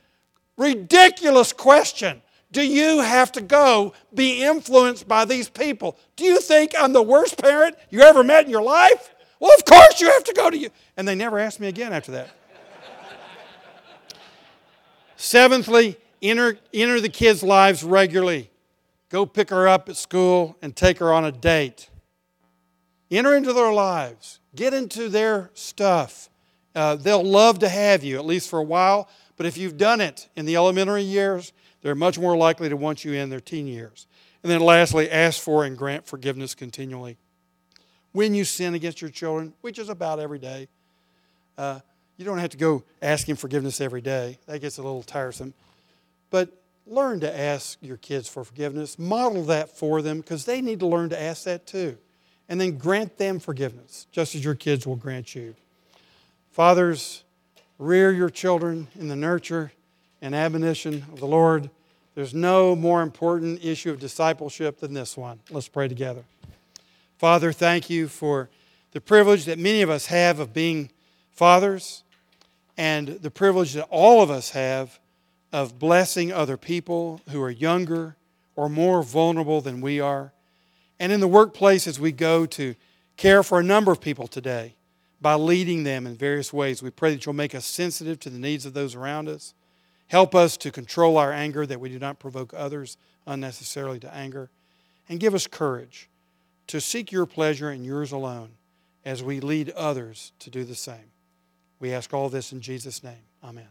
ridiculous 0.55 1.51
question 1.51 2.21
Do 2.51 2.65
you 2.65 3.01
have 3.01 3.31
to 3.33 3.41
go 3.41 3.93
be 4.13 4.43
influenced 4.43 5.07
by 5.07 5.25
these 5.25 5.49
people? 5.49 5.97
Do 6.15 6.23
you 6.23 6.39
think 6.39 6.73
I'm 6.77 6.93
the 6.93 7.01
worst 7.01 7.37
parent 7.37 7.75
you 7.89 8.01
ever 8.01 8.23
met 8.23 8.45
in 8.45 8.51
your 8.51 8.61
life? 8.61 9.13
Well, 9.39 9.53
of 9.57 9.65
course 9.65 9.99
you 9.99 10.09
have 10.11 10.23
to 10.23 10.33
go 10.33 10.49
to 10.49 10.57
you. 10.57 10.69
And 10.95 11.07
they 11.07 11.15
never 11.15 11.39
asked 11.39 11.59
me 11.59 11.67
again 11.67 11.93
after 11.93 12.11
that. 12.13 12.29
Seventhly, 15.17 15.97
enter, 16.21 16.57
enter 16.73 17.01
the 17.01 17.09
kids' 17.09 17.43
lives 17.43 17.83
regularly. 17.83 18.49
Go 19.09 19.25
pick 19.25 19.49
her 19.49 19.67
up 19.67 19.89
at 19.89 19.97
school 19.97 20.57
and 20.61 20.75
take 20.75 20.99
her 20.99 21.11
on 21.11 21.25
a 21.25 21.31
date. 21.31 21.89
Enter 23.09 23.35
into 23.35 23.53
their 23.53 23.71
lives, 23.71 24.39
get 24.55 24.73
into 24.73 25.09
their 25.09 25.49
stuff. 25.53 26.29
Uh, 26.75 26.95
they'll 26.95 27.23
love 27.23 27.59
to 27.59 27.69
have 27.69 28.03
you, 28.03 28.17
at 28.17 28.25
least 28.25 28.49
for 28.49 28.59
a 28.59 28.63
while. 28.63 29.09
But 29.37 29.45
if 29.45 29.57
you've 29.57 29.77
done 29.77 30.01
it 30.01 30.27
in 30.35 30.45
the 30.45 30.55
elementary 30.55 31.03
years, 31.03 31.53
they're 31.88 31.95
much 31.95 32.19
more 32.19 32.35
likely 32.35 32.67
to 32.67 32.75
want 32.75 33.05
you 33.05 33.13
in 33.13 33.29
their 33.29 33.39
teen 33.39 33.65
years. 33.65 34.07
And 34.43 34.51
then 34.51 34.59
lastly, 34.59 35.09
ask 35.09 35.41
for 35.41 35.63
and 35.63 35.77
grant 35.77 36.05
forgiveness 36.05 36.53
continually. 36.53 37.15
When 38.11 38.35
you 38.35 38.43
sin 38.43 38.75
against 38.75 38.99
your 38.99 39.09
children, 39.09 39.53
which 39.61 39.79
is 39.79 39.88
about 39.88 40.19
every 40.19 40.38
day, 40.38 40.67
uh, 41.57 41.79
you 42.17 42.25
don't 42.25 42.39
have 42.39 42.49
to 42.49 42.57
go 42.57 42.83
asking 43.01 43.38
forgiveness 43.38 43.79
every 43.79 44.01
day. 44.01 44.38
That 44.47 44.59
gets 44.59 44.77
a 44.79 44.81
little 44.81 45.01
tiresome. 45.01 45.53
But 46.29 46.61
learn 46.85 47.21
to 47.21 47.39
ask 47.39 47.77
your 47.79 47.95
kids 47.95 48.27
for 48.27 48.43
forgiveness. 48.43 48.99
Model 48.99 49.45
that 49.45 49.77
for 49.77 50.01
them 50.01 50.19
because 50.19 50.43
they 50.43 50.59
need 50.59 50.81
to 50.81 50.88
learn 50.88 51.07
to 51.11 51.21
ask 51.21 51.45
that 51.45 51.65
too. 51.65 51.97
And 52.49 52.59
then 52.59 52.77
grant 52.77 53.17
them 53.17 53.39
forgiveness, 53.39 54.07
just 54.11 54.35
as 54.35 54.43
your 54.43 54.55
kids 54.55 54.85
will 54.85 54.97
grant 54.97 55.35
you. 55.35 55.55
Fathers, 56.51 57.23
rear 57.79 58.11
your 58.11 58.29
children 58.29 58.89
in 58.99 59.07
the 59.07 59.15
nurture 59.15 59.71
and 60.21 60.35
admonition 60.35 61.05
of 61.13 61.21
the 61.21 61.27
Lord. 61.27 61.69
There's 62.18 62.34
no 62.34 62.76
more 62.76 63.03
important 63.03 63.63
issue 63.63 63.91
of 63.91 63.99
discipleship 63.99 64.80
than 64.80 64.95
this 64.95 65.15
one. 65.15 65.39
Let's 65.51 65.68
pray 65.68 65.88
together. 65.88 66.24
Father, 67.20 67.51
thank 67.51 67.91
you 67.91 68.07
for 68.07 68.49
the 68.91 68.99
privilege 68.99 69.45
that 69.45 69.59
many 69.59 69.84
of 69.84 69.91
us 69.91 70.07
have 70.07 70.39
of 70.39 70.51
being 70.51 70.89
fathers 71.32 72.03
and 72.76 73.07
the 73.07 73.30
privilege 73.30 73.74
that 73.74 73.86
all 73.91 74.24
of 74.24 74.32
us 74.32 74.49
have 74.49 74.97
of 75.53 75.78
blessing 75.78 76.32
other 76.32 76.57
people 76.57 77.22
who 77.30 77.39
are 77.39 77.51
younger 77.51 78.15
or 78.55 78.68
more 78.68 79.03
vulnerable 79.03 79.61
than 79.61 79.80
we 79.80 79.99
are. 79.99 80.34
And 80.99 81.11
in 81.11 81.20
the 81.20 81.28
workplace, 81.28 81.86
as 81.86 81.99
we 81.99 82.11
go 82.11 82.47
to 82.47 82.74
care 83.15 83.43
for 83.43 83.59
a 83.59 83.63
number 83.63 83.91
of 83.91 84.01
people 84.01 84.26
today 84.26 84.74
by 85.22 85.36
leading 85.36 85.84
them 85.84 86.07
in 86.07 86.15
various 86.15 86.51
ways, 86.51 86.82
we 86.82 86.89
pray 86.89 87.11
that 87.11 87.28
you'll 87.28 87.36
make 87.36 87.53
us 87.53 87.68
sensitive 87.68 88.20
to 88.22 88.32
the 88.32 88.39
needs 88.39 88.65
of 88.65 88.74
those 88.74 88.95
around 88.95 89.30
us. 89.30 89.53
Help 90.07 90.33
us 90.33 90.57
to 90.57 90.71
control 90.71 91.17
our 91.17 91.31
anger, 91.31 91.65
that 91.65 91.79
we 91.79 91.89
do 91.89 91.99
not 91.99 92.19
provoke 92.19 92.53
others 92.53 92.97
unnecessarily 93.25 93.99
to 93.99 94.13
anger. 94.13 94.49
And 95.09 95.19
give 95.19 95.33
us 95.33 95.47
courage 95.47 96.09
to 96.67 96.81
seek 96.81 97.11
your 97.11 97.25
pleasure 97.25 97.69
and 97.69 97.85
yours 97.85 98.11
alone 98.11 98.51
as 99.05 99.23
we 99.23 99.39
lead 99.39 99.69
others 99.71 100.33
to 100.39 100.49
do 100.49 100.63
the 100.63 100.75
same. 100.75 101.11
We 101.79 101.93
ask 101.93 102.13
all 102.13 102.29
this 102.29 102.51
in 102.51 102.61
Jesus' 102.61 103.03
name. 103.03 103.23
Amen. 103.43 103.67